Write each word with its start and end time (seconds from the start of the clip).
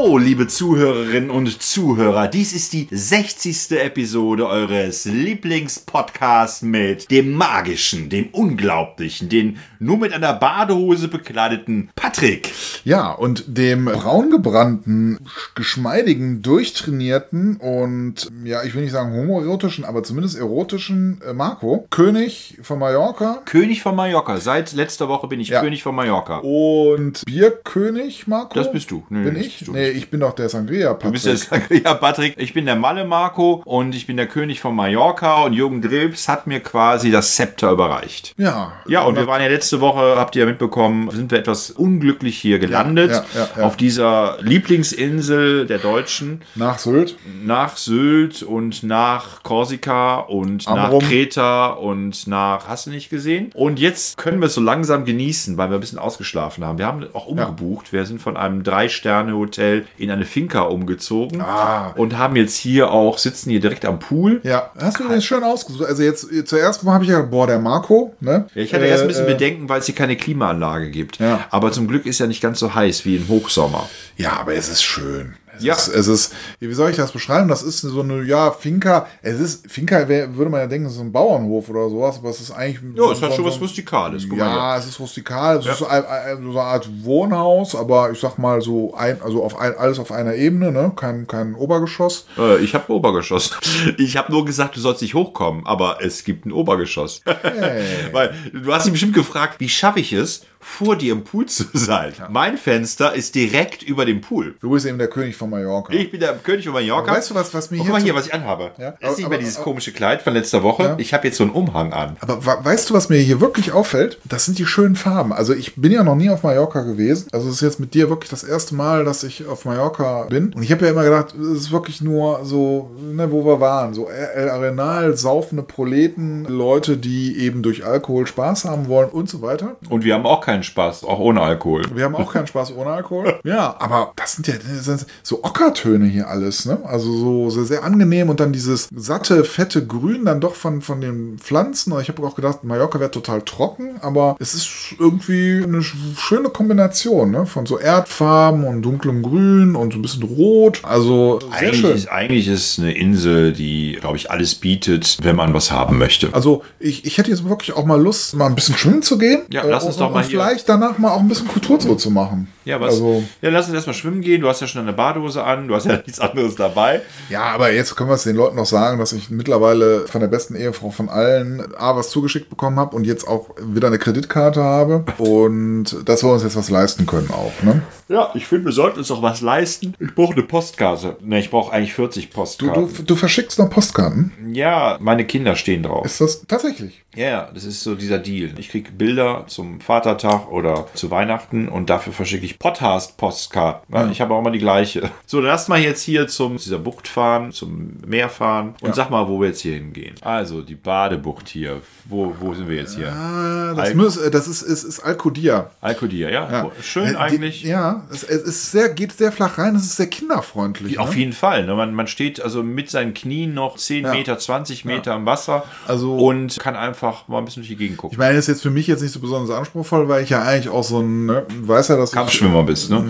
Liebe 0.00 0.46
Zuhörerinnen 0.46 1.28
und 1.28 1.60
Zuhörer, 1.62 2.26
dies 2.26 2.54
ist 2.54 2.72
die 2.72 2.88
60. 2.90 3.72
Episode 3.72 4.46
eures 4.48 5.04
Lieblingspodcasts 5.04 6.62
mit 6.62 7.10
dem 7.10 7.32
magischen, 7.32 8.08
dem 8.08 8.28
unglaublichen, 8.32 9.28
den 9.28 9.58
nur 9.78 9.98
mit 9.98 10.14
einer 10.14 10.32
Badehose 10.32 11.08
bekleideten 11.08 11.90
Patrick. 11.94 12.50
Ja, 12.84 13.10
und 13.12 13.44
dem 13.46 13.84
braungebrannten, 13.84 15.18
geschmeidigen, 15.54 16.40
durchtrainierten 16.40 17.56
und, 17.56 18.30
ja, 18.42 18.62
ich 18.62 18.74
will 18.74 18.82
nicht 18.82 18.92
sagen 18.92 19.12
homoerotischen, 19.12 19.84
aber 19.84 20.02
zumindest 20.02 20.38
erotischen 20.38 21.20
äh, 21.28 21.34
Marco, 21.34 21.86
König 21.90 22.58
von 22.62 22.78
Mallorca. 22.78 23.42
König 23.44 23.82
von 23.82 23.94
Mallorca. 23.94 24.38
Seit 24.38 24.72
letzter 24.72 25.08
Woche 25.08 25.28
bin 25.28 25.40
ich 25.40 25.48
Ja. 25.48 25.60
König 25.60 25.82
von 25.82 25.94
Mallorca. 25.94 26.38
Und 26.38 27.22
Bierkönig, 27.26 28.26
Marco? 28.26 28.54
Das 28.54 28.72
bist 28.72 28.90
du. 28.90 29.04
Nee, 29.10 29.24
bin 29.24 29.36
ich? 29.36 29.68
Nee, 29.68 29.89
ich 29.90 30.10
bin 30.10 30.20
doch 30.20 30.32
der 30.32 30.48
Sangria 30.48 30.94
Du 30.94 31.10
bist 31.10 31.26
der 31.26 31.36
Sangria 31.36 31.94
Patrick. 31.94 32.34
Ich 32.38 32.54
bin 32.54 32.66
der 32.66 32.76
Malle 32.76 33.04
Marco 33.04 33.62
und 33.64 33.94
ich 33.94 34.06
bin 34.06 34.16
der 34.16 34.26
König 34.26 34.60
von 34.60 34.74
Mallorca 34.74 35.42
und 35.44 35.52
Jürgen 35.52 35.82
Drebs 35.82 36.28
hat 36.28 36.46
mir 36.46 36.60
quasi 36.60 37.10
das 37.10 37.36
Zepter 37.36 37.70
überreicht. 37.72 38.34
Ja. 38.36 38.72
Ja, 38.86 39.02
und 39.02 39.16
wir 39.16 39.26
waren 39.26 39.42
ja 39.42 39.48
letzte 39.48 39.80
Woche, 39.80 40.14
habt 40.16 40.36
ihr 40.36 40.40
ja 40.40 40.46
mitbekommen, 40.46 41.10
sind 41.10 41.30
wir 41.30 41.38
etwas 41.38 41.70
unglücklich 41.70 42.38
hier 42.38 42.58
gelandet. 42.58 43.10
ja, 43.10 43.24
ja, 43.34 43.48
ja. 43.56 43.64
Auf 43.64 43.76
dieser 43.76 44.38
Lieblingsinsel 44.40 45.66
der 45.66 45.78
Deutschen. 45.78 46.42
Nach 46.54 46.78
Sylt. 46.78 47.16
Nach 47.44 47.76
Sylt 47.76 48.42
und 48.42 48.82
nach 48.82 49.42
Korsika 49.42 50.18
und 50.20 50.66
Amrum. 50.68 50.98
nach 50.98 51.08
Kreta 51.08 51.66
und 51.68 52.26
nach, 52.26 52.68
hast 52.68 52.86
du 52.86 52.90
nicht 52.90 53.10
gesehen? 53.10 53.50
Und 53.54 53.78
jetzt 53.78 54.16
können 54.16 54.40
wir 54.40 54.46
es 54.46 54.54
so 54.54 54.60
langsam 54.60 55.04
genießen, 55.04 55.56
weil 55.56 55.70
wir 55.70 55.78
ein 55.78 55.80
bisschen 55.80 55.98
ausgeschlafen 55.98 56.64
haben. 56.64 56.78
Wir 56.78 56.86
haben 56.86 57.06
auch 57.12 57.26
umgebucht. 57.26 57.92
Wir 57.92 58.06
sind 58.06 58.20
von 58.20 58.36
einem 58.36 58.62
Drei-Sterne-Hotel 58.62 59.79
in 59.98 60.10
eine 60.10 60.24
Finca 60.24 60.62
umgezogen 60.62 61.40
Ah. 61.40 61.92
und 61.96 62.16
haben 62.18 62.36
jetzt 62.36 62.56
hier 62.56 62.90
auch, 62.90 63.18
sitzen 63.18 63.50
hier 63.50 63.60
direkt 63.60 63.84
am 63.84 63.98
Pool. 63.98 64.40
Ja, 64.44 64.70
hast 64.78 65.00
du 65.00 65.08
das 65.08 65.24
schön 65.24 65.42
ausgesucht? 65.44 65.86
Also 65.86 66.02
jetzt 66.02 66.30
äh, 66.32 66.44
zuerst 66.44 66.84
mal 66.84 66.94
habe 66.94 67.04
ich 67.04 67.10
ja, 67.10 67.20
boah, 67.22 67.46
der 67.46 67.58
Marco, 67.58 68.14
ne? 68.20 68.46
Ja, 68.54 68.62
ich 68.62 68.72
hatte 68.74 68.84
erst 68.86 69.02
ein 69.02 69.08
bisschen 69.08 69.26
Äh, 69.26 69.30
äh, 69.30 69.34
Bedenken, 69.34 69.68
weil 69.68 69.80
es 69.80 69.86
hier 69.86 69.94
keine 69.94 70.16
Klimaanlage 70.16 70.90
gibt. 70.90 71.18
Ja. 71.18 71.46
Aber 71.50 71.72
zum 71.72 71.88
Glück 71.88 72.06
ist 72.06 72.18
ja 72.18 72.26
nicht 72.26 72.40
ganz 72.40 72.58
so 72.58 72.74
heiß 72.74 73.04
wie 73.04 73.16
im 73.16 73.28
Hochsommer. 73.28 73.88
Ja, 74.16 74.32
aber 74.40 74.54
es 74.54 74.68
ist 74.68 74.82
schön. 74.82 75.34
Es 75.60 75.64
Ja. 75.64 75.74
Ist, 75.74 75.88
es 75.88 76.06
ist, 76.08 76.34
wie 76.58 76.72
soll 76.72 76.90
ich 76.90 76.96
das 76.96 77.12
beschreiben? 77.12 77.48
Das 77.48 77.62
ist 77.62 77.80
so 77.80 78.00
eine, 78.00 78.22
ja, 78.22 78.50
Finca. 78.50 79.06
Es 79.22 79.38
ist, 79.38 79.70
Finca 79.70 80.08
wär, 80.08 80.34
würde 80.36 80.50
man 80.50 80.60
ja 80.60 80.66
denken, 80.66 80.86
es 80.86 80.94
ist 80.94 81.00
ein 81.00 81.12
Bauernhof 81.12 81.68
oder 81.68 81.88
sowas, 81.88 82.18
aber 82.18 82.30
es 82.30 82.40
ist 82.40 82.50
eigentlich. 82.50 82.96
Ja, 82.96 83.10
es 83.12 83.22
hat 83.22 83.34
schon 83.34 83.44
was 83.44 83.60
Rustikales. 83.60 84.28
Guck 84.28 84.38
Ja, 84.38 84.76
es 84.76 84.86
ist 84.86 84.98
rustikal. 84.98 85.58
Es 85.58 85.66
ist 85.66 85.78
so, 85.78 85.86
ein, 85.86 86.04
ein, 86.04 86.42
so 86.42 86.50
eine 86.50 86.60
Art 86.60 86.88
Wohnhaus, 87.02 87.74
aber 87.74 88.10
ich 88.10 88.18
sag 88.18 88.38
mal 88.38 88.60
so 88.60 88.94
ein, 88.94 89.20
also 89.22 89.44
auf 89.44 89.58
ein, 89.58 89.76
alles 89.76 89.98
auf 89.98 90.12
einer 90.12 90.34
Ebene, 90.34 90.72
ne? 90.72 90.92
Kein, 90.96 91.26
kein 91.26 91.54
Obergeschoss. 91.54 92.26
Äh, 92.38 92.58
ich 92.58 92.74
habe 92.74 92.92
ein 92.92 92.96
Obergeschoss. 92.96 93.56
Ich 93.96 94.16
habe 94.16 94.32
nur 94.32 94.44
gesagt, 94.44 94.76
du 94.76 94.80
sollst 94.80 95.02
nicht 95.02 95.14
hochkommen, 95.14 95.66
aber 95.66 95.98
es 96.00 96.24
gibt 96.24 96.46
ein 96.46 96.52
Obergeschoss. 96.52 97.22
Weil 98.12 98.34
du 98.52 98.72
hast 98.72 98.84
dich 98.84 98.92
bestimmt 98.92 99.14
gefragt, 99.14 99.56
wie 99.58 99.68
schaffe 99.68 100.00
ich 100.00 100.12
es, 100.12 100.42
vor 100.62 100.96
dir 100.96 101.12
im 101.14 101.24
Pool 101.24 101.46
zu 101.46 101.64
sein? 101.72 102.12
Mein 102.28 102.56
Fenster 102.58 103.14
ist 103.14 103.34
direkt 103.34 103.82
über 103.82 104.04
dem 104.04 104.20
Pool. 104.20 104.54
Du 104.60 104.70
bist 104.70 104.84
eben 104.86 104.98
der 104.98 105.08
König 105.08 105.34
von 105.36 105.48
Mallorca. 105.50 105.92
Ich 105.92 106.10
bin 106.10 106.20
der 106.20 106.34
König 106.34 106.64
von 106.64 106.74
Mallorca. 106.74 107.12
Weißt 107.12 107.30
du, 107.30 107.34
was- 107.34 107.52
was 107.54 107.70
mir 107.70 107.78
Oh, 107.78 107.82
hier 107.82 107.90
Guck 107.90 107.98
mal 107.98 108.02
hier, 108.04 108.14
was 108.14 108.26
ich 108.26 108.34
anhabe. 108.34 108.70
Ja, 108.78 108.94
Das 109.00 109.12
ist 109.12 109.16
nicht 109.16 109.24
aber- 109.26 109.30
mehr 109.30 109.38
dieses 109.38 109.56
aber- 109.56 109.64
komische 109.64 109.92
Kleid 109.92 110.22
von 110.22 110.34
letzter 110.34 110.62
Woche. 110.62 110.82
Ja. 110.82 110.94
Ich 110.98 111.14
habe 111.14 111.26
jetzt 111.26 111.38
so 111.38 111.44
einen 111.44 111.52
Umhang 111.52 111.92
an. 111.92 112.16
Aber 112.20 112.38
weißt 112.64 112.90
du, 112.90 112.94
was 112.94 113.08
mir 113.08 113.16
hier 113.18 113.40
wirklich 113.40 113.72
auffällt? 113.72 114.18
Das 114.24 114.44
sind 114.44 114.58
die 114.58 114.66
schönen 114.66 114.96
Farben. 114.96 115.32
Also 115.32 115.54
ich 115.54 115.76
bin 115.76 115.92
ja 115.92 116.04
noch 116.04 116.14
nie 116.16 116.28
auf 116.30 116.42
Mallorca 116.42 116.82
gewesen. 116.82 117.28
Also 117.32 117.48
es 117.48 117.54
ist 117.56 117.60
jetzt 117.62 117.80
mit 117.80 117.94
dir 117.94 118.10
wirklich 118.10 118.30
das 118.30 118.44
erste 118.44 118.74
Mal, 118.74 119.04
dass 119.04 119.22
ich 119.24 119.46
auf 119.46 119.64
Mallorca 119.64 120.24
bin. 120.28 120.52
Und 120.52 120.62
ich 120.62 120.70
habe 120.72 120.84
ja 120.84 120.90
immer 120.92 121.04
gedacht, 121.04 121.34
es 121.34 121.56
ist 121.62 121.72
wirklich 121.72 122.00
nur 122.02 122.44
so, 122.44 122.90
ne, 123.00 123.30
wo 123.32 123.44
wir 123.46 123.60
waren. 123.60 123.94
So 123.94 124.08
El 124.08 124.50
Arenal, 124.50 125.16
saufende 125.16 125.62
Proleten, 125.62 126.44
Leute, 126.44 126.96
die 126.98 127.38
eben 127.38 127.62
durch 127.62 127.84
Alkohol 127.84 128.26
Spaß 128.26 128.64
haben 128.66 128.88
wollen 128.88 129.08
und 129.08 129.28
so 129.28 129.40
weiter. 129.42 129.76
Und 129.88 130.04
wir 130.04 130.14
haben 130.14 130.26
auch 130.26 130.40
keinen 130.50 130.62
Spaß, 130.62 131.04
auch 131.04 131.18
ohne 131.18 131.40
Alkohol. 131.40 131.82
Wir 131.94 132.04
haben 132.04 132.16
auch 132.16 132.32
keinen 132.32 132.46
Spaß 132.46 132.74
ohne 132.76 132.90
Alkohol. 132.90 133.38
Ja, 133.44 133.74
aber 133.78 134.12
das 134.16 134.32
sind 134.34 134.46
ja 134.48 134.54
das 134.54 134.84
sind 134.84 135.06
so 135.22 135.42
Ockertöne 135.44 136.06
hier 136.06 136.28
alles, 136.28 136.66
ne? 136.66 136.78
Also 136.84 137.10
so, 137.16 137.50
so 137.50 137.64
sehr 137.64 137.84
angenehm 137.84 138.28
und 138.28 138.38
dann 138.40 138.52
dieses 138.52 138.88
satte, 138.94 139.44
fette 139.44 139.86
Grün 139.86 140.24
dann 140.24 140.40
doch 140.40 140.54
von, 140.54 140.82
von 140.82 141.00
den 141.00 141.38
Pflanzen. 141.38 141.92
Ich 142.00 142.08
habe 142.08 142.22
auch 142.26 142.34
gedacht, 142.34 142.64
Mallorca 142.64 143.00
wäre 143.00 143.10
total 143.10 143.42
trocken, 143.42 143.98
aber 144.02 144.36
es 144.38 144.54
ist 144.54 144.68
irgendwie 144.98 145.62
eine 145.64 145.78
sch- 145.78 145.94
schöne 146.18 146.48
Kombination, 146.50 147.30
ne? 147.30 147.46
Von 147.46 147.66
so 147.66 147.78
Erdfarben 147.78 148.64
und 148.64 148.82
dunklem 148.82 149.22
Grün 149.22 149.76
und 149.76 149.92
so 149.92 149.98
ein 149.98 150.02
bisschen 150.02 150.22
Rot. 150.24 150.80
Also 150.82 151.40
sehr 151.40 151.50
Eigentlich 151.52 151.80
schön. 151.80 151.92
ist, 151.96 152.08
eigentlich 152.10 152.48
ist 152.48 152.78
eine 152.78 152.92
Insel, 152.92 153.52
die, 153.52 153.96
glaube 154.00 154.16
ich, 154.16 154.30
alles 154.30 154.54
bietet, 154.54 155.18
wenn 155.22 155.36
man 155.36 155.54
was 155.54 155.70
haben 155.70 155.98
möchte. 155.98 156.28
Also 156.32 156.62
ich, 156.78 157.04
ich 157.04 157.18
hätte 157.18 157.30
jetzt 157.30 157.48
wirklich 157.48 157.74
auch 157.76 157.84
mal 157.84 158.00
Lust, 158.00 158.34
mal 158.34 158.46
ein 158.46 158.54
bisschen 158.54 158.76
schwimmen 158.76 159.02
zu 159.02 159.18
gehen. 159.18 159.42
Ja, 159.50 159.62
lass 159.64 159.84
uns 159.84 159.96
doch 159.96 160.10
mal 160.12 160.22
hier- 160.24 160.39
vielleicht 160.44 160.68
danach 160.68 160.98
mal 160.98 161.10
auch 161.12 161.20
ein 161.20 161.28
bisschen 161.28 161.48
Kulturtour 161.48 161.96
zu 161.98 162.10
machen. 162.10 162.48
Ja, 162.64 162.78
was? 162.80 162.94
Also, 162.94 163.22
ja, 163.42 163.50
lass 163.50 163.66
uns 163.66 163.74
erstmal 163.74 163.94
schwimmen 163.94 164.20
gehen. 164.20 164.40
Du 164.42 164.48
hast 164.48 164.60
ja 164.60 164.66
schon 164.66 164.82
eine 164.82 164.92
Badehose 164.92 165.42
an, 165.42 165.66
du 165.68 165.74
hast 165.74 165.86
ja 165.86 165.96
nichts 166.06 166.20
anderes 166.20 166.54
dabei. 166.56 167.00
Ja, 167.30 167.42
aber 167.44 167.72
jetzt 167.72 167.96
können 167.96 168.10
wir 168.10 168.14
es 168.14 168.24
den 168.24 168.36
Leuten 168.36 168.56
noch 168.56 168.66
sagen, 168.66 168.98
dass 168.98 169.12
ich 169.12 169.30
mittlerweile 169.30 170.06
von 170.06 170.20
der 170.20 170.28
besten 170.28 170.54
Ehefrau 170.54 170.90
von 170.90 171.08
allen 171.08 171.74
A 171.76 171.96
was 171.96 172.10
zugeschickt 172.10 172.50
bekommen 172.50 172.78
habe 172.78 172.94
und 172.94 173.04
jetzt 173.04 173.26
auch 173.26 173.50
wieder 173.60 173.88
eine 173.88 173.98
Kreditkarte 173.98 174.62
habe 174.62 175.04
und 175.18 175.96
dass 176.08 176.22
wir 176.22 176.30
uns 176.32 176.42
jetzt 176.42 176.56
was 176.56 176.70
leisten 176.70 177.06
können 177.06 177.30
auch. 177.30 177.52
Ne? 177.62 177.82
Ja, 178.08 178.30
ich 178.34 178.46
finde, 178.46 178.66
wir 178.66 178.72
sollten 178.72 178.98
uns 178.98 179.10
auch 179.10 179.22
was 179.22 179.40
leisten. 179.40 179.94
Ich 179.98 180.14
brauche 180.14 180.34
eine 180.34 180.42
Postkarte. 180.42 181.16
Ne, 181.22 181.38
ich 181.40 181.50
brauche 181.50 181.72
eigentlich 181.72 181.94
40 181.94 182.28
Du, 182.28 182.34
Postkarten. 182.34 182.88
du, 182.94 183.02
du 183.02 183.16
verschickst 183.16 183.58
noch 183.58 183.70
Postkarten? 183.70 184.32
ja, 184.52 184.98
meine 185.00 185.24
Kinder 185.24 185.54
stehen 185.56 185.82
drauf. 185.82 186.04
Ist 186.04 186.20
das 186.20 186.44
tatsächlich? 186.46 187.02
Ja, 187.16 187.24
ja, 187.28 187.50
das 187.52 187.64
ist 187.64 187.82
so 187.82 187.96
dieser 187.96 188.18
Deal. 188.18 188.50
Ich 188.58 188.68
kriege 188.68 188.92
Bilder 188.92 189.44
zum 189.48 189.80
Vatertag 189.80 190.48
oder 190.50 190.86
zu 190.94 191.10
Weihnachten 191.10 191.68
und 191.68 191.90
dafür 191.90 192.12
verschicke 192.12 192.44
ich 192.46 192.60
Podcast-Postkarten. 192.60 193.92
Ja, 193.94 194.08
Ich 194.10 194.20
habe 194.20 194.32
auch 194.32 194.38
immer 194.38 194.52
die 194.52 194.60
gleiche. 194.60 195.10
So, 195.26 195.40
lass 195.40 195.66
mal 195.66 195.80
jetzt 195.80 196.02
hier 196.02 196.28
zum 196.28 196.56
dieser 196.56 196.78
Bucht 196.78 197.08
fahren, 197.08 197.50
zum 197.50 197.96
Meer 198.06 198.28
fahren 198.28 198.74
und 198.80 198.94
sag 198.94 199.10
mal, 199.10 199.26
wo 199.26 199.40
wir 199.40 199.48
jetzt 199.48 199.60
hier 199.60 199.74
hingehen. 199.74 200.14
Also, 200.20 200.62
die 200.62 200.76
Badebucht 200.76 201.48
hier. 201.48 201.82
Wo, 202.04 202.32
wo 202.38 202.54
sind 202.54 202.68
wir 202.68 202.76
jetzt 202.76 202.96
hier? 202.96 203.12
Ah, 203.12 203.74
das, 203.74 204.18
Al- 204.18 204.26
äh, 204.26 204.30
das 204.30 204.46
ist, 204.46 204.62
ist, 204.62 204.84
ist 204.84 205.00
Alkodia. 205.00 205.70
Alkodia, 205.80 206.28
ja. 206.28 206.50
Ja. 206.50 206.70
Schön 206.80 207.06
Äh, 207.06 207.10
die- 207.10 207.16
eigentlich. 207.16 207.62
Ja, 207.64 208.04
es, 208.12 208.22
ist 208.22 208.70
sehr, 208.70 208.88
geht 208.88 209.12
sehr 209.12 209.32
flach 209.32 209.58
rein, 209.58 209.74
es 209.74 209.82
ist 209.82 209.96
sehr 209.96 210.06
kinderfreundlich. 210.08 210.98
Auf 211.00 211.10
ne? 211.10 211.16
jeden 211.18 211.32
Fall. 211.32 211.66
Ne? 211.66 211.74
Man, 211.74 211.92
man 211.92 212.06
steht 212.06 212.40
also 212.40 212.62
mit 212.62 212.88
seinen 212.88 213.14
Knien 213.14 213.52
noch 213.54 213.76
10 213.76 214.04
Ja. 214.04 214.12
Meter, 214.12 214.38
20 214.38 214.84
Meter 214.84 215.16
im 215.16 215.26
Wasser 215.26 215.64
Also- 215.88 216.16
und 216.16 216.58
kann 216.60 216.76
einfach 216.76 216.99
mal 217.02 217.38
ein 217.38 217.44
bisschen 217.44 217.62
durch 217.62 217.68
die 217.68 217.76
Gegend 217.76 217.98
gucken. 217.98 218.14
Ich 218.14 218.18
meine, 218.18 218.34
das 218.34 218.44
ist 218.44 218.48
jetzt 218.48 218.62
für 218.62 218.70
mich 218.70 218.86
jetzt 218.86 219.02
nicht 219.02 219.12
so 219.12 219.20
besonders 219.20 219.56
anspruchsvoll, 219.56 220.08
weil 220.08 220.22
ich 220.22 220.30
ja 220.30 220.42
eigentlich 220.42 220.68
auch 220.68 220.84
so 220.84 221.00
ein, 221.00 221.26
ne, 221.26 221.46
weiß 221.62 221.88
ja, 221.88 221.96
dass 221.96 222.10
ich, 222.10 222.14
Kampfschwimmer 222.14 222.62
bist, 222.62 222.90
ne? 222.90 223.04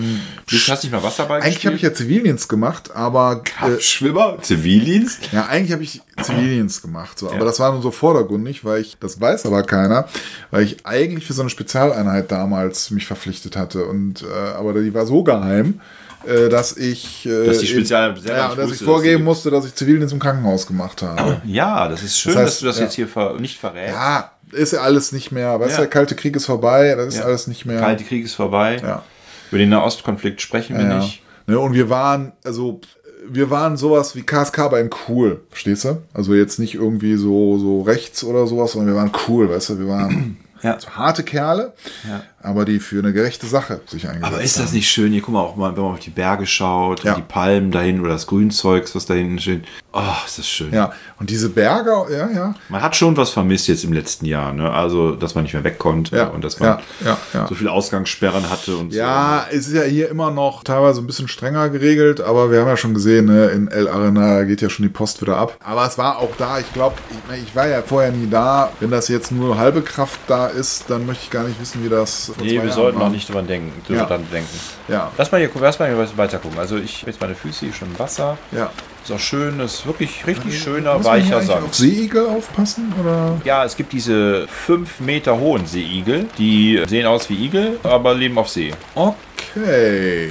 Du 0.49 0.57
hast 0.57 0.83
nicht 0.83 0.91
mal 0.91 1.03
Wasserball 1.03 1.41
eigentlich 1.41 1.65
habe 1.65 1.75
ich 1.75 1.81
ja 1.81 1.93
Zivildienst 1.93 2.49
gemacht, 2.49 2.91
aber 2.95 3.41
äh, 3.43 3.49
Kampfschwimmer? 3.49 4.37
Zivildienst? 4.41 5.31
Ja, 5.31 5.47
eigentlich 5.47 5.71
habe 5.71 5.83
ich 5.83 6.01
Zivildienst 6.21 6.81
gemacht, 6.81 7.19
so. 7.19 7.31
aber 7.31 7.45
das 7.45 7.59
war 7.59 7.71
nur 7.71 7.81
so 7.81 7.91
vordergründig, 7.91 8.63
weil 8.65 8.81
ich, 8.81 8.97
das 8.99 9.19
weiß 9.19 9.45
aber 9.45 9.63
keiner, 9.63 10.07
weil 10.51 10.63
ich 10.63 10.85
eigentlich 10.85 11.25
für 11.25 11.33
so 11.33 11.41
eine 11.41 11.49
Spezialeinheit 11.49 12.31
damals 12.31 12.91
mich 12.91 13.07
verpflichtet 13.07 13.55
hatte 13.55 13.85
und 13.85 14.23
äh, 14.23 14.51
aber 14.55 14.73
die 14.73 14.93
war 14.93 15.05
so 15.05 15.23
geheim, 15.23 15.81
äh, 16.25 16.49
dass 16.49 16.77
ich 16.77 17.25
äh, 17.25 17.45
Dass 17.45 17.59
die 17.59 17.67
Spezial- 17.67 18.11
eben- 18.17 18.25
ja, 18.27 18.53
dass 18.55 18.71
ich 18.71 18.81
vorgeben 18.83 19.23
musste, 19.23 19.49
dass 19.51 19.65
ich 19.65 19.73
Zivildienst 19.75 20.13
im 20.13 20.19
Krankenhaus 20.19 20.67
gemacht 20.67 21.01
habe. 21.01 21.41
Ja, 21.45 21.87
das 21.87 22.03
ist 22.03 22.17
schön, 22.19 22.33
Das 22.33 22.41
heißt, 22.43 22.47
dass 22.53 22.59
du 22.59 22.65
das 22.67 22.77
ja. 22.77 22.83
jetzt 22.85 22.93
hier 22.95 23.07
ver 23.07 23.39
nicht 23.39 23.59
verrätst. 23.59 23.93
Ja, 23.95 24.31
ist 24.51 24.73
ja 24.73 24.79
alles 24.81 25.11
nicht 25.11 25.31
mehr, 25.31 25.59
weißt 25.59 25.71
Ja. 25.71 25.75
du, 25.77 25.81
der 25.83 25.89
kalte 25.89 26.15
Krieg 26.15 26.35
ist 26.35 26.45
vorbei, 26.45 26.93
das 26.95 27.07
ist 27.13 27.19
Ja. 27.19 27.25
alles 27.25 27.47
nicht 27.47 27.65
mehr. 27.65 27.79
Kalte 27.79 28.03
Krieg 28.03 28.25
ist 28.25 28.35
vorbei. 28.35 28.79
Ja. 28.81 29.03
Über 29.49 29.57
den 29.59 29.69
Nahostkonflikt 29.69 30.41
sprechen 30.41 30.77
wir 30.77 30.85
Ja. 30.85 30.99
nicht. 30.99 31.21
Ne, 31.47 31.59
und 31.59 31.73
wir 31.73 31.89
waren, 31.89 32.33
also 32.43 32.79
wir 33.27 33.49
waren 33.49 33.77
sowas 33.77 34.15
wie 34.15 34.23
KSK, 34.23 34.59
aber 34.59 34.79
in 34.79 34.89
cool, 35.07 35.41
verstehst 35.49 35.85
du? 35.85 36.01
Also 36.13 36.33
jetzt 36.33 36.59
nicht 36.59 36.75
irgendwie 36.75 37.15
so, 37.15 37.57
so 37.57 37.81
rechts 37.81 38.23
oder 38.23 38.47
sowas, 38.47 38.71
sondern 38.73 38.93
wir 38.93 38.99
waren 38.99 39.11
cool, 39.27 39.49
weißt 39.49 39.69
du, 39.71 39.79
wir 39.79 39.87
waren 39.87 40.37
Ja. 40.63 40.79
so 40.79 40.89
harte 40.89 41.23
Kerle, 41.23 41.73
Ja. 42.07 42.21
Aber 42.43 42.65
die 42.65 42.79
für 42.79 42.99
eine 42.99 43.13
gerechte 43.13 43.45
Sache 43.47 43.81
sich 43.87 44.07
eingesetzt 44.07 44.33
Aber 44.33 44.41
ist 44.43 44.57
das 44.59 44.67
haben. 44.67 44.75
nicht 44.75 44.89
schön? 44.89 45.11
Hier, 45.11 45.21
guck 45.21 45.33
mal, 45.33 45.41
auch 45.41 45.55
mal, 45.55 45.75
wenn 45.75 45.83
man 45.83 45.93
auf 45.93 45.99
die 45.99 46.09
Berge 46.09 46.45
schaut, 46.45 47.03
Ja. 47.03 47.13
und 47.13 47.17
die 47.19 47.27
Palmen 47.33 47.71
dahin 47.71 47.99
oder 48.01 48.11
das 48.11 48.27
Grünzeugs, 48.27 48.95
was 48.95 49.05
da 49.05 49.13
hinten 49.13 49.39
steht. 49.39 49.65
Oh, 49.93 50.01
ist 50.25 50.37
das 50.37 50.47
schön. 50.47 50.73
Ja, 50.73 50.91
und 51.19 51.29
diese 51.29 51.49
Berge, 51.49 51.91
ja, 52.11 52.29
ja. 52.31 52.55
Man 52.69 52.81
hat 52.81 52.95
schon 52.95 53.17
was 53.17 53.29
vermisst 53.31 53.67
jetzt 53.67 53.83
im 53.83 53.91
letzten 53.93 54.25
Jahr, 54.25 54.53
ne? 54.53 54.71
Also, 54.71 55.11
dass 55.15 55.35
man 55.35 55.43
nicht 55.43 55.53
mehr 55.53 55.63
weg 55.65 55.79
konnte 55.79 56.15
Ja, 56.15 56.27
und 56.27 56.43
dass 56.43 56.59
man 56.59 56.79
ja, 57.03 57.17
so 57.47 57.55
viele 57.55 57.71
Ausgangssperren 57.71 58.49
hatte 58.49 58.77
und 58.77 58.93
Ja, 58.93 59.45
es 59.51 59.67
ist 59.67 59.73
ja 59.73 59.83
hier 59.83 60.09
immer 60.09 60.31
noch 60.31 60.63
teilweise 60.63 61.01
ein 61.01 61.07
bisschen 61.07 61.27
strenger 61.27 61.69
geregelt, 61.69 62.21
aber 62.21 62.51
wir 62.51 62.61
haben 62.61 62.67
ja 62.67 62.77
schon 62.77 62.93
gesehen, 62.93 63.25
ne, 63.25 63.47
in 63.47 63.67
El 63.67 63.87
Arena 63.89 64.43
geht 64.43 64.61
ja 64.61 64.69
schon 64.69 64.83
die 64.83 64.89
Post 64.89 65.21
wieder 65.21 65.37
ab. 65.37 65.57
Aber 65.63 65.85
es 65.85 65.97
war 65.97 66.19
auch 66.19 66.35
da, 66.37 66.59
ich 66.59 66.71
glaube, 66.73 66.95
ich, 67.35 67.43
ich 67.43 67.55
war 67.55 67.67
ja 67.67 67.81
vorher 67.81 68.11
nie 68.11 68.29
da. 68.29 68.71
Wenn 68.79 68.91
das 68.91 69.09
jetzt 69.09 69.31
nur 69.31 69.57
halbe 69.57 69.81
Kraft 69.81 70.19
da 70.27 70.47
ist, 70.47 70.85
dann 70.89 71.05
möchte 71.05 71.25
ich 71.25 71.29
gar 71.31 71.43
nicht 71.43 71.59
wissen, 71.59 71.83
wie 71.83 71.89
das 71.89 72.30
vor 72.33 72.43
Nee, 72.43 72.55
zwei 72.57 72.63
wir 72.63 72.71
sollten 72.71 72.99
war. 72.99 73.05
noch 73.07 73.11
nicht 73.13 73.27
drüber 73.29 73.41
denken. 73.41 73.71
Ja. 73.93 74.05
dann 74.05 74.25
denken. 74.31 74.49
Ja, 74.87 75.11
Lass 75.17 75.31
mal 75.31 75.39
hier 75.39 75.49
lass 75.59 75.79
mal 75.79 75.89
hier 75.93 76.17
weiter 76.17 76.37
gucken. 76.39 76.57
Also 76.59 76.77
ich 76.77 77.01
habe 77.01 77.11
jetzt 77.11 77.21
meine 77.21 77.35
Füße 77.35 77.65
hier 77.65 77.73
schon 77.73 77.89
im 77.89 77.99
Wasser. 77.99 78.37
ja. 78.51 78.69
Ist 79.03 79.11
auch 79.11 79.17
schön, 79.19 79.59
ist 79.61 79.87
wirklich 79.87 80.27
richtig 80.27 80.61
schöner, 80.61 80.93
Muss 80.93 81.05
man 81.07 81.13
weicher 81.15 81.37
eigentlich 81.37 81.47
Sand. 81.47 81.65
auf 81.65 81.73
Seeigel 81.73 82.27
aufpassen? 82.27 82.93
Oder? 83.01 83.41
Ja, 83.43 83.65
es 83.65 83.75
gibt 83.75 83.93
diese 83.93 84.47
5 84.47 84.99
Meter 84.99 85.39
hohen 85.39 85.65
Seeigel. 85.65 86.27
Die 86.37 86.79
sehen 86.87 87.07
aus 87.07 87.27
wie 87.27 87.45
Igel, 87.45 87.79
aber 87.81 88.13
leben 88.13 88.37
auf 88.37 88.49
See. 88.49 88.71
Okay. 88.93 90.29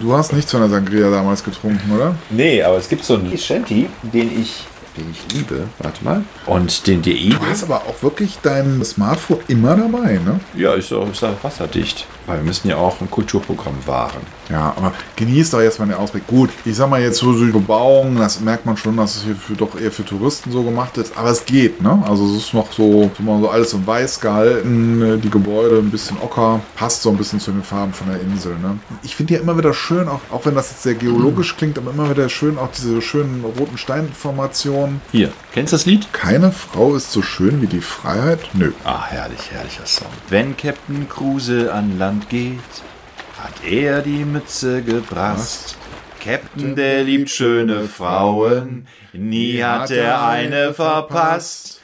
Du 0.00 0.12
hast 0.12 0.32
nichts 0.32 0.50
von 0.50 0.60
der 0.60 0.70
Sangria 0.70 1.08
damals 1.08 1.44
getrunken, 1.44 1.88
oder? 1.94 2.16
Nee, 2.30 2.60
aber 2.62 2.78
es 2.78 2.88
gibt 2.88 3.04
so 3.04 3.14
einen 3.14 3.36
Shanty, 3.38 3.88
den 4.02 4.40
ich, 4.42 4.64
den 4.96 5.10
ich 5.10 5.34
liebe. 5.34 5.68
Warte 5.78 6.04
mal. 6.04 6.24
Und 6.46 6.86
den 6.86 7.02
DI. 7.02 7.30
Du 7.30 7.46
hast 7.46 7.64
aber 7.64 7.76
auch 7.76 8.02
wirklich 8.02 8.38
dein 8.42 8.84
Smartphone 8.84 9.38
immer 9.48 9.76
dabei, 9.76 10.20
ne? 10.24 10.40
Ja, 10.56 10.74
ist 10.74 10.92
auch, 10.92 11.10
ist 11.10 11.24
auch 11.24 11.42
wasserdicht. 11.42 12.06
Weil 12.26 12.38
wir 12.38 12.44
müssen 12.44 12.68
ja 12.68 12.76
auch 12.76 13.00
ein 13.00 13.10
Kulturprogramm 13.10 13.74
wahren. 13.86 14.20
Ja, 14.48 14.74
aber 14.76 14.92
genießt 15.16 15.52
doch 15.52 15.60
jetzt 15.60 15.78
mal 15.78 15.86
den 15.86 15.94
Ausblick. 15.94 16.26
Gut, 16.26 16.50
ich 16.64 16.76
sag 16.76 16.90
mal 16.90 17.00
jetzt 17.00 17.18
so 17.18 17.32
die 17.32 17.52
Bebauung, 17.52 18.16
das 18.16 18.40
merkt 18.40 18.66
man 18.66 18.76
schon, 18.76 18.96
dass 18.96 19.16
es 19.16 19.22
hier 19.22 19.36
für, 19.36 19.54
doch 19.54 19.80
eher 19.80 19.92
für 19.92 20.04
Touristen 20.04 20.50
so 20.50 20.62
gemacht 20.62 20.96
ist. 20.98 21.16
Aber 21.16 21.30
es 21.30 21.44
geht, 21.44 21.80
ne? 21.80 22.02
Also 22.06 22.26
es 22.26 22.44
ist 22.44 22.54
noch 22.54 22.70
so, 22.72 23.10
so, 23.16 23.40
so 23.40 23.48
alles 23.48 23.72
in 23.72 23.86
weiß 23.86 24.20
gehalten, 24.20 25.20
die 25.22 25.30
Gebäude 25.30 25.78
ein 25.78 25.90
bisschen 25.90 26.16
ocker, 26.20 26.60
passt 26.76 27.02
so 27.02 27.10
ein 27.10 27.16
bisschen 27.16 27.40
zu 27.40 27.52
den 27.52 27.62
Farben 27.62 27.92
von 27.92 28.08
der 28.08 28.20
Insel, 28.20 28.58
ne? 28.58 28.78
Ich 29.02 29.14
finde 29.14 29.34
ja 29.34 29.40
immer 29.40 29.56
wieder 29.56 29.72
schön, 29.72 30.08
auch, 30.08 30.20
auch 30.30 30.44
wenn 30.44 30.54
das 30.54 30.70
jetzt 30.70 30.82
sehr 30.82 30.94
geologisch 30.94 31.56
klingt, 31.56 31.78
aber 31.78 31.92
immer 31.92 32.10
wieder 32.10 32.28
schön, 32.28 32.58
auch 32.58 32.70
diese 32.70 33.00
schönen 33.02 33.44
roten 33.58 33.78
Steinformationen. 33.78 34.79
Hier, 35.12 35.32
kennst 35.52 35.72
du 35.72 35.76
das 35.76 35.86
Lied? 35.86 36.12
Keine 36.12 36.52
Frau 36.52 36.94
ist 36.94 37.12
so 37.12 37.22
schön 37.22 37.62
wie 37.62 37.66
die 37.66 37.80
Freiheit? 37.80 38.40
Nö. 38.54 38.72
Ah, 38.84 39.06
herrlich, 39.06 39.50
herrlicher 39.50 39.86
Song. 39.86 40.08
Wenn 40.28 40.56
Captain 40.56 41.08
Kruse 41.08 41.72
an 41.72 41.98
Land 41.98 42.28
geht, 42.28 42.58
hat 43.38 43.64
er 43.64 44.02
die 44.02 44.24
Mütze 44.24 44.82
gebrasst. 44.82 45.76
Captain, 46.22 46.76
der 46.76 47.04
liebt 47.04 47.30
schöne 47.30 47.84
Frauen, 47.84 48.86
nie 49.12 49.62
hat 49.62 49.90
er 49.90 50.26
eine 50.26 50.74
verpasst. 50.74 51.80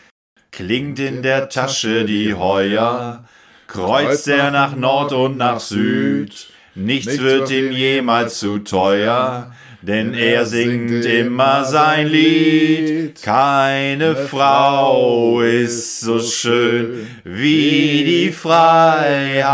Klingt 0.52 0.98
in 0.98 1.22
der 1.22 1.48
Tasche 1.48 2.04
die 2.04 2.34
Heuer, 2.34 3.24
kreuzt 3.66 4.28
er 4.28 4.50
nach 4.50 4.76
Nord 4.76 5.12
und 5.12 5.38
nach 5.38 5.60
Süd. 5.60 6.48
Nichts 6.74 7.18
wird 7.18 7.50
ihm 7.50 7.72
jemals 7.72 8.38
zu 8.38 8.58
teuer, 8.58 9.52
denn 9.86 10.14
er 10.14 10.44
singt 10.46 11.04
immer 11.04 11.64
sein 11.64 12.08
Lied. 12.08 13.22
Keine 13.22 14.16
Frau 14.16 15.40
ist 15.42 16.00
so 16.00 16.18
schön 16.18 17.06
wie 17.22 18.02
die 18.04 18.32
Freiheit. 18.32 19.46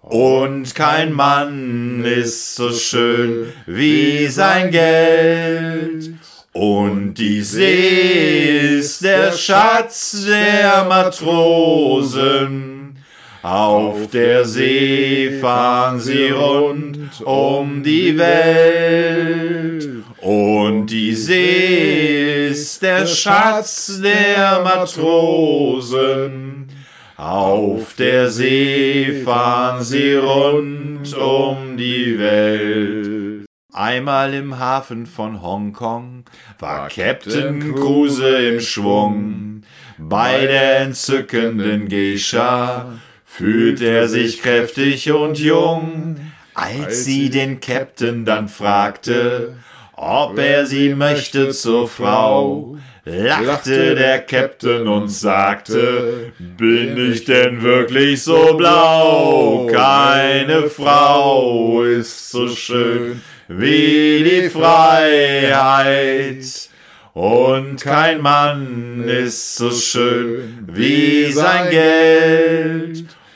Und 0.00 0.74
kein 0.74 1.12
Mann 1.12 2.02
ist 2.04 2.54
so 2.54 2.72
schön 2.72 3.52
wie 3.66 4.26
sein 4.28 4.70
Geld. 4.70 6.14
Und 6.52 7.14
die 7.14 7.42
See 7.42 8.78
ist 8.78 9.04
der 9.04 9.32
Schatz 9.32 10.24
der 10.26 10.84
Matrosen. 10.84 12.71
Auf 13.42 14.08
der 14.12 14.44
See 14.44 15.40
fahren 15.40 15.98
sie 15.98 16.28
rund 16.28 17.20
um 17.24 17.82
die 17.82 18.16
Welt. 18.16 19.88
Und 20.20 20.86
die 20.86 21.12
See 21.12 22.50
ist 22.50 22.82
der 22.82 23.04
Schatz 23.04 24.00
der 24.00 24.60
Matrosen. 24.62 26.68
Auf 27.16 27.94
der 27.94 28.30
See 28.30 29.22
fahren 29.24 29.82
sie 29.82 30.14
rund 30.14 31.12
um 31.12 31.76
die 31.76 32.16
Welt. 32.20 33.44
Einmal 33.72 34.34
im 34.34 34.60
Hafen 34.60 35.06
von 35.06 35.42
Hongkong 35.42 36.26
war 36.60 36.88
Captain 36.88 37.74
Kruse 37.74 38.50
im 38.50 38.60
Schwung. 38.60 39.62
Bei 39.98 40.46
der 40.46 40.82
entzückenden 40.82 41.88
Geisha 41.88 42.92
fühlt 43.34 43.80
er 43.80 44.08
sich 44.08 44.42
kräftig 44.42 45.10
und 45.10 45.38
jung. 45.38 46.16
Als 46.54 47.06
sie 47.06 47.30
den 47.30 47.60
Captain 47.60 48.26
dann 48.26 48.48
fragte, 48.48 49.56
ob 49.94 50.38
er 50.38 50.66
sie 50.66 50.94
möchte 50.94 51.48
zur 51.50 51.88
Frau, 51.88 52.76
lachte 53.06 53.94
der 53.94 54.20
Captain 54.20 54.86
und 54.86 55.08
sagte, 55.08 56.32
bin 56.38 57.10
ich 57.10 57.24
denn 57.24 57.62
wirklich 57.62 58.22
so 58.22 58.54
blau? 58.54 59.66
Keine 59.72 60.68
Frau 60.68 61.84
ist 61.84 62.30
so 62.30 62.48
schön 62.48 63.22
wie 63.48 64.24
die 64.24 64.50
Freiheit. 64.50 66.44
Und 67.14 67.76
kein 67.80 68.20
Mann 68.22 69.04
ist 69.06 69.56
so 69.56 69.70
schön 69.70 70.66
wie 70.72 71.30
sein 71.30 71.70
Geld. 71.70 72.91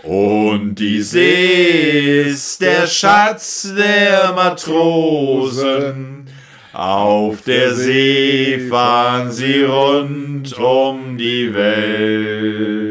Und 0.06 0.76
die 0.76 1.03
See 1.03 2.23
ist 2.23 2.61
der 2.61 2.87
Schatz 2.87 3.75
der 3.76 4.32
Matrosen. 4.35 6.26
Auf 6.73 7.43
der 7.43 7.75
See 7.75 8.69
fahren 8.70 9.32
sie 9.32 9.64
rund 9.64 10.56
um 10.58 11.19
die 11.19 11.53
Welt. 11.53 12.87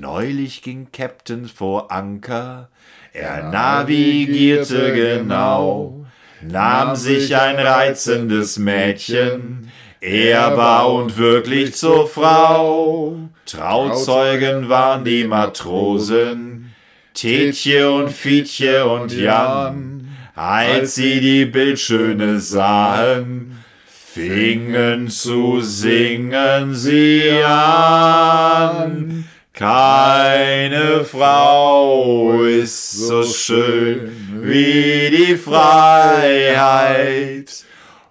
Neulich 0.00 0.62
ging 0.62 0.88
Captain 0.92 1.46
vor 1.46 1.92
Anker, 1.92 2.68
er 3.12 3.50
navigierte 3.50 4.92
genau, 4.92 6.04
nahm 6.42 6.96
sich 6.96 7.36
ein 7.36 7.56
reizendes 7.56 8.58
Mädchen, 8.58 9.70
ehrbar 10.04 10.92
und 10.92 11.16
wirklich 11.16 11.74
zur 11.74 12.06
Frau. 12.06 13.16
Trauzeugen 13.46 14.68
waren 14.68 15.04
die 15.04 15.24
Matrosen, 15.24 16.74
Tietje 17.14 17.90
und 17.90 18.10
Fietje 18.10 18.84
und 18.86 19.12
Jan, 19.12 20.08
als 20.34 20.94
sie 20.96 21.20
die 21.20 21.46
Bildschöne 21.46 22.38
sahen, 22.40 23.64
fingen 23.86 25.08
zu 25.08 25.60
singen 25.60 26.74
sie 26.74 27.42
an. 27.42 29.24
Keine 29.52 31.04
Frau 31.04 32.42
ist 32.42 32.92
so 32.92 33.22
schön 33.22 34.10
wie 34.42 35.10
die 35.10 35.36
Freiheit. 35.36 36.34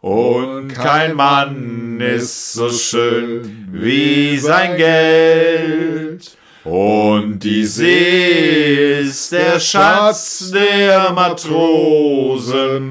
Und 0.03 0.67
kein 0.73 1.15
Mann 1.15 2.01
ist 2.01 2.51
so 2.51 2.69
schön 2.69 3.69
wie 3.71 4.37
sein 4.37 4.75
Geld. 4.75 6.35
Und 6.65 7.39
die 7.39 7.63
See 7.63 8.99
ist 8.99 9.31
der 9.31 9.61
Schatz 9.61 10.51
der 10.53 11.13
Matrosen. 11.13 12.83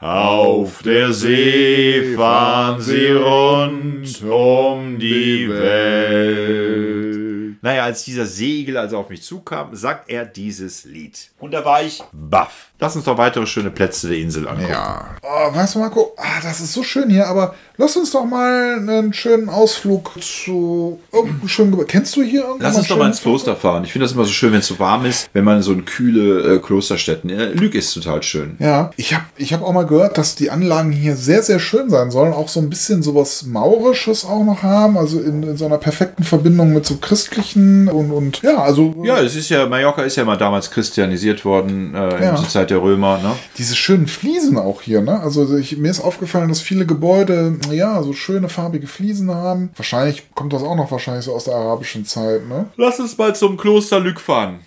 Auf 0.00 0.82
der 0.82 1.12
See 1.12 2.16
fahren 2.16 2.80
sie 2.80 3.12
rund 3.12 4.20
um 4.24 4.98
die 4.98 5.48
Welt. 5.48 6.69
Naja, 7.62 7.84
als 7.84 8.04
dieser 8.04 8.24
Segel 8.24 8.76
also 8.78 8.98
auf 8.98 9.10
mich 9.10 9.22
zukam, 9.22 9.74
sagt 9.76 10.08
er 10.08 10.24
dieses 10.24 10.84
Lied. 10.84 11.30
Und 11.38 11.52
da 11.52 11.64
war 11.64 11.82
ich 11.82 12.02
baff. 12.12 12.70
Lass 12.78 12.96
uns 12.96 13.04
doch 13.04 13.18
weitere 13.18 13.46
schöne 13.46 13.70
Plätze 13.70 14.08
der 14.08 14.16
Insel 14.16 14.48
angucken. 14.48 14.70
Ja. 14.70 15.16
Oh, 15.22 15.54
weißt 15.54 15.74
du, 15.74 15.80
Marco, 15.80 16.14
ah, 16.16 16.40
das 16.42 16.60
ist 16.60 16.72
so 16.72 16.82
schön 16.82 17.10
hier, 17.10 17.26
aber 17.26 17.54
lass 17.80 17.96
uns 17.96 18.10
doch 18.12 18.24
mal 18.24 18.76
einen 18.78 19.12
schönen 19.12 19.48
Ausflug 19.48 20.12
zu 20.22 20.98
irgendeinem 21.12 21.48
schönen 21.48 21.70
Gebäude. 21.72 21.86
Kennst 21.88 22.14
du 22.16 22.22
hier 22.22 22.42
irgendwas? 22.42 22.68
Lass 22.68 22.76
uns 22.78 22.88
doch 22.88 22.98
mal 22.98 23.06
ins 23.08 23.20
Kloster 23.20 23.56
fahren. 23.56 23.84
Ich 23.84 23.92
finde 23.92 24.04
das 24.04 24.12
immer 24.12 24.24
so 24.24 24.30
schön, 24.30 24.52
wenn 24.52 24.60
es 24.60 24.66
so 24.66 24.78
warm 24.78 25.06
ist, 25.06 25.28
wenn 25.32 25.44
man 25.44 25.62
so 25.62 25.72
in 25.72 25.84
kühle 25.84 26.56
äh, 26.56 26.58
Klosterstätten. 26.58 27.30
Äh, 27.30 27.46
Lüg 27.52 27.74
ist 27.74 27.92
total 27.94 28.22
schön. 28.22 28.56
Ja, 28.58 28.90
ich 28.96 29.14
habe 29.14 29.24
ich 29.36 29.52
hab 29.52 29.62
auch 29.62 29.72
mal 29.72 29.86
gehört, 29.86 30.18
dass 30.18 30.34
die 30.34 30.50
Anlagen 30.50 30.92
hier 30.92 31.16
sehr, 31.16 31.42
sehr 31.42 31.58
schön 31.58 31.90
sein 31.90 32.10
sollen. 32.10 32.32
Auch 32.32 32.48
so 32.48 32.60
ein 32.60 32.70
bisschen 32.70 33.02
sowas 33.02 33.44
Maurisches 33.46 34.24
auch 34.24 34.44
noch 34.44 34.62
haben. 34.62 34.96
Also 34.98 35.18
in, 35.20 35.42
in 35.42 35.56
so 35.56 35.66
einer 35.66 35.78
perfekten 35.78 36.22
Verbindung 36.24 36.72
mit 36.72 36.86
so 36.86 36.96
christlichen 36.96 37.88
und, 37.88 38.10
und 38.12 38.42
ja, 38.42 38.58
also 38.58 38.94
Ja, 39.02 39.18
es 39.20 39.34
ist 39.36 39.48
ja, 39.48 39.66
Mallorca 39.66 40.02
ist 40.02 40.16
ja 40.16 40.24
mal 40.24 40.36
damals 40.36 40.70
christianisiert 40.70 41.44
worden 41.44 41.94
äh, 41.94 42.24
Ja. 42.24 42.36
zur 42.36 42.48
Zeit 42.48 42.70
der 42.70 42.82
Römer. 42.82 43.18
Ne? 43.22 43.32
diese 43.58 43.76
schönen 43.76 44.06
Fliesen 44.06 44.56
auch 44.58 44.82
hier, 44.82 45.02
ne? 45.02 45.20
Also 45.20 45.56
ich, 45.56 45.76
mir 45.76 45.90
ist 45.90 46.00
aufgefallen, 46.00 46.48
dass 46.48 46.60
viele 46.60 46.86
Gebäude, 46.86 47.56
ja, 47.72 48.02
so 48.02 48.12
schöne 48.12 48.48
farbige 48.48 48.86
Fliesen 48.86 49.34
haben. 49.34 49.70
Wahrscheinlich 49.76 50.34
kommt 50.34 50.52
das 50.52 50.62
auch 50.62 50.76
noch 50.76 50.90
wahrscheinlich 50.90 51.24
so 51.24 51.34
aus 51.34 51.44
der 51.44 51.54
arabischen 51.54 52.04
Zeit, 52.04 52.46
ne? 52.48 52.66
Lass 52.76 53.00
uns 53.00 53.16
mal 53.18 53.34
zum 53.34 53.56
Kloster 53.56 54.00
Lüg 54.00 54.20
fahren. 54.20 54.60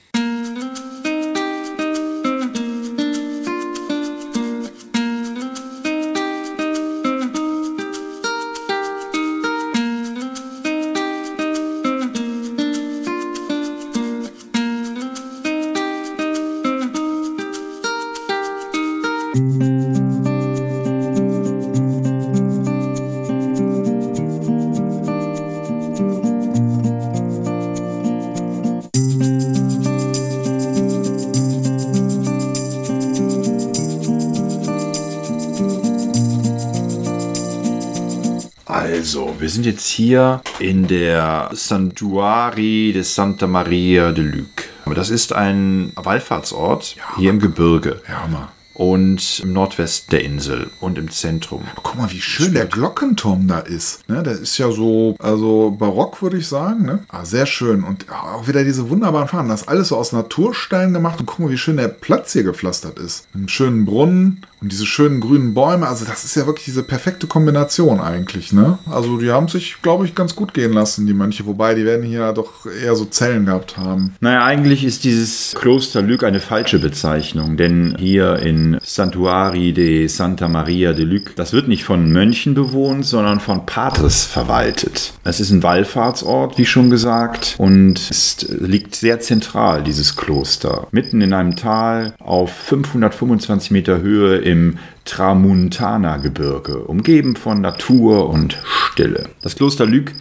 Sind 39.54 39.66
jetzt 39.68 39.88
hier 39.88 40.42
in 40.60 40.88
der 40.88 41.50
Santuari 41.54 42.92
de 42.92 43.04
Santa 43.04 43.46
Maria 43.46 44.12
de 44.12 44.24
Luc. 44.24 44.48
Das 44.96 45.10
ist 45.10 45.32
ein 45.34 45.92
Wallfahrtsort 45.96 46.96
hier 47.18 47.30
im 47.30 47.40
Gebirge. 47.40 48.02
Ja, 48.08 48.24
Hammer. 48.24 48.50
und 48.74 49.40
im 49.42 49.54
Nordwesten 49.54 50.10
der 50.12 50.24
Insel 50.24 50.72
und 50.82 50.98
im 50.98 51.12
Zentrum. 51.12 51.62
Guck 51.76 51.96
mal, 51.96 52.12
wie 52.12 52.22
schön 52.22 52.54
der 52.54 52.66
Glockenturm 52.66 53.48
da 53.48 53.60
ist. 53.60 54.08
Ne, 54.10 54.24
der 54.24 54.34
ist 54.34 54.58
ja 54.58 54.72
so, 54.72 55.16
also 55.20 55.76
barock, 55.78 56.22
würde 56.24 56.38
ich 56.38 56.48
sagen. 56.48 56.86
Ne? 56.86 57.00
Ah, 57.10 57.24
sehr 57.24 57.46
schön. 57.46 57.84
Und 57.84 58.08
auch 58.44 58.48
wieder 58.48 58.64
diese 58.64 58.90
wunderbaren 58.90 59.28
Farben. 59.28 59.50
Das 59.50 59.62
ist 59.62 59.68
alles 59.68 59.88
so 59.90 59.98
aus 59.98 60.12
Naturstein 60.12 60.94
gemacht. 60.94 61.20
Und 61.20 61.26
guck 61.26 61.40
mal, 61.40 61.50
wie 61.50 61.58
schön 61.58 61.78
der 61.78 61.88
Platz 61.88 62.34
hier 62.34 62.44
gepflastert 62.44 63.00
ist. 63.00 63.26
Einen 63.34 63.50
schönen 63.50 63.86
Brunnen 63.86 64.42
und 64.62 64.72
diese 64.72 64.86
schönen 64.86 65.20
grünen 65.20 65.54
Bäume. 65.54 65.88
Also 65.88 66.06
das 66.06 66.24
ist 66.24 66.36
ja 66.36 66.46
wirklich 66.46 66.66
diese 66.66 66.84
perfekte 66.84 67.28
Kombination 67.28 68.00
eigentlich. 68.00 68.54
Ne? 68.54 68.78
Also 68.90 69.18
die 69.18 69.32
haben 69.32 69.48
sich, 69.48 69.78
glaube 69.82 70.06
ich, 70.06 70.16
ganz 70.16 70.36
gut 70.36 70.54
gehen 70.54 70.74
lassen, 70.74 71.08
die 71.08 71.14
Mönche. 71.14 71.46
Wobei, 71.46 71.74
die 71.74 71.86
werden 71.86 72.06
hier 72.06 72.34
doch 72.34 72.66
eher 72.66 72.96
so 72.96 73.06
Zellen 73.06 73.46
gehabt 73.46 73.78
haben. 73.78 74.16
Naja, 74.20 74.46
eigentlich 74.46 74.84
ist 74.84 75.04
dieses 75.04 75.54
Kloster 75.56 76.02
Luc 76.02 76.24
eine 76.24 76.40
falsche 76.40 76.80
Bezeichnung, 76.80 77.58
denn 77.58 77.96
hier 78.00 78.38
in 78.40 78.78
Santuari 78.82 79.74
de 79.74 80.08
Santa 80.08 80.48
Maria 80.48 80.94
de 80.94 81.06
Luc, 81.06 81.36
das 81.36 81.54
wird 81.54 81.68
nicht 81.68 81.84
von 81.84 82.12
Mönchen 82.12 82.54
bewohnt, 82.54 83.06
sondern 83.06 83.40
von 83.40 83.66
Patres 83.66 84.24
verwaltet. 84.24 85.14
Es 85.24 85.40
ist 85.40 85.52
ein 85.52 85.64
Wallfahrtsort, 85.64 86.58
wie 86.58 86.66
schon 86.66 86.90
gesagt, 86.90 87.56
und 87.58 88.00
es 88.10 88.33
liegt 88.42 88.96
sehr 88.96 89.20
zentral, 89.20 89.84
dieses 89.84 90.16
Kloster. 90.16 90.88
Mitten 90.92 91.22
in 91.22 91.34
einem 91.34 91.56
Tal 91.56 92.14
auf 92.20 92.52
525 92.52 93.72
Meter 93.72 94.02
Höhe 94.02 94.38
im 94.38 94.78
Tramuntana-Gebirge, 95.06 96.80
umgeben 96.80 97.36
von 97.36 97.62
Natur 97.62 98.30
und 98.30 98.58
Stille. 98.66 99.30
Das 99.42 99.56
Kloster 99.56 99.86
Luc 99.86 100.14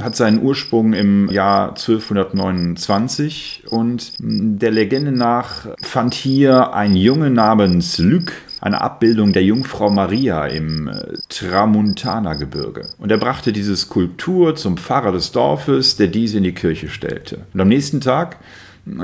hat 0.00 0.16
seinen 0.16 0.42
Ursprung 0.42 0.92
im 0.92 1.28
Jahr 1.30 1.70
1229 1.70 3.64
und 3.68 4.12
der 4.18 4.70
Legende 4.70 5.12
nach 5.12 5.66
fand 5.82 6.14
hier 6.14 6.72
ein 6.74 6.94
Junge 6.94 7.30
namens 7.30 7.98
Luc 7.98 8.32
eine 8.60 8.80
Abbildung 8.80 9.32
der 9.32 9.44
Jungfrau 9.44 9.90
Maria 9.90 10.46
im 10.46 10.90
Tramuntana-Gebirge. 11.28 12.88
Und 12.98 13.10
er 13.12 13.18
brachte 13.18 13.52
diese 13.52 13.76
Skulptur 13.76 14.56
zum 14.56 14.76
Pfarrer 14.76 15.12
des 15.12 15.32
Dorfes, 15.32 15.96
der 15.96 16.08
diese 16.08 16.38
in 16.38 16.44
die 16.44 16.54
Kirche 16.54 16.88
stellte. 16.88 17.46
Und 17.54 17.60
am 17.60 17.68
nächsten 17.68 18.00
Tag 18.00 18.38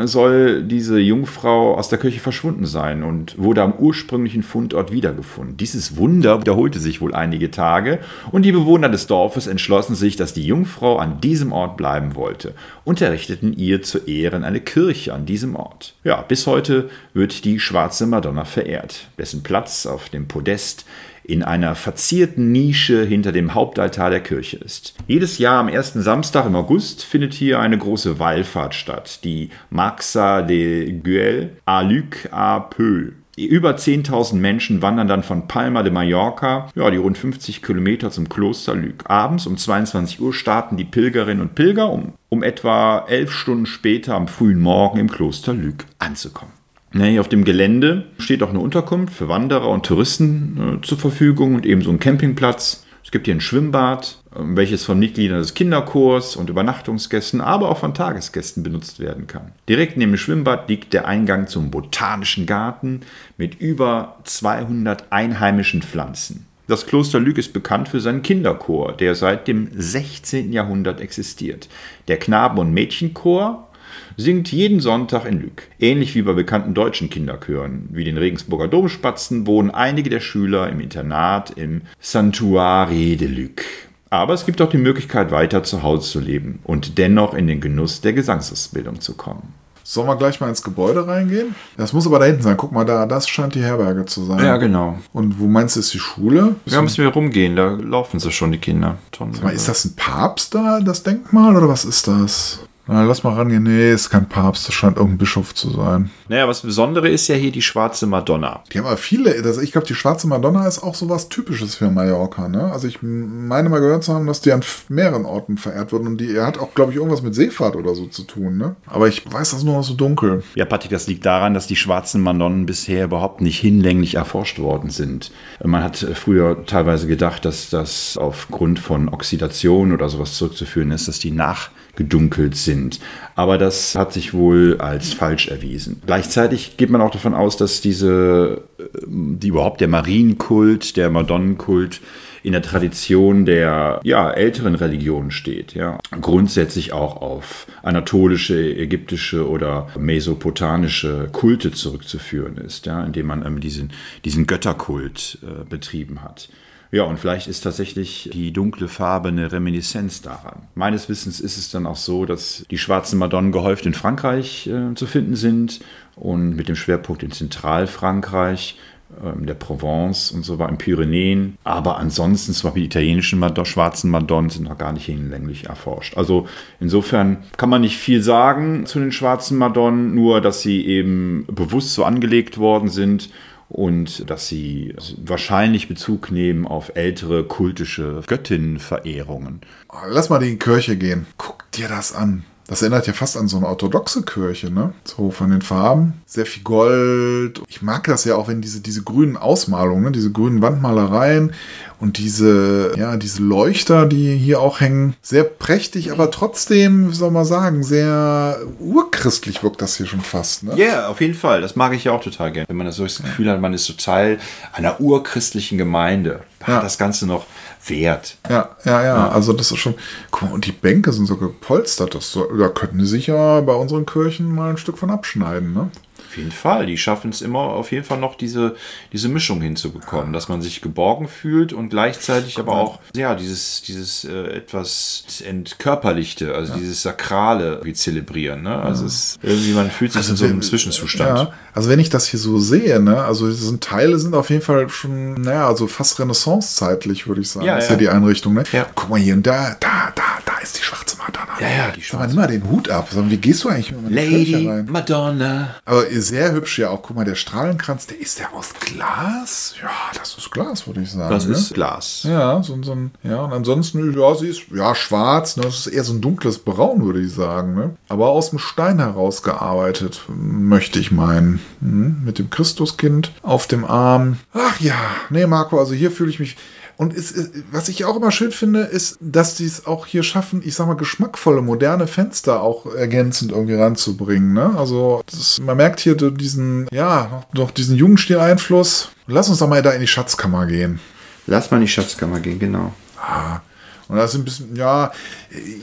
soll 0.04 0.62
diese 0.62 0.98
Jungfrau 0.98 1.74
aus 1.74 1.88
der 1.88 1.98
Kirche 1.98 2.20
verschwunden 2.20 2.66
sein 2.66 3.02
und 3.02 3.38
wurde 3.38 3.62
am 3.62 3.72
ursprünglichen 3.72 4.42
Fundort 4.42 4.92
wiedergefunden. 4.92 5.56
Dieses 5.56 5.96
Wunder 5.96 6.40
wiederholte 6.40 6.78
sich 6.78 7.00
wohl 7.00 7.14
einige 7.14 7.50
Tage 7.50 7.98
und 8.30 8.42
die 8.42 8.52
Bewohner 8.52 8.88
des 8.88 9.06
Dorfes 9.06 9.46
entschlossen 9.46 9.94
sich, 9.94 10.16
dass 10.16 10.34
die 10.34 10.46
Jungfrau 10.46 10.96
an 10.96 11.20
diesem 11.20 11.52
Ort 11.52 11.76
bleiben 11.76 12.14
wollte 12.14 12.54
und 12.84 13.00
errichteten 13.00 13.52
ihr 13.52 13.82
zu 13.82 13.98
Ehren 13.98 14.44
eine 14.44 14.60
Kirche 14.60 15.12
an 15.12 15.26
diesem 15.26 15.56
Ort. 15.56 15.94
Ja, 16.04 16.22
bis 16.22 16.46
heute 16.46 16.90
wird 17.12 17.44
die 17.44 17.60
schwarze 17.60 18.06
Madonna 18.06 18.44
verehrt, 18.44 19.08
dessen 19.18 19.42
Platz 19.42 19.86
auf 19.86 20.08
dem 20.08 20.28
Podest 20.28 20.84
in 21.24 21.42
einer 21.42 21.74
verzierten 21.74 22.52
Nische 22.52 23.04
hinter 23.04 23.32
dem 23.32 23.54
Hauptaltar 23.54 24.10
der 24.10 24.20
Kirche 24.20 24.58
ist. 24.58 24.94
Jedes 25.06 25.38
Jahr 25.38 25.60
am 25.60 25.68
ersten 25.68 26.02
Samstag 26.02 26.46
im 26.46 26.56
August 26.56 27.04
findet 27.04 27.34
hier 27.34 27.60
eine 27.60 27.78
große 27.78 28.18
Wallfahrt 28.18 28.74
statt, 28.74 29.24
die 29.24 29.50
Maxa 29.70 30.42
de 30.42 30.92
Guel 30.92 31.56
à 31.66 31.82
Luc 31.82 32.28
à 32.30 32.60
Peu. 32.60 33.12
Über 33.36 33.74
10.000 33.74 34.36
Menschen 34.36 34.80
wandern 34.80 35.08
dann 35.08 35.24
von 35.24 35.48
Palma 35.48 35.82
de 35.82 35.90
Mallorca, 35.90 36.68
ja, 36.76 36.88
die 36.90 36.98
rund 36.98 37.18
50 37.18 37.62
Kilometer 37.62 38.12
zum 38.12 38.28
Kloster 38.28 38.76
Luc. 38.76 39.10
Abends 39.10 39.48
um 39.48 39.56
22 39.56 40.20
Uhr 40.20 40.32
starten 40.32 40.76
die 40.76 40.84
Pilgerinnen 40.84 41.42
und 41.42 41.56
Pilger, 41.56 41.90
um, 41.90 42.12
um 42.28 42.44
etwa 42.44 43.04
elf 43.08 43.32
Stunden 43.32 43.66
später 43.66 44.14
am 44.14 44.28
frühen 44.28 44.60
Morgen 44.60 45.00
im 45.00 45.10
Kloster 45.10 45.52
Luc 45.52 45.84
anzukommen. 45.98 46.52
Nee, 46.96 47.18
auf 47.18 47.28
dem 47.28 47.44
Gelände 47.44 48.04
steht 48.18 48.44
auch 48.44 48.50
eine 48.50 48.60
Unterkunft 48.60 49.12
für 49.12 49.28
Wanderer 49.28 49.68
und 49.68 49.84
Touristen 49.84 50.78
äh, 50.78 50.86
zur 50.86 50.96
Verfügung 50.96 51.56
und 51.56 51.66
ebenso 51.66 51.90
ein 51.90 51.98
Campingplatz. 51.98 52.86
Es 53.02 53.10
gibt 53.10 53.26
hier 53.26 53.34
ein 53.34 53.40
Schwimmbad, 53.40 54.22
äh, 54.32 54.38
welches 54.40 54.84
von 54.84 55.00
Mitgliedern 55.00 55.38
des 55.38 55.54
Kinderchors 55.54 56.36
und 56.36 56.50
Übernachtungsgästen, 56.50 57.40
aber 57.40 57.68
auch 57.68 57.78
von 57.78 57.94
Tagesgästen 57.94 58.62
benutzt 58.62 59.00
werden 59.00 59.26
kann. 59.26 59.50
Direkt 59.68 59.96
neben 59.96 60.12
dem 60.12 60.18
Schwimmbad 60.18 60.68
liegt 60.68 60.92
der 60.92 61.08
Eingang 61.08 61.48
zum 61.48 61.72
Botanischen 61.72 62.46
Garten 62.46 63.00
mit 63.36 63.60
über 63.60 64.20
200 64.22 65.10
einheimischen 65.10 65.82
Pflanzen. 65.82 66.46
Das 66.68 66.86
Kloster 66.86 67.18
Lüg 67.18 67.38
ist 67.38 67.52
bekannt 67.52 67.88
für 67.88 68.00
seinen 68.00 68.22
Kinderchor, 68.22 68.92
der 68.92 69.16
seit 69.16 69.48
dem 69.48 69.68
16. 69.74 70.52
Jahrhundert 70.52 71.00
existiert. 71.00 71.68
Der 72.06 72.18
Knaben- 72.18 72.58
und 72.58 72.72
Mädchenchor 72.72 73.68
singt 74.16 74.52
jeden 74.52 74.80
Sonntag 74.80 75.24
in 75.24 75.40
Lüg. 75.40 75.68
Ähnlich 75.78 76.14
wie 76.14 76.22
bei 76.22 76.32
bekannten 76.32 76.74
deutschen 76.74 77.10
Kinderchören, 77.10 77.88
wie 77.92 78.04
den 78.04 78.18
Regensburger 78.18 78.68
Domspatzen, 78.68 79.46
wohnen 79.46 79.70
einige 79.70 80.10
der 80.10 80.20
Schüler 80.20 80.68
im 80.68 80.80
Internat 80.80 81.50
im 81.50 81.82
Santuari 82.00 83.16
de 83.16 83.28
Lüg. 83.28 83.64
Aber 84.10 84.34
es 84.34 84.46
gibt 84.46 84.62
auch 84.62 84.68
die 84.68 84.78
Möglichkeit, 84.78 85.32
weiter 85.32 85.64
zu 85.64 85.82
Hause 85.82 86.08
zu 86.08 86.20
leben 86.20 86.60
und 86.62 86.98
dennoch 86.98 87.34
in 87.34 87.48
den 87.48 87.60
Genuss 87.60 88.00
der 88.00 88.12
Gesangsausbildung 88.12 89.00
zu 89.00 89.14
kommen. 89.14 89.54
Sollen 89.86 90.08
wir 90.08 90.16
gleich 90.16 90.40
mal 90.40 90.48
ins 90.48 90.62
Gebäude 90.62 91.06
reingehen? 91.06 91.54
Das 91.76 91.92
muss 91.92 92.06
aber 92.06 92.18
da 92.18 92.24
hinten 92.24 92.40
sein. 92.40 92.56
Guck 92.56 92.72
mal, 92.72 92.86
da, 92.86 93.04
das 93.04 93.28
scheint 93.28 93.54
die 93.54 93.60
Herberge 93.60 94.06
zu 94.06 94.24
sein. 94.24 94.42
Ja, 94.42 94.56
genau. 94.56 94.98
Und 95.12 95.38
wo 95.38 95.46
meinst 95.46 95.76
du, 95.76 95.80
ist 95.80 95.92
die 95.92 95.98
Schule? 95.98 96.56
Ja, 96.64 96.80
müssen 96.80 97.04
wir 97.04 97.10
rumgehen, 97.10 97.54
da 97.54 97.72
laufen 97.72 98.18
sie 98.18 98.30
schon, 98.30 98.50
die 98.50 98.58
Kinder. 98.58 98.96
Sag 99.16 99.42
mal, 99.42 99.52
ist 99.52 99.68
das 99.68 99.84
ein 99.84 99.94
Papst 99.94 100.54
da, 100.54 100.80
das 100.80 101.02
Denkmal, 101.02 101.54
oder 101.54 101.68
was 101.68 101.84
ist 101.84 102.08
das? 102.08 102.60
Na, 102.86 103.02
lass 103.02 103.24
mal 103.24 103.34
rangehen. 103.34 103.62
Nee, 103.62 103.92
ist 103.92 104.10
kein 104.10 104.28
Papst, 104.28 104.68
das 104.68 104.74
scheint 104.74 104.96
irgendein 104.96 105.18
Bischof 105.18 105.54
zu 105.54 105.70
sein. 105.70 106.10
Naja, 106.28 106.46
was 106.48 106.60
Besondere 106.60 107.08
ist 107.08 107.28
ja 107.28 107.34
hier 107.34 107.50
die 107.50 107.62
schwarze 107.62 108.06
Madonna. 108.06 108.62
Die 108.72 108.78
haben 108.78 108.86
aber 108.86 108.98
viele, 108.98 109.40
das, 109.40 109.58
ich 109.58 109.72
glaube, 109.72 109.86
die 109.86 109.94
schwarze 109.94 110.26
Madonna 110.26 110.66
ist 110.66 110.82
auch 110.82 110.94
so 110.94 111.08
was 111.08 111.30
Typisches 111.30 111.74
für 111.74 111.90
Mallorca, 111.90 112.48
ne? 112.48 112.70
Also 112.72 112.86
ich 112.86 112.98
meine 113.02 113.70
mal 113.70 113.80
gehört 113.80 114.04
zu 114.04 114.12
haben, 114.12 114.26
dass 114.26 114.42
die 114.42 114.52
an 114.52 114.62
mehreren 114.88 115.24
Orten 115.24 115.56
verehrt 115.56 115.92
wurden 115.92 116.06
und 116.06 116.20
die 116.20 116.34
er 116.34 116.46
hat 116.46 116.58
auch, 116.58 116.74
glaube 116.74 116.92
ich, 116.92 116.98
irgendwas 116.98 117.22
mit 117.22 117.34
Seefahrt 117.34 117.76
oder 117.76 117.94
so 117.94 118.06
zu 118.06 118.24
tun, 118.24 118.58
ne? 118.58 118.76
Aber 118.86 119.08
ich 119.08 119.24
weiß 119.30 119.52
das 119.52 119.64
nur 119.64 119.76
noch 119.76 119.84
so 119.84 119.94
dunkel. 119.94 120.42
Ja, 120.54 120.66
Patrick, 120.66 120.90
das 120.90 121.06
liegt 121.06 121.24
daran, 121.24 121.54
dass 121.54 121.66
die 121.66 121.76
schwarzen 121.76 122.20
Madonnen 122.20 122.66
bisher 122.66 123.04
überhaupt 123.04 123.40
nicht 123.40 123.58
hinlänglich 123.60 124.16
erforscht 124.16 124.58
worden 124.58 124.90
sind. 124.90 125.32
Man 125.62 125.82
hat 125.82 125.96
früher 126.14 126.66
teilweise 126.66 127.06
gedacht, 127.06 127.44
dass 127.44 127.70
das 127.70 128.18
aufgrund 128.18 128.78
von 128.78 129.08
Oxidation 129.08 129.92
oder 129.92 130.08
sowas 130.08 130.34
zurückzuführen 130.34 130.90
ist, 130.90 131.08
dass 131.08 131.18
die 131.18 131.30
nach 131.30 131.70
gedunkelt 131.96 132.56
sind. 132.56 133.00
Aber 133.34 133.58
das 133.58 133.94
hat 133.94 134.12
sich 134.12 134.34
wohl 134.34 134.76
als 134.78 135.12
falsch 135.12 135.48
erwiesen. 135.48 136.00
Gleichzeitig 136.06 136.76
geht 136.76 136.90
man 136.90 137.00
auch 137.00 137.10
davon 137.10 137.34
aus, 137.34 137.56
dass 137.56 137.80
diese, 137.80 138.62
die 139.06 139.48
überhaupt 139.48 139.80
der 139.80 139.88
Marienkult, 139.88 140.96
der 140.96 141.10
Madonnenkult 141.10 142.00
in 142.44 142.52
der 142.52 142.62
Tradition 142.62 143.46
der 143.46 144.00
ja, 144.04 144.30
älteren 144.30 144.74
Religionen 144.74 145.30
steht. 145.30 145.72
Ja. 145.72 145.98
Grundsätzlich 146.20 146.92
auch 146.92 147.16
auf 147.16 147.66
anatolische, 147.82 148.76
ägyptische 148.76 149.48
oder 149.48 149.88
mesopotamische 149.98 151.30
Kulte 151.32 151.72
zurückzuführen 151.72 152.58
ist, 152.58 152.84
ja, 152.84 153.02
indem 153.02 153.26
man 153.26 153.44
ähm, 153.46 153.60
diesen, 153.60 153.92
diesen 154.26 154.46
Götterkult 154.46 155.38
äh, 155.42 155.64
betrieben 155.64 156.22
hat. 156.22 156.50
Ja, 156.94 157.02
und 157.02 157.18
vielleicht 157.18 157.48
ist 157.48 157.62
tatsächlich 157.62 158.30
die 158.32 158.52
dunkle 158.52 158.86
Farbe 158.86 159.26
eine 159.26 159.50
Reminiszenz 159.50 160.22
daran. 160.22 160.68
Meines 160.76 161.08
Wissens 161.08 161.40
ist 161.40 161.58
es 161.58 161.68
dann 161.68 161.86
auch 161.86 161.96
so, 161.96 162.24
dass 162.24 162.64
die 162.70 162.78
schwarzen 162.78 163.18
Madonnen 163.18 163.50
gehäuft 163.50 163.84
in 163.84 163.94
Frankreich 163.94 164.68
äh, 164.68 164.94
zu 164.94 165.06
finden 165.06 165.34
sind 165.34 165.80
und 166.14 166.54
mit 166.54 166.68
dem 166.68 166.76
Schwerpunkt 166.76 167.24
in 167.24 167.32
Zentralfrankreich, 167.32 168.78
äh, 169.20 169.44
der 169.44 169.54
Provence 169.54 170.30
und 170.30 170.44
so 170.44 170.60
weiter, 170.60 170.70
in 170.70 170.78
Pyrenäen. 170.78 171.58
Aber 171.64 171.98
ansonsten, 171.98 172.52
zum 172.52 172.68
Beispiel 172.68 172.82
die 172.82 172.86
italienischen 172.86 173.40
Madon 173.40 173.66
schwarzen 173.66 174.08
Madonnen 174.08 174.50
sind 174.50 174.68
noch 174.68 174.78
gar 174.78 174.92
nicht 174.92 175.06
hinlänglich 175.06 175.64
erforscht. 175.64 176.16
Also 176.16 176.46
insofern 176.78 177.38
kann 177.56 177.70
man 177.70 177.80
nicht 177.80 177.96
viel 177.96 178.22
sagen 178.22 178.86
zu 178.86 179.00
den 179.00 179.10
schwarzen 179.10 179.58
Madonnen, 179.58 180.14
nur 180.14 180.40
dass 180.40 180.62
sie 180.62 180.86
eben 180.86 181.44
bewusst 181.50 181.94
so 181.94 182.04
angelegt 182.04 182.56
worden 182.56 182.88
sind 182.88 183.30
und 183.74 184.30
dass 184.30 184.46
sie 184.46 184.94
wahrscheinlich 185.16 185.88
Bezug 185.88 186.30
nehmen 186.30 186.64
auf 186.64 186.92
ältere 186.94 187.42
kultische 187.42 188.22
Göttinnenverehrungen. 188.24 189.62
Lass 190.08 190.30
mal 190.30 190.40
in 190.44 190.50
die 190.50 190.58
Kirche 190.58 190.96
gehen. 190.96 191.26
Guck 191.38 191.70
dir 191.72 191.88
das 191.88 192.14
an. 192.14 192.44
Das 192.66 192.80
erinnert 192.80 193.06
ja 193.06 193.12
fast 193.12 193.36
an 193.36 193.46
so 193.46 193.58
eine 193.58 193.66
orthodoxe 193.66 194.22
Kirche, 194.22 194.70
ne? 194.70 194.94
So 195.04 195.30
von 195.30 195.50
den 195.50 195.60
Farben. 195.60 196.14
Sehr 196.24 196.46
viel 196.46 196.62
Gold. 196.62 197.60
Ich 197.68 197.82
mag 197.82 198.04
das 198.04 198.24
ja 198.24 198.36
auch, 198.36 198.48
wenn 198.48 198.62
diese, 198.62 198.80
diese 198.80 199.02
grünen 199.02 199.36
Ausmalungen, 199.36 200.04
ne? 200.04 200.12
diese 200.12 200.32
grünen 200.32 200.62
Wandmalereien 200.62 201.52
und 202.00 202.16
diese, 202.16 202.92
ja, 202.96 203.16
diese 203.18 203.42
Leuchter, 203.42 204.06
die 204.06 204.34
hier 204.36 204.60
auch 204.60 204.80
hängen. 204.80 205.14
Sehr 205.20 205.44
prächtig, 205.44 206.10
aber 206.10 206.30
trotzdem, 206.30 207.10
wie 207.10 207.14
soll 207.14 207.30
man 207.30 207.44
sagen, 207.44 207.82
sehr 207.82 208.58
urchristlich 208.80 209.62
wirkt 209.62 209.82
das 209.82 209.96
hier 209.96 210.06
schon 210.06 210.22
fast, 210.22 210.62
ne? 210.62 210.72
Ja, 210.76 210.86
yeah, 210.86 211.08
auf 211.08 211.20
jeden 211.20 211.34
Fall. 211.34 211.60
Das 211.60 211.76
mag 211.76 211.92
ich 211.92 212.04
ja 212.04 212.12
auch 212.12 212.22
total 212.22 212.50
gerne. 212.50 212.68
Wenn 212.68 212.76
man 212.76 212.86
das 212.86 212.96
so 212.96 213.04
das 213.04 213.22
Gefühl 213.22 213.50
hat, 213.50 213.60
man 213.60 213.74
ist 213.74 213.84
so 213.84 213.92
Teil 213.92 214.38
einer 214.72 215.00
urchristlichen 215.00 215.76
Gemeinde. 215.76 216.40
hat 216.62 216.82
das 216.82 216.96
Ganze 216.96 217.26
noch 217.26 217.46
Wert. 217.86 218.38
Ja, 218.48 218.76
ja, 218.84 219.02
ja, 219.04 219.28
also 219.28 219.52
das 219.52 219.70
ist 219.70 219.78
schon. 219.78 219.94
Guck 220.30 220.42
mal, 220.42 220.54
und 220.54 220.66
die 220.66 220.72
Bänke 220.72 221.12
sind 221.12 221.26
so 221.26 221.36
gepolstert, 221.36 222.14
das 222.14 222.30
so, 222.32 222.44
da 222.56 222.68
könnten 222.68 222.98
die 222.98 223.06
sich 223.06 223.26
ja 223.26 223.60
bei 223.60 223.74
unseren 223.74 224.06
Kirchen 224.06 224.54
mal 224.54 224.70
ein 224.70 224.76
Stück 224.76 224.98
von 224.98 225.10
abschneiden, 225.10 225.72
ne? 225.72 225.90
Auf 226.34 226.38
jeden 226.38 226.50
Fall. 226.50 226.86
Die 226.86 226.98
schaffen 226.98 227.30
es 227.30 227.42
immer 227.42 227.60
auf 227.60 227.92
jeden 227.92 228.04
Fall 228.04 228.18
noch 228.18 228.34
diese, 228.34 228.74
diese 229.12 229.28
Mischung 229.28 229.60
hinzubekommen, 229.62 230.32
dass 230.32 230.48
man 230.48 230.62
sich 230.62 230.80
geborgen 230.80 231.28
fühlt 231.28 231.72
und 231.72 231.90
gleichzeitig 231.90 232.58
aber 232.58 232.72
auch 232.72 232.98
ja 233.14 233.36
dieses, 233.36 233.82
dieses 233.82 234.24
äh, 234.24 234.56
etwas 234.56 235.22
entkörperlichte, 235.46 236.52
also 236.52 236.74
dieses 236.74 237.02
Sakrale 237.02 237.80
wie 237.84 237.92
zelebrieren. 237.92 238.64
Ne? 238.64 238.74
Also 238.74 239.06
es, 239.06 239.38
irgendwie 239.44 239.74
man 239.74 239.92
fühlt 239.92 240.12
sich 240.12 240.28
in 240.28 240.34
so 240.34 240.44
einem 240.44 240.60
Zwischenzustand. 240.60 241.38
Ja, 241.38 241.52
also 241.72 241.88
wenn 241.88 242.00
ich 242.00 242.10
das 242.10 242.26
hier 242.26 242.40
so 242.40 242.58
sehe, 242.58 242.98
ne, 242.98 243.22
also 243.22 243.50
sind 243.52 243.84
Teile 243.84 244.18
sind 244.18 244.34
auf 244.34 244.50
jeden 244.50 244.62
Fall 244.62 244.88
schon, 244.88 245.34
naja, 245.34 245.68
also 245.68 245.86
fast 245.86 246.18
Renaissance-zeitlich, 246.18 247.28
würde 247.28 247.42
ich 247.42 247.50
sagen. 247.50 247.66
Ja, 247.66 247.78
ist 247.78 247.86
ja. 247.86 247.92
ja 247.92 247.96
die 247.98 248.08
Einrichtung, 248.08 248.54
ne? 248.54 248.64
Ja. 248.72 248.86
Guck 248.94 249.10
mal 249.10 249.20
hier 249.20 249.34
und 249.34 249.46
da, 249.46 249.76
da, 249.78 250.12
da, 250.14 250.22
da 250.44 250.58
ist 250.62 250.78
die 250.78 250.82
schwarze 250.82 251.16
Madonna. 251.18 251.60
Ja, 251.60 251.68
ja, 251.68 251.90
die 251.90 252.00
Sag 252.00 252.20
mal, 252.20 252.26
nimm 252.26 252.36
mal 252.36 252.46
den 252.46 252.68
Hut 252.70 252.88
ab. 252.88 253.08
Wie 253.12 253.36
gehst 253.36 253.64
du 253.64 253.68
eigentlich 253.68 253.92
die 254.08 254.14
Lady? 254.14 254.84
Madonna. 254.86 255.76
Aber 255.84 256.08
sehr 256.24 256.52
hübsch 256.52 256.78
ja 256.78 256.90
auch. 256.90 257.02
Guck 257.02 257.16
mal, 257.16 257.24
der 257.24 257.34
Strahlenkranz, 257.34 258.06
der 258.06 258.20
ist 258.20 258.38
der 258.38 258.52
aus 258.54 258.70
Glas? 258.80 259.74
Ja, 259.80 259.90
das 260.18 260.36
ist 260.36 260.50
Glas, 260.50 260.86
würde 260.86 261.02
ich 261.02 261.10
sagen. 261.12 261.30
Das 261.30 261.46
ne? 261.46 261.52
ist 261.52 261.74
Glas. 261.74 262.22
Ja, 262.24 262.62
so, 262.62 262.76
so 262.82 262.92
ein, 262.92 263.10
ja, 263.22 263.42
und 263.42 263.52
ansonsten, 263.52 264.18
ja, 264.18 264.34
sie 264.34 264.48
ist 264.48 264.62
ja 264.74 264.94
schwarz, 264.94 265.56
ne? 265.56 265.64
Das 265.64 265.86
ist 265.86 265.86
eher 265.88 266.04
so 266.04 266.12
ein 266.12 266.20
dunkles 266.20 266.58
Braun, 266.58 267.04
würde 267.04 267.20
ich 267.20 267.32
sagen, 267.32 267.74
ne? 267.74 267.96
Aber 268.08 268.28
aus 268.28 268.50
dem 268.50 268.58
Stein 268.58 268.98
herausgearbeitet, 268.98 270.22
möchte 270.28 270.98
ich 270.98 271.12
meinen. 271.12 271.60
Hm? 271.80 272.22
Mit 272.24 272.38
dem 272.38 272.50
Christuskind 272.50 273.32
auf 273.42 273.66
dem 273.66 273.84
Arm. 273.84 274.38
Ach 274.52 274.80
ja, 274.80 274.98
nee, 275.30 275.46
Marco, 275.46 275.78
also 275.78 275.94
hier 275.94 276.10
fühle 276.10 276.30
ich 276.30 276.40
mich. 276.40 276.56
Und 276.96 277.16
es, 277.16 277.30
es, 277.32 277.50
was 277.70 277.88
ich 277.88 278.04
auch 278.04 278.16
immer 278.16 278.30
schön 278.30 278.52
finde, 278.52 278.80
ist, 278.80 279.18
dass 279.20 279.56
die 279.56 279.66
es 279.66 279.86
auch 279.86 280.06
hier 280.06 280.22
schaffen, 280.22 280.62
ich 280.64 280.74
sag 280.74 280.86
mal, 280.86 280.94
geschmackvolle, 280.94 281.60
moderne 281.60 282.06
Fenster 282.06 282.62
auch 282.62 282.86
ergänzend 282.94 283.52
irgendwie 283.52 283.74
ranzubringen. 283.74 284.52
Ne? 284.52 284.74
Also 284.76 285.22
das, 285.30 285.60
man 285.60 285.76
merkt 285.76 286.00
hier 286.00 286.14
diesen, 286.14 286.86
ja, 286.92 287.44
noch, 287.52 287.54
noch 287.54 287.70
diesen 287.70 287.96
Jugendstil-Einfluss. 287.96 289.10
Lass 289.26 289.48
uns 289.48 289.58
doch 289.58 289.68
mal 289.68 289.82
da 289.82 289.90
in 289.90 290.00
die 290.00 290.06
Schatzkammer 290.06 290.66
gehen. 290.66 291.00
Lass 291.46 291.70
mal 291.70 291.78
in 291.78 291.82
die 291.82 291.88
Schatzkammer 291.88 292.40
gehen, 292.40 292.58
genau. 292.58 292.92
Ah, 293.18 293.60
und 294.08 294.16
das 294.16 294.34
ist 294.34 294.40
ein 294.40 294.44
bisschen, 294.44 294.76
ja, 294.76 295.12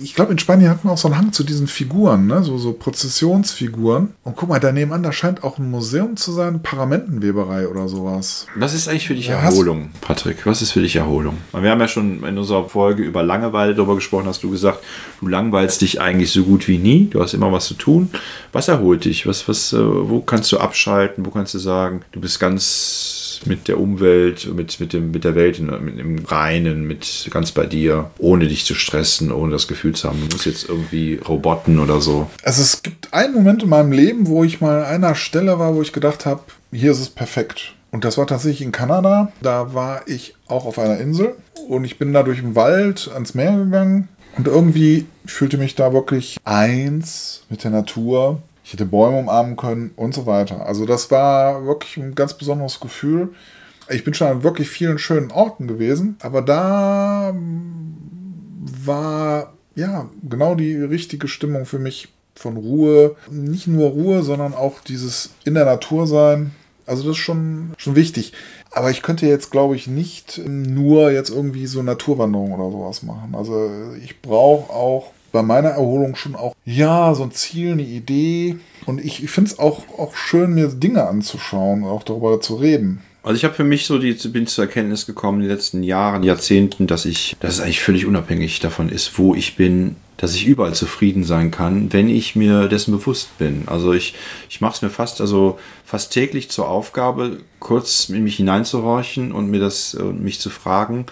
ich 0.01 0.13
glaube, 0.13 0.32
in 0.32 0.38
Spanien 0.38 0.70
hat 0.70 0.84
man 0.84 0.94
auch 0.94 0.98
so 0.98 1.07
einen 1.07 1.18
Hang 1.18 1.34
zu 1.34 1.44
diesen 1.44 1.68
Figuren, 1.68 2.27
ne? 2.27 2.44
so, 2.44 2.57
so 2.57 2.74
Prozessionsfiguren. 2.74 4.10
Und 4.24 4.36
guck 4.36 4.50
mal, 4.50 4.60
da 4.60 4.72
nebenan, 4.72 5.01
da 5.01 5.12
scheint 5.12 5.44
auch 5.44 5.57
ein 5.57 5.70
Museum 5.72 6.18
zu 6.18 6.31
sein, 6.31 6.62
Paramentenweberei 6.62 7.68
oder 7.68 7.88
sowas. 7.88 8.46
Was 8.55 8.74
ist 8.74 8.88
eigentlich 8.88 9.07
für 9.07 9.16
dich 9.16 9.27
Ja, 9.27 9.40
Erholung, 9.40 9.90
Patrick? 10.01 10.46
Was 10.46 10.62
ist 10.62 10.72
für 10.72 10.81
dich 10.81 10.96
Erholung? 10.96 11.38
Wir 11.51 11.72
haben 11.72 11.79
ja 11.79 11.88
schon 11.88 12.24
in 12.24 12.38
unserer 12.38 12.70
Folge 12.70 13.03
über 13.03 13.24
Langeweile 13.24 13.74
darüber 13.74 13.96
gesprochen, 13.96 14.27
hast 14.27 14.44
du 14.44 14.51
gesagt, 14.51 14.84
du 15.20 15.27
langweilst 15.27 15.81
dich 15.81 16.00
eigentlich 16.00 16.31
so 16.31 16.44
gut 16.44 16.68
wie 16.68 16.77
nie. 16.77 17.07
Du 17.10 17.22
hast 17.22 17.34
immer 17.34 17.51
was 17.51 17.66
zu 17.66 17.74
tun. 17.74 18.12
Was 18.51 18.68
erholt 18.68 19.05
dich? 19.05 19.25
Was, 19.25 19.48
was, 19.48 19.74
äh, 19.74 19.79
wo 19.79 20.20
kannst 20.20 20.51
du 20.51 20.60
abschalten? 20.60 21.25
Wo 21.25 21.31
kannst 21.31 21.53
du 21.53 21.60
sagen, 21.60 22.01
du 22.12 22.22
bist 22.22 22.40
ganz 22.40 23.21
mit 23.48 23.68
der 23.68 23.80
Umwelt, 23.80 24.54
mit, 24.54 24.80
mit, 24.80 24.94
dem, 24.94 25.12
mit 25.12 25.24
der 25.24 25.36
Welt, 25.36 25.60
in- 25.60 25.84
mit 25.84 26.00
im 26.00 26.20
Reinen, 26.25 26.86
mit 26.88 27.27
ganz 27.32 27.51
bei 27.51 27.66
dir, 27.66 28.10
ohne 28.18 28.48
dich 28.48 28.66
zu 28.66 28.74
stressen, 28.75 29.32
ohne 29.32 29.51
das 29.51 29.68
Gefühl 29.68 29.94
zu 29.94 30.08
haben, 30.10 30.20
du 30.27 30.34
musst 30.34 30.46
jetzt 30.46 30.68
irgendwie 30.70 31.16
Roboten 31.27 31.80
oder 31.80 32.01
so. 32.01 32.30
Also 32.44 32.62
es 32.62 32.82
gibt 32.84 33.14
einen 33.14 33.34
Moment 33.34 33.64
in 33.64 33.70
meinem 33.70 33.92
Leben, 33.92 34.27
wo 34.27 34.44
ich 34.44 34.62
mal 34.62 34.80
an 34.84 35.04
einer 35.04 35.16
Stelle 35.16 35.60
war, 35.60 35.75
wo 35.75 35.82
ich 35.82 35.94
gedacht 35.94 36.25
habe, 36.25 36.42
hier 36.72 36.92
ist 36.92 37.00
es 37.00 37.10
perfekt. 37.10 37.74
Und 37.92 38.06
das 38.06 38.18
war 38.18 38.25
tatsächlich 38.25 38.62
in 38.62 38.72
Kanada. 38.72 39.32
Da 39.42 39.74
war 39.74 40.08
ich 40.08 40.36
auch 40.48 40.66
auf 40.66 40.80
einer 40.80 40.98
Insel 41.00 41.36
und 41.68 41.84
ich 41.84 41.98
bin 42.00 42.14
da 42.14 42.24
durch 42.24 42.40
den 42.40 42.56
Wald 42.56 43.10
ans 43.14 43.34
Meer 43.34 43.58
gegangen 43.58 44.08
und 44.38 44.48
irgendwie 44.48 45.06
fühlte 45.25 45.58
mich 45.58 45.75
da 45.75 45.92
wirklich 45.92 46.38
eins 46.46 47.44
mit 47.50 47.64
der 47.66 47.72
Natur. 47.72 48.42
Ich 48.72 48.75
hätte 48.75 48.86
Bäume 48.86 49.18
umarmen 49.18 49.57
können 49.57 49.92
und 49.98 50.14
so 50.14 50.25
weiter. 50.25 50.66
Also 50.66 50.86
das 50.86 51.12
war 51.12 51.66
wirklich 51.66 51.98
ein 51.98 52.16
ganz 52.16 52.36
besonderes 52.36 52.79
Gefühl. 52.79 53.34
Ich 53.90 54.05
bin 54.05 54.14
schon 54.14 54.29
an 54.29 54.44
wirklich 54.44 54.70
vielen 54.70 54.98
schönen 54.98 55.29
Orten 55.29 55.68
gewesen, 55.68 56.16
aber 56.22 56.42
da 56.42 57.36
war 58.86 59.51
ja 59.75 60.10
genau 60.24 60.55
die 60.55 60.77
richtige 60.77 61.27
Stimmung 61.27 61.66
für 61.66 61.79
mich 61.79 62.14
von 62.34 62.55
Ruhe. 62.55 63.18
Nicht 63.29 63.68
nur 63.68 63.90
Ruhe, 63.90 64.24
sondern 64.24 64.53
auch 64.53 64.79
dieses 64.79 65.31
in 65.44 65.55
der 65.55 65.66
Natur 65.66 66.07
sein. 66.07 66.51
Also 66.86 67.03
das 67.03 67.18
ist 67.18 67.24
schon, 67.24 67.74
schon 67.75 67.98
wichtig. 67.98 68.31
Aber 68.72 68.90
ich 68.90 69.01
könnte 69.01 69.27
jetzt, 69.27 69.51
glaube 69.51 69.75
ich, 69.75 69.88
nicht 69.88 70.42
nur 70.48 71.12
jetzt 71.12 71.29
irgendwie 71.29 71.68
so 71.68 71.84
Naturwanderung 71.84 72.53
oder 72.53 72.72
sowas 72.72 73.03
machen. 73.03 73.36
Also 73.36 73.70
ich 74.01 74.22
brauche 74.22 74.72
auch 74.72 75.12
bei 75.31 75.41
meiner 75.41 75.70
Erholung 75.70 76.15
schon 76.15 76.35
auch, 76.35 76.55
ja, 76.65 77.13
so 77.13 77.24
ein 77.24 77.31
Ziel, 77.31 77.74
eine 77.74 77.83
Idee. 77.83 78.57
Und 78.85 79.03
ich, 79.03 79.24
ich 79.24 79.29
finde 79.29 79.51
es 79.51 79.59
auch, 79.59 79.83
auch 79.98 80.15
schön, 80.15 80.53
mir 80.53 80.67
Dinge 80.67 81.07
anzuschauen 81.07 81.83
und 81.83 81.89
auch 81.89 82.03
darüber 82.03 82.41
zu 82.41 82.55
reden. 82.55 83.01
Also 83.24 83.35
ich 83.37 83.44
habe 83.44 83.53
für 83.53 83.63
mich 83.63 83.85
so 83.85 84.00
die 84.00 84.13
bin 84.29 84.48
zur 84.48 84.65
Erkenntnis 84.65 85.05
gekommen 85.05 85.41
in 85.41 85.48
den 85.48 85.55
letzten 85.55 85.83
Jahren, 85.83 86.24
Jahrzehnten, 86.24 86.87
dass 86.87 87.05
ich, 87.05 87.35
dass 87.39 87.55
es 87.55 87.59
eigentlich 87.59 87.81
völlig 87.81 88.07
unabhängig 88.07 88.59
davon 88.61 88.89
ist, 88.89 89.20
wo 89.20 89.35
ich 89.35 89.55
bin, 89.55 89.96
dass 90.17 90.33
ich 90.33 90.48
überall 90.48 90.74
zufrieden 90.74 91.24
sein 91.24 91.51
kann, 91.51 91.94
wenn 91.94 92.09
ich 92.09 92.35
mir 92.35 92.67
dessen 92.67 92.91
bewusst 92.91 93.37
bin. 93.37 93.63
Also 93.67 93.94
ich, 93.94 94.15
ich 94.50 94.59
mache 94.59 94.75
es 94.75 94.81
mir 94.81 94.89
fast, 94.89 95.22
also 95.22 95.59
fast 95.85 96.11
täglich 96.11 96.50
zur 96.50 96.67
Aufgabe, 96.67 97.37
kurz 97.59 98.09
in 98.09 98.24
mich 98.24 98.37
hineinzuhorchen 98.37 99.31
und 99.31 99.51
mir 99.51 99.59
das, 99.59 99.94
äh, 99.94 100.03
mich 100.03 100.39
zu 100.39 100.50
fragen, 100.50 101.05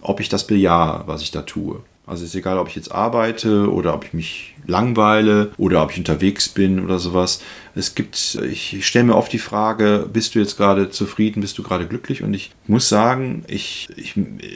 ob 0.00 0.18
ich 0.18 0.28
das 0.28 0.48
bejahe, 0.48 1.04
was 1.06 1.22
ich 1.22 1.30
da 1.30 1.42
tue. 1.42 1.80
Also 2.06 2.24
ist 2.24 2.34
egal, 2.34 2.58
ob 2.58 2.68
ich 2.68 2.74
jetzt 2.74 2.92
arbeite 2.92 3.70
oder 3.70 3.94
ob 3.94 4.04
ich 4.04 4.12
mich 4.12 4.54
langweile 4.66 5.52
oder 5.56 5.82
ob 5.82 5.92
ich 5.92 5.98
unterwegs 5.98 6.48
bin 6.48 6.82
oder 6.82 6.98
sowas. 6.98 7.42
Es 7.74 7.94
gibt, 7.94 8.38
ich, 8.42 8.86
stelle 8.86 9.06
mir 9.06 9.16
oft 9.16 9.32
die 9.32 9.38
Frage, 9.38 10.08
bist 10.12 10.34
du 10.34 10.38
jetzt 10.38 10.56
gerade 10.56 10.90
zufrieden, 10.90 11.40
bist 11.40 11.56
du 11.58 11.62
gerade 11.62 11.86
glücklich? 11.86 12.22
Und 12.22 12.34
ich 12.34 12.52
muss 12.66 12.88
sagen, 12.88 13.44
ich, 13.48 13.88
ich, 13.96 14.14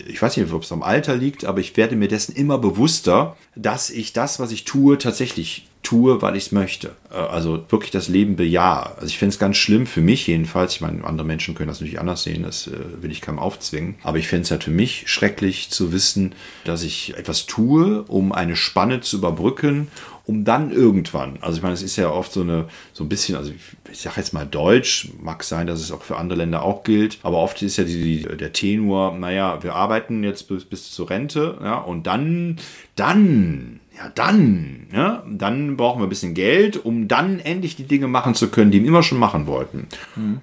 ich 0.08 0.20
weiß 0.20 0.36
nicht, 0.36 0.52
ob 0.52 0.62
es 0.62 0.72
am 0.72 0.82
Alter 0.82 1.16
liegt, 1.16 1.44
aber 1.44 1.60
ich 1.60 1.76
werde 1.76 1.96
mir 1.96 2.08
dessen 2.08 2.34
immer 2.34 2.58
bewusster, 2.58 3.36
dass 3.54 3.90
ich 3.90 4.12
das, 4.12 4.38
was 4.38 4.52
ich 4.52 4.64
tue, 4.64 4.98
tatsächlich 4.98 5.66
tue, 5.86 6.20
weil 6.20 6.34
ich 6.34 6.46
es 6.46 6.52
möchte. 6.52 6.96
Äh, 7.10 7.14
Also 7.14 7.64
wirklich 7.68 7.92
das 7.92 8.08
Leben 8.08 8.36
bejahe. 8.36 8.96
Also 8.96 9.06
ich 9.06 9.18
finde 9.18 9.32
es 9.32 9.38
ganz 9.38 9.56
schlimm 9.56 9.86
für 9.86 10.00
mich 10.00 10.26
jedenfalls. 10.26 10.74
Ich 10.74 10.80
meine, 10.80 11.04
andere 11.04 11.26
Menschen 11.26 11.54
können 11.54 11.68
das 11.68 11.80
natürlich 11.80 12.00
anders 12.00 12.24
sehen, 12.24 12.42
das 12.42 12.66
äh, 12.66 12.72
will 13.00 13.12
ich 13.12 13.20
keinem 13.20 13.38
aufzwingen. 13.38 13.94
Aber 14.02 14.18
ich 14.18 14.26
finde 14.26 14.42
es 14.42 14.50
halt 14.50 14.64
für 14.64 14.70
mich 14.70 15.04
schrecklich 15.06 15.70
zu 15.70 15.92
wissen, 15.92 16.34
dass 16.64 16.82
ich 16.82 17.16
etwas 17.16 17.46
tue, 17.46 18.02
um 18.08 18.32
eine 18.32 18.56
Spanne 18.56 19.00
zu 19.00 19.18
überbrücken, 19.18 19.88
um 20.26 20.44
dann 20.44 20.72
irgendwann, 20.72 21.38
also 21.40 21.56
ich 21.56 21.62
meine, 21.62 21.74
es 21.74 21.82
ist 21.82 21.96
ja 21.96 22.10
oft 22.10 22.32
so 22.32 22.40
eine, 22.42 22.66
so 22.92 23.04
ein 23.04 23.08
bisschen, 23.08 23.36
also 23.36 23.52
ich, 23.52 23.92
ich 23.92 24.00
sage 24.00 24.16
jetzt 24.16 24.32
mal 24.32 24.44
Deutsch, 24.44 25.10
mag 25.22 25.44
sein, 25.44 25.68
dass 25.68 25.80
es 25.80 25.92
auch 25.92 26.02
für 26.02 26.16
andere 26.16 26.40
Länder 26.40 26.62
auch 26.62 26.82
gilt, 26.82 27.18
aber 27.22 27.38
oft 27.38 27.62
ist 27.62 27.76
ja 27.76 27.84
die, 27.84 28.22
die, 28.22 28.36
der 28.36 28.52
Tenor, 28.52 29.16
naja, 29.16 29.62
wir 29.62 29.76
arbeiten 29.76 30.24
jetzt 30.24 30.48
bis, 30.48 30.64
bis 30.64 30.90
zur 30.90 31.10
Rente, 31.10 31.58
ja, 31.62 31.78
und 31.78 32.08
dann, 32.08 32.56
dann, 32.96 33.78
ja, 33.96 34.10
dann, 34.12 34.88
ja, 34.92 35.24
dann 35.30 35.76
brauchen 35.76 36.00
wir 36.00 36.06
ein 36.06 36.10
bisschen 36.10 36.34
Geld, 36.34 36.84
um 36.84 37.06
dann 37.06 37.38
endlich 37.38 37.76
die 37.76 37.86
Dinge 37.86 38.08
machen 38.08 38.34
zu 38.34 38.48
können, 38.48 38.72
die 38.72 38.82
wir 38.82 38.88
immer 38.88 39.04
schon 39.04 39.18
machen 39.18 39.46
wollten. 39.46 39.86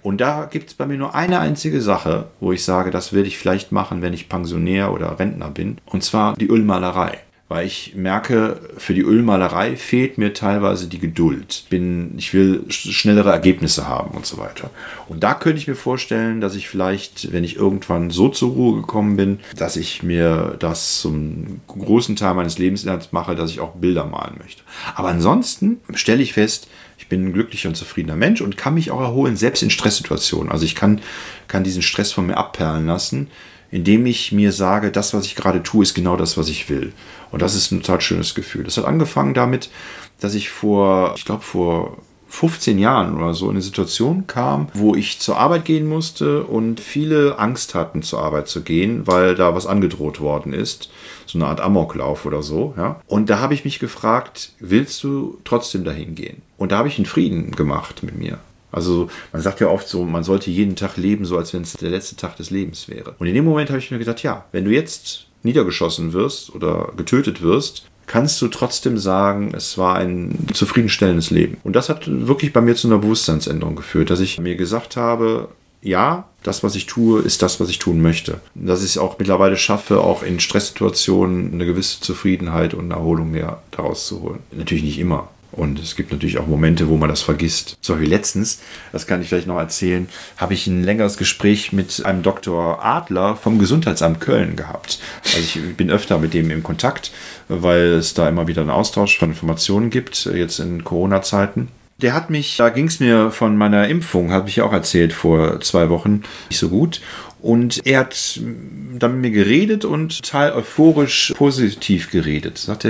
Und 0.02 0.22
da 0.22 0.46
gibt 0.46 0.69
es 0.69 0.76
bei 0.76 0.86
mir 0.86 0.98
nur 0.98 1.13
eine 1.13 1.39
einzige 1.39 1.82
Sache, 1.82 2.30
wo 2.39 2.54
ich 2.54 2.63
sage, 2.63 2.89
das 2.89 3.12
werde 3.12 3.28
ich 3.28 3.38
vielleicht 3.38 3.74
machen, 3.74 4.02
wenn 4.02 4.13
ich 4.13 4.30
Pensionär 4.30 4.93
oder 4.93 5.19
Rentner 5.19 5.50
bin, 5.50 5.80
und 5.86 6.04
zwar 6.04 6.36
die 6.38 6.48
Ölmalerei. 6.48 7.19
Weil 7.49 7.67
ich 7.67 7.93
merke, 7.95 8.62
für 8.77 8.93
die 8.95 9.01
Ölmalerei 9.01 9.75
fehlt 9.75 10.17
mir 10.17 10.34
teilweise 10.34 10.88
die 10.88 10.97
Geduld. 10.97 11.65
Bin, 11.69 12.13
ich 12.17 12.34
will 12.34 12.63
sch- 12.69 12.91
schnellere 12.93 13.32
Ergebnisse 13.32 13.88
haben 13.88 14.15
und 14.15 14.25
so 14.25 14.38
weiter. 14.38 14.71
Und 15.08 15.23
da 15.23 15.34
könnte 15.36 15.60
ich 15.60 15.67
mir 15.67 15.75
vorstellen, 15.75 16.41
dass 16.41 16.56
ich 16.56 16.67
vielleicht, 16.69 17.32
wenn 17.32 17.43
ich 17.43 17.58
irgendwann 17.58 18.10
so 18.10 18.29
zur 18.29 18.51
Ruhe 18.53 18.82
gekommen 18.82 19.17
bin, 19.17 19.39
dass 19.58 19.75
ich 19.75 20.01
mir 20.01 20.56
das 20.58 20.99
zum 21.01 21.60
großen 21.67 22.15
Teil 22.15 22.34
meines 22.34 22.58
Lebensinhalts 22.58 23.12
mache, 23.12 23.36
dass 23.36 23.51
ich 23.51 23.60
auch 23.60 23.75
Bilder 23.75 24.06
malen 24.06 24.38
möchte. 24.39 24.63
Aber 24.95 25.10
ansonsten 25.10 25.79
stelle 25.93 26.23
ich 26.23 26.34
fest, 26.34 26.69
ich 26.97 27.08
bin 27.10 27.25
ein 27.25 27.34
glücklicher 27.34 27.67
und 27.69 27.75
zufriedener 27.75 28.15
Mensch 28.15 28.39
und 28.41 28.56
kann 28.58 28.75
mich 28.75 28.89
auch 28.89 29.01
erholen, 29.01 29.36
selbst 29.36 29.62
in 29.62 29.69
Stresssituationen. 29.69 30.49
Also 30.51 30.63
ich 30.65 30.73
kann, 30.75 31.01
kann 31.47 31.63
diesen 31.65 31.82
Stress 31.82 32.13
von 32.13 32.25
mir 32.25 32.38
abperlen 32.38 32.86
lassen, 32.88 33.27
indem 33.73 34.05
ich 34.05 34.31
mir 34.31 34.51
sage, 34.51 34.91
das, 34.91 35.15
was 35.15 35.25
ich 35.25 35.36
gerade 35.36 35.63
tue, 35.63 35.81
ist 35.81 35.95
genau 35.95 36.15
das, 36.15 36.38
was 36.38 36.47
ich 36.47 36.69
will. 36.69 36.93
Und 37.31 37.41
das 37.41 37.55
ist 37.55 37.71
ein 37.71 37.81
total 37.81 38.01
schönes 38.01 38.36
Gefühl. 38.36 38.63
Das 38.63 38.77
hat 38.77 38.86
angefangen 38.86 39.33
damit, 39.33 39.71
dass 40.19 40.36
ich 40.36 40.49
vor, 40.49 41.15
ich 41.17 41.25
glaube, 41.25 41.41
vor 41.41 41.97
15 42.27 42.77
Jahren 42.77 43.15
oder 43.15 43.33
so 43.33 43.45
in 43.45 43.51
eine 43.51 43.63
Situation 43.63 44.27
kam, 44.27 44.67
wo 44.75 44.93
ich 44.93 45.19
zur 45.19 45.38
Arbeit 45.38 45.65
gehen 45.65 45.88
musste 45.88 46.43
und 46.43 46.79
viele 46.79 47.39
Angst 47.39 47.73
hatten, 47.73 48.03
zur 48.03 48.21
Arbeit 48.21 48.47
zu 48.47 48.62
gehen, 48.62 49.07
weil 49.07 49.33
da 49.33 49.55
was 49.55 49.65
angedroht 49.65 50.19
worden 50.19 50.53
ist. 50.53 50.91
So 51.25 51.39
eine 51.39 51.47
Art 51.47 51.59
Amoklauf 51.59 52.27
oder 52.27 52.43
so. 52.43 52.75
Ja? 52.77 52.99
Und 53.07 53.31
da 53.31 53.39
habe 53.39 53.55
ich 53.55 53.65
mich 53.65 53.79
gefragt, 53.79 54.51
willst 54.59 55.03
du 55.03 55.39
trotzdem 55.45 55.83
dahin 55.83 56.13
gehen? 56.13 56.43
Und 56.57 56.71
da 56.71 56.77
habe 56.77 56.89
ich 56.89 56.97
einen 56.97 57.07
Frieden 57.07 57.51
gemacht 57.51 58.03
mit 58.03 58.15
mir. 58.15 58.38
Also 58.73 59.09
man 59.31 59.41
sagt 59.41 59.59
ja 59.59 59.67
oft 59.67 59.88
so, 59.88 60.03
man 60.03 60.23
sollte 60.23 60.51
jeden 60.51 60.75
Tag 60.75 60.97
leben, 60.97 61.25
so 61.25 61.38
als 61.38 61.53
wenn 61.53 61.62
es 61.62 61.73
der 61.73 61.89
letzte 61.89 62.15
Tag 62.15 62.36
des 62.36 62.49
Lebens 62.49 62.89
wäre. 62.89 63.15
Und 63.19 63.27
in 63.27 63.33
dem 63.33 63.45
Moment 63.45 63.69
habe 63.69 63.79
ich 63.79 63.91
mir 63.91 63.99
gedacht, 63.99 64.23
ja, 64.23 64.45
wenn 64.51 64.65
du 64.65 64.71
jetzt 64.71 65.27
niedergeschossen 65.43 66.13
wirst 66.13 66.53
oder 66.53 66.91
getötet 66.97 67.41
wirst, 67.41 67.86
kannst 68.05 68.41
du 68.41 68.47
trotzdem 68.47 68.97
sagen, 68.97 69.53
es 69.55 69.77
war 69.77 69.95
ein 69.95 70.47
zufriedenstellendes 70.53 71.29
Leben. 71.29 71.57
Und 71.63 71.75
das 71.75 71.89
hat 71.89 72.03
wirklich 72.07 72.51
bei 72.51 72.62
mir 72.62 72.75
zu 72.75 72.88
einer 72.88 72.97
Bewusstseinsänderung 72.97 73.75
geführt, 73.75 74.09
dass 74.09 74.19
ich 74.19 74.39
mir 74.39 74.55
gesagt 74.55 74.97
habe, 74.97 75.49
ja, 75.81 76.29
das, 76.43 76.63
was 76.63 76.75
ich 76.75 76.86
tue, 76.86 77.21
ist 77.21 77.41
das, 77.41 77.59
was 77.59 77.69
ich 77.69 77.77
tun 77.77 78.01
möchte. 78.01 78.39
Dass 78.55 78.83
ich 78.83 78.91
es 78.91 78.97
auch 78.97 79.19
mittlerweile 79.19 79.57
schaffe, 79.57 79.99
auch 79.99 80.23
in 80.23 80.39
Stresssituationen 80.39 81.53
eine 81.53 81.65
gewisse 81.65 81.99
Zufriedenheit 81.99 82.73
und 82.73 82.91
Erholung 82.91 83.31
mehr 83.31 83.62
daraus 83.71 84.07
zu 84.07 84.21
holen. 84.21 84.39
Natürlich 84.51 84.83
nicht 84.83 84.99
immer. 84.99 85.29
Und 85.53 85.79
es 85.79 85.95
gibt 85.95 86.11
natürlich 86.11 86.39
auch 86.39 86.47
Momente, 86.47 86.89
wo 86.89 86.97
man 86.97 87.09
das 87.09 87.21
vergisst. 87.21 87.77
So 87.79 87.99
wie 88.01 88.05
letztens, 88.05 88.59
das 88.91 89.05
kann 89.05 89.21
ich 89.21 89.29
vielleicht 89.29 89.47
noch 89.47 89.59
erzählen, 89.59 90.09
habe 90.37 90.55
ich 90.55 90.65
ein 90.67 90.83
längeres 90.83 91.17
Gespräch 91.17 91.71
mit 91.71 92.03
einem 92.05 92.23
Dr. 92.23 92.83
Adler 92.83 93.35
vom 93.35 93.59
Gesundheitsamt 93.59 94.19
Köln 94.19 94.55
gehabt. 94.55 94.99
Also 95.23 95.37
ich 95.37 95.75
bin 95.77 95.91
öfter 95.91 96.17
mit 96.17 96.33
dem 96.33 96.49
im 96.49 96.63
Kontakt, 96.63 97.11
weil 97.47 97.93
es 97.93 98.15
da 98.15 98.27
immer 98.27 98.47
wieder 98.47 98.61
einen 98.61 98.71
Austausch 98.71 99.17
von 99.19 99.29
Informationen 99.29 99.91
gibt, 99.91 100.25
jetzt 100.25 100.59
in 100.59 100.83
Corona-Zeiten. 100.83 101.67
Der 102.01 102.15
hat 102.15 102.31
mich, 102.31 102.57
da 102.57 102.69
ging 102.69 102.87
es 102.87 102.99
mir 102.99 103.29
von 103.29 103.55
meiner 103.55 103.87
Impfung, 103.87 104.31
habe 104.31 104.49
ich 104.49 104.61
auch 104.61 104.73
erzählt 104.73 105.13
vor 105.13 105.61
zwei 105.61 105.89
Wochen, 105.89 106.23
nicht 106.49 106.59
so 106.59 106.69
gut. 106.69 106.99
Und 107.43 107.86
er 107.86 107.99
hat 107.99 108.39
dann 108.99 109.19
mit 109.19 109.21
mir 109.21 109.32
geredet 109.32 109.84
und 109.84 110.23
total 110.23 110.53
euphorisch 110.53 111.34
positiv 111.36 112.10
geredet. 112.10 112.58
Sagte, 112.58 112.89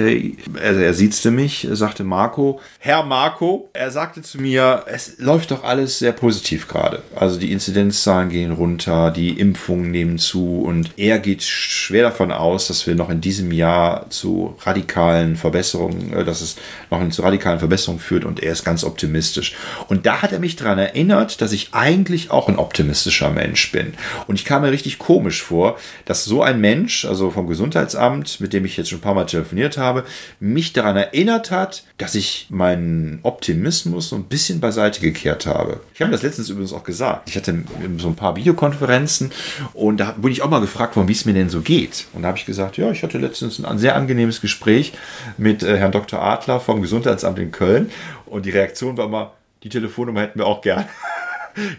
er, 0.61 0.77
er 0.77 0.93
siezte 0.93 1.31
mich, 1.31 1.67
sagte 1.71 2.03
Marco, 2.03 2.61
Herr 2.77 3.03
Marco, 3.03 3.71
er 3.73 3.89
sagte 3.89 4.21
zu 4.21 4.39
mir, 4.39 4.83
es 4.85 5.17
läuft 5.17 5.49
doch 5.49 5.63
alles 5.63 5.97
sehr 5.97 6.11
positiv 6.11 6.67
gerade. 6.67 7.01
Also 7.15 7.39
die 7.39 7.51
Inzidenzzahlen 7.51 8.29
gehen 8.29 8.51
runter, 8.51 9.09
die 9.09 9.39
Impfungen 9.39 9.89
nehmen 9.89 10.19
zu 10.19 10.61
und 10.61 10.91
er 10.97 11.17
geht 11.17 11.41
schwer 11.41 12.03
davon 12.03 12.31
aus, 12.31 12.67
dass 12.67 12.85
wir 12.85 12.93
noch 12.93 13.09
in 13.09 13.21
diesem 13.21 13.51
Jahr 13.51 14.07
zu 14.11 14.55
radikalen 14.59 15.35
Verbesserungen, 15.35 16.13
äh, 16.13 16.23
dass 16.23 16.41
es 16.41 16.57
noch 16.91 17.03
zu 17.09 17.23
radikalen 17.23 17.57
Verbesserungen 17.57 17.99
führt 17.99 18.23
und 18.23 18.43
er 18.43 18.51
ist 18.51 18.63
ganz 18.63 18.83
optimistisch. 18.83 19.55
Und 19.87 20.05
da 20.05 20.21
hat 20.21 20.31
er 20.31 20.39
mich 20.39 20.57
daran 20.57 20.77
erinnert, 20.77 21.41
dass 21.41 21.53
ich 21.53 21.69
eigentlich 21.71 22.29
auch 22.29 22.49
ein 22.49 22.59
optimistischer 22.59 23.31
Mensch 23.31 23.71
bin. 23.71 23.95
Und 24.27 24.35
ich 24.35 24.42
kam 24.45 24.61
mir 24.61 24.71
richtig 24.71 24.99
komisch 24.99 25.41
vor, 25.41 25.77
dass 26.05 26.25
so 26.25 26.41
ein 26.41 26.59
Mensch, 26.59 27.05
also 27.05 27.31
vom 27.31 27.47
Gesundheitsamt, 27.47 28.39
mit 28.39 28.53
dem 28.53 28.65
ich 28.65 28.77
jetzt 28.77 28.89
schon 28.89 28.99
ein 28.99 29.03
paar 29.03 29.13
Mal 29.13 29.25
telefoniert 29.25 29.77
habe, 29.77 30.03
mich 30.39 30.73
daran 30.73 30.95
erinnert 30.95 31.51
hat, 31.51 31.83
dass 31.97 32.15
ich 32.15 32.47
meinen 32.49 33.19
Optimismus 33.23 34.09
so 34.09 34.15
ein 34.15 34.25
bisschen 34.25 34.59
beiseite 34.59 35.01
gekehrt 35.01 35.45
habe. 35.45 35.79
Ich 35.93 36.01
habe 36.01 36.11
das 36.11 36.21
letztens 36.21 36.49
übrigens 36.49 36.73
auch 36.73 36.83
gesagt. 36.83 37.29
Ich 37.29 37.35
hatte 37.35 37.63
so 37.97 38.07
ein 38.07 38.15
paar 38.15 38.35
Videokonferenzen 38.35 39.31
und 39.73 39.97
da 39.97 40.15
wurde 40.17 40.33
ich 40.33 40.41
auch 40.41 40.49
mal 40.49 40.61
gefragt 40.61 40.95
worden, 40.95 41.07
wie 41.07 41.13
es 41.13 41.25
mir 41.25 41.33
denn 41.33 41.49
so 41.49 41.61
geht. 41.61 42.05
Und 42.13 42.23
da 42.23 42.29
habe 42.29 42.37
ich 42.37 42.45
gesagt, 42.45 42.77
ja, 42.77 42.91
ich 42.91 43.03
hatte 43.03 43.17
letztens 43.17 43.63
ein 43.63 43.77
sehr 43.77 43.95
angenehmes 43.95 44.41
Gespräch 44.41 44.93
mit 45.37 45.63
äh, 45.63 45.77
Herrn 45.77 45.91
Dr. 45.91 46.21
Adler 46.21 46.59
vom 46.59 46.81
Gesundheitsamt 46.81 47.39
in 47.39 47.51
Köln 47.51 47.91
und 48.25 48.45
die 48.45 48.51
Reaktion 48.51 48.97
war 48.97 49.07
mal, 49.07 49.31
die 49.63 49.69
Telefonnummer 49.69 50.21
hätten 50.21 50.39
wir 50.39 50.45
auch 50.45 50.61
gern. 50.61 50.85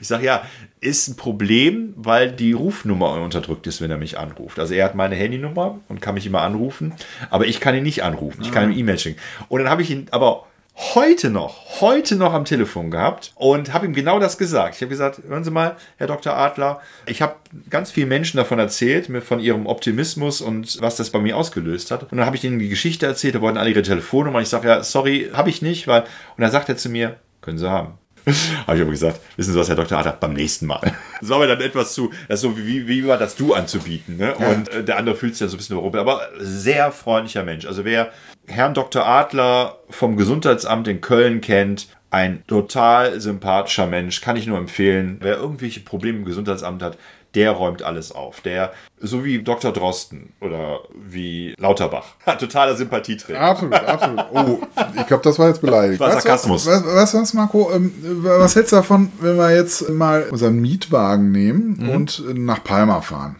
Ich 0.01 0.09
sage 0.09 0.25
ja, 0.25 0.43
ist 0.81 1.09
ein 1.09 1.17
Problem, 1.17 1.95
weil 1.97 2.31
die 2.33 2.53
Rufnummer 2.53 3.13
unterdrückt 3.21 3.67
ist, 3.67 3.81
wenn 3.81 3.91
er 3.91 3.99
mich 3.99 4.19
anruft. 4.19 4.59
Also 4.59 4.75
er 4.75 4.85
hat 4.85 4.95
meine 4.95 5.15
Handynummer 5.15 5.81
und 5.89 6.01
kann 6.01 6.15
mich 6.15 6.27
immer 6.27 6.43
anrufen, 6.43 6.95
aber 7.31 7.47
ich 7.47 7.61
kann 7.61 7.75
ihn 7.75 7.83
nicht 7.83 8.03
anrufen. 8.03 8.43
Ich 8.43 8.53
kann 8.53 8.71
ihm 8.71 8.79
E-Mail 8.79 8.99
schicken. 8.99 9.21
Und 9.49 9.61
dann 9.61 9.71
habe 9.71 9.83
ich 9.83 9.91
ihn 9.91 10.07
aber 10.11 10.47
heute 10.77 11.31
noch, 11.31 11.81
heute 11.81 12.17
noch 12.17 12.33
am 12.33 12.45
Telefon 12.45 12.91
gehabt 12.91 13.33
und 13.37 13.73
habe 13.73 13.87
ihm 13.87 13.93
genau 13.93 14.19
das 14.19 14.39
gesagt. 14.39 14.75
Ich 14.75 14.81
habe 14.83 14.89
gesagt, 14.89 15.21
hören 15.27 15.45
Sie 15.45 15.51
mal, 15.51 15.77
Herr 15.99 16.09
Dr. 16.09 16.37
Adler, 16.37 16.81
ich 17.07 17.23
habe 17.23 17.37
ganz 17.71 17.93
vielen 17.93 18.09
Menschen 18.09 18.39
davon 18.39 18.59
erzählt, 18.59 19.09
von 19.23 19.41
ihrem 19.41 19.67
Optimismus 19.67 20.41
und 20.41 20.81
was 20.81 20.97
das 20.97 21.11
bei 21.11 21.21
mir 21.21 21.37
ausgelöst 21.37 21.91
hat. 21.91 22.03
Und 22.03 22.19
dann 22.19 22.27
habe 22.27 22.37
ich 22.37 22.45
ihnen 22.45 22.59
die 22.59 22.69
Geschichte 22.69 23.07
erzählt, 23.07 23.37
da 23.37 23.41
wollten 23.41 23.59
alle 23.59 23.71
ihre 23.71 23.83
Telefonnummer. 23.83 24.41
Ich 24.41 24.49
sage, 24.49 24.69
ja, 24.69 24.83
sorry, 24.83 25.31
habe 25.33 25.49
ich 25.49 25.63
nicht, 25.63 25.87
weil. 25.87 26.03
Und 26.03 26.43
dann 26.43 26.51
sagt 26.51 26.69
er 26.69 26.77
zu 26.77 26.89
mir, 26.89 27.17
können 27.41 27.59
Sie 27.59 27.71
haben. 27.71 27.99
Habe 28.67 28.77
ich 28.77 28.83
aber 28.83 28.91
gesagt, 28.91 29.21
wissen 29.37 29.53
Sie 29.53 29.59
was, 29.59 29.69
Herr 29.69 29.77
Dr. 29.77 29.99
Adler, 29.99 30.17
beim 30.19 30.33
nächsten 30.33 30.67
Mal. 30.67 30.81
Das 31.21 31.31
war 31.31 31.39
mir 31.39 31.47
dann 31.47 31.61
etwas 31.63 31.95
zu, 31.95 32.11
das 32.29 32.43
so 32.43 32.59
wie, 32.59 32.87
wie 32.87 33.07
war 33.07 33.17
das 33.17 33.35
Du 33.35 33.55
anzubieten. 33.55 34.19
Ne? 34.19 34.35
Ja. 34.39 34.49
Und 34.49 34.69
äh, 34.69 34.85
der 34.85 34.99
andere 34.99 35.17
fühlt 35.17 35.35
sich 35.35 35.41
dann 35.41 35.49
so 35.49 35.57
ein 35.57 35.59
bisschen 35.59 35.77
überrumpelt. 35.77 36.03
Aber 36.03 36.29
sehr 36.39 36.93
freundlicher 36.93 37.45
Mensch. 37.45 37.65
Also 37.65 37.87
wer 37.87 38.11
Herrn 38.47 38.75
Dr. 38.75 39.07
Adler 39.07 39.79
vom 39.89 40.17
Gesundheitsamt 40.17 40.87
in 40.89 41.01
Köln 41.01 41.41
kennt, 41.41 41.89
ein 42.11 42.45
total 42.47 43.21
sympathischer 43.21 43.87
Mensch, 43.87 44.21
kann 44.21 44.37
ich 44.37 44.47
nur 44.47 44.59
empfehlen. 44.59 45.17
Wer 45.21 45.37
irgendwelche 45.37 45.81
Probleme 45.81 46.19
im 46.19 46.25
Gesundheitsamt 46.25 46.83
hat, 46.83 46.99
der 47.35 47.53
räumt 47.53 47.83
alles 47.83 48.13
auf. 48.13 48.41
Der, 48.41 48.73
so 49.01 49.25
wie 49.25 49.43
Dr. 49.43 49.73
Drosten 49.73 50.33
oder 50.41 50.81
wie 50.95 51.55
Lauterbach, 51.59 52.15
hat 52.27 52.41
totaler 52.41 52.77
Sympathieträger. 52.77 53.41
Absolut, 53.41 53.75
absolut. 53.75 54.25
Oh, 54.35 54.59
ich 54.97 55.07
glaube, 55.07 55.23
das 55.23 55.39
war 55.39 55.49
jetzt 55.49 55.61
beleidigt. 55.61 56.01
War 56.01 56.11
Sarkasmus. 56.13 56.65
Du 56.65 56.71
was, 56.71 57.15
was, 57.15 57.35
Marco? 57.35 57.71
Ähm, 57.73 57.93
was 58.23 58.57
hältst 58.57 58.73
du 58.73 58.77
davon, 58.77 59.13
wenn 59.21 59.37
wir 59.37 59.55
jetzt 59.55 59.89
mal 59.91 60.25
unseren 60.31 60.57
Mietwagen 60.61 61.31
nehmen 61.31 61.79
mhm. 61.81 61.89
und 61.91 62.25
nach 62.35 62.63
Palma 62.65 63.01
fahren? 63.01 63.37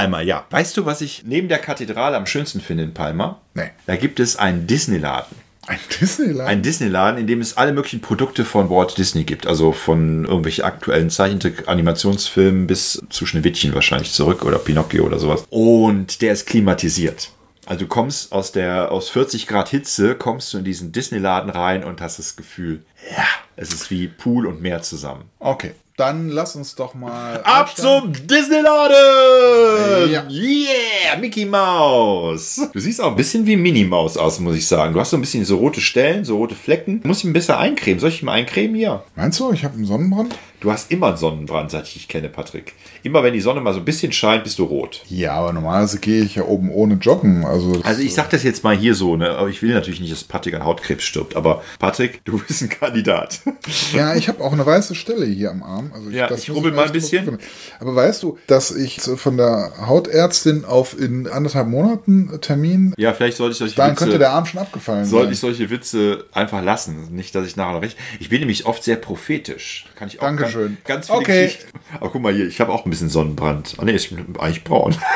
Palma, 0.00 0.20
ja. 0.22 0.46
Weißt 0.50 0.76
du, 0.76 0.86
was 0.86 1.00
ich 1.00 1.24
neben 1.26 1.48
der 1.48 1.58
Kathedrale 1.58 2.16
am 2.16 2.26
schönsten 2.26 2.60
finde 2.60 2.84
in 2.84 2.94
Palma? 2.94 3.40
Nee. 3.54 3.70
Da 3.86 3.96
gibt 3.96 4.18
es 4.18 4.36
einen 4.36 4.66
Disneyladen. 4.66 5.36
Ein 5.66 5.78
Disneyladen? 6.00 6.48
Ein 6.48 6.62
Disneyladen, 6.62 7.20
in 7.20 7.26
dem 7.26 7.40
es 7.40 7.56
alle 7.56 7.72
möglichen 7.72 8.00
Produkte 8.00 8.44
von 8.44 8.70
Walt 8.70 8.96
Disney 8.96 9.24
gibt. 9.24 9.46
Also 9.46 9.72
von 9.72 10.24
irgendwelchen 10.24 10.64
aktuellen 10.64 11.10
Zeichentrick-Animationsfilmen 11.10 12.66
bis 12.66 13.02
zu 13.10 13.26
Schneewittchen 13.26 13.74
wahrscheinlich 13.74 14.12
zurück 14.12 14.44
oder 14.44 14.58
Pinocchio 14.58 15.04
oder 15.04 15.18
sowas. 15.18 15.44
Und 15.50 16.22
der 16.22 16.32
ist 16.32 16.46
klimatisiert. 16.46 17.30
Also 17.66 17.84
du 17.84 17.86
kommst 17.86 18.32
aus 18.32 18.52
der, 18.52 18.90
aus 18.90 19.10
40 19.10 19.46
Grad 19.46 19.68
Hitze, 19.68 20.14
kommst 20.16 20.52
du 20.52 20.58
in 20.58 20.64
diesen 20.64 20.92
Disneyladen 20.92 21.50
rein 21.50 21.84
und 21.84 22.00
hast 22.00 22.18
das 22.18 22.34
Gefühl, 22.36 22.82
ja, 23.16 23.26
es 23.54 23.72
ist 23.72 23.90
wie 23.90 24.08
Pool 24.08 24.46
und 24.46 24.62
Meer 24.62 24.82
zusammen. 24.82 25.24
Okay. 25.38 25.72
Dann 26.00 26.30
lass 26.30 26.56
uns 26.56 26.74
doch 26.76 26.94
mal. 26.94 27.42
Ab 27.42 27.76
zum 27.76 28.10
Disneyladen! 28.14 30.10
Ja. 30.10 30.26
Yeah, 30.30 31.18
Mickey 31.20 31.44
Mouse! 31.44 32.58
Du 32.72 32.80
siehst 32.80 33.02
auch 33.02 33.10
ein 33.10 33.16
bisschen 33.16 33.44
wie 33.44 33.54
Minnie 33.54 33.84
Maus 33.84 34.16
aus, 34.16 34.40
muss 34.40 34.56
ich 34.56 34.66
sagen. 34.66 34.94
Du 34.94 35.00
hast 35.00 35.10
so 35.10 35.18
ein 35.18 35.20
bisschen 35.20 35.44
so 35.44 35.58
rote 35.58 35.82
Stellen, 35.82 36.24
so 36.24 36.38
rote 36.38 36.54
Flecken. 36.54 37.02
Du 37.02 37.08
musst 37.08 37.22
ihn 37.22 37.34
besser 37.34 37.58
eincremen. 37.58 38.00
Soll 38.00 38.08
ich 38.08 38.22
ihn 38.22 38.24
mal 38.24 38.32
eincremen? 38.32 38.76
Ja. 38.76 39.02
Meinst 39.14 39.38
du, 39.40 39.52
ich 39.52 39.62
habe 39.62 39.74
einen 39.74 39.84
Sonnenbrand? 39.84 40.34
Du 40.60 40.70
hast 40.70 40.90
immer 40.90 41.08
einen 41.08 41.16
Sonnenbrand, 41.16 41.70
seit 41.70 41.86
ich 41.86 41.94
dich 41.94 42.08
kenne, 42.08 42.28
Patrick. 42.28 42.74
Immer 43.02 43.22
wenn 43.22 43.32
die 43.32 43.40
Sonne 43.40 43.62
mal 43.62 43.72
so 43.72 43.78
ein 43.78 43.84
bisschen 43.86 44.12
scheint, 44.12 44.44
bist 44.44 44.58
du 44.58 44.64
rot. 44.64 45.02
Ja, 45.08 45.32
aber 45.32 45.54
normalerweise 45.54 46.00
gehe 46.00 46.22
ich 46.22 46.34
ja 46.34 46.44
oben 46.44 46.70
ohne 46.70 46.94
Joggen. 46.94 47.46
Also, 47.46 47.80
also 47.82 48.02
ich 48.02 48.12
sag 48.12 48.28
das 48.28 48.42
jetzt 48.42 48.62
mal 48.62 48.76
hier 48.76 48.94
so, 48.94 49.16
ne? 49.16 49.30
Aber 49.30 49.48
ich 49.48 49.62
will 49.62 49.72
natürlich 49.72 50.00
nicht, 50.00 50.12
dass 50.12 50.22
Patrick 50.22 50.54
an 50.54 50.64
Hautkrebs 50.64 51.02
stirbt. 51.02 51.34
Aber 51.34 51.62
Patrick, 51.78 52.22
du 52.26 52.38
bist 52.38 52.62
ein 52.62 52.68
Kandidat. 52.68 53.40
Ja, 53.92 54.14
ich 54.14 54.28
habe 54.28 54.42
auch 54.42 54.52
eine 54.52 54.64
weiße 54.64 54.94
Stelle 54.94 55.26
hier 55.26 55.50
am 55.50 55.62
Arm. 55.62 55.90
Also 55.94 56.10
ich, 56.10 56.16
ja, 56.16 56.30
ich 56.30 56.50
rubbel 56.50 56.72
mal 56.72 56.86
ein 56.86 56.92
bisschen. 56.92 57.38
Aber 57.80 57.94
weißt 57.94 58.22
du, 58.22 58.38
dass 58.46 58.74
ich 58.74 59.00
von 59.00 59.36
der 59.36 59.72
Hautärztin 59.86 60.64
auf 60.64 60.98
in 60.98 61.26
anderthalb 61.26 61.66
Monaten 61.66 62.40
Termin. 62.40 62.94
Ja, 62.96 63.12
vielleicht 63.12 63.36
sollte 63.36 63.52
ich 63.52 63.58
solche 63.58 63.76
Dann 63.76 63.92
Witze, 63.92 64.04
könnte 64.04 64.18
der 64.18 64.30
Arm 64.30 64.46
schon 64.46 64.60
abgefallen 64.60 65.04
sollte 65.04 65.26
sein. 65.26 65.34
Sollte 65.34 65.54
ich 65.54 65.58
solche 65.58 65.70
Witze 65.70 66.24
einfach 66.32 66.62
lassen. 66.62 67.14
Nicht, 67.14 67.34
dass 67.34 67.46
ich 67.46 67.56
nachher 67.56 67.72
noch 67.74 67.82
recht. 67.82 67.96
Ich 68.20 68.28
bin 68.28 68.40
nämlich 68.40 68.66
oft 68.66 68.82
sehr 68.84 68.96
prophetisch. 68.96 69.86
Kann 69.96 70.08
ich 70.08 70.18
auch 70.20 70.24
Danke 70.24 70.49
schön. 70.50 70.76
Ganz 70.84 71.06
viele 71.06 71.18
Okay. 71.18 71.44
Geschichten. 71.46 71.78
Aber 71.98 72.10
guck 72.10 72.22
mal 72.22 72.32
hier, 72.32 72.46
ich 72.46 72.60
habe 72.60 72.72
auch 72.72 72.84
ein 72.84 72.90
bisschen 72.90 73.08
Sonnenbrand. 73.08 73.74
Ah 73.78 73.84
nee, 73.84 73.92
ich 73.92 74.10
bin 74.14 74.36
eigentlich 74.38 74.64
braun. 74.64 74.94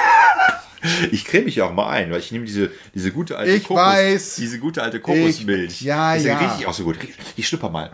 Ich 1.11 1.25
creme 1.25 1.47
mich 1.47 1.57
ja 1.57 1.65
auch 1.65 1.73
mal 1.73 1.89
ein, 1.89 2.11
weil 2.11 2.19
ich 2.19 2.31
nehme 2.31 2.45
diese, 2.45 2.71
diese 2.95 3.11
gute 3.11 3.39
alte 3.39 3.53
Ich 3.53 3.71
weiß. 3.71 4.37
diese 4.37 4.59
gute 4.59 4.83
alte 4.83 5.01
Kokosmilch. 5.01 5.73
Ich- 5.73 5.81
ja, 5.81 6.13
Deswegen 6.13 6.35
ja. 6.35 6.39
rieche 6.41 6.55
ich 6.61 6.67
auch 6.67 6.75
so 6.75 6.85
gut. 6.85 6.99
Ich 7.37 7.49
schnupper 7.49 7.71
mal. 7.71 7.91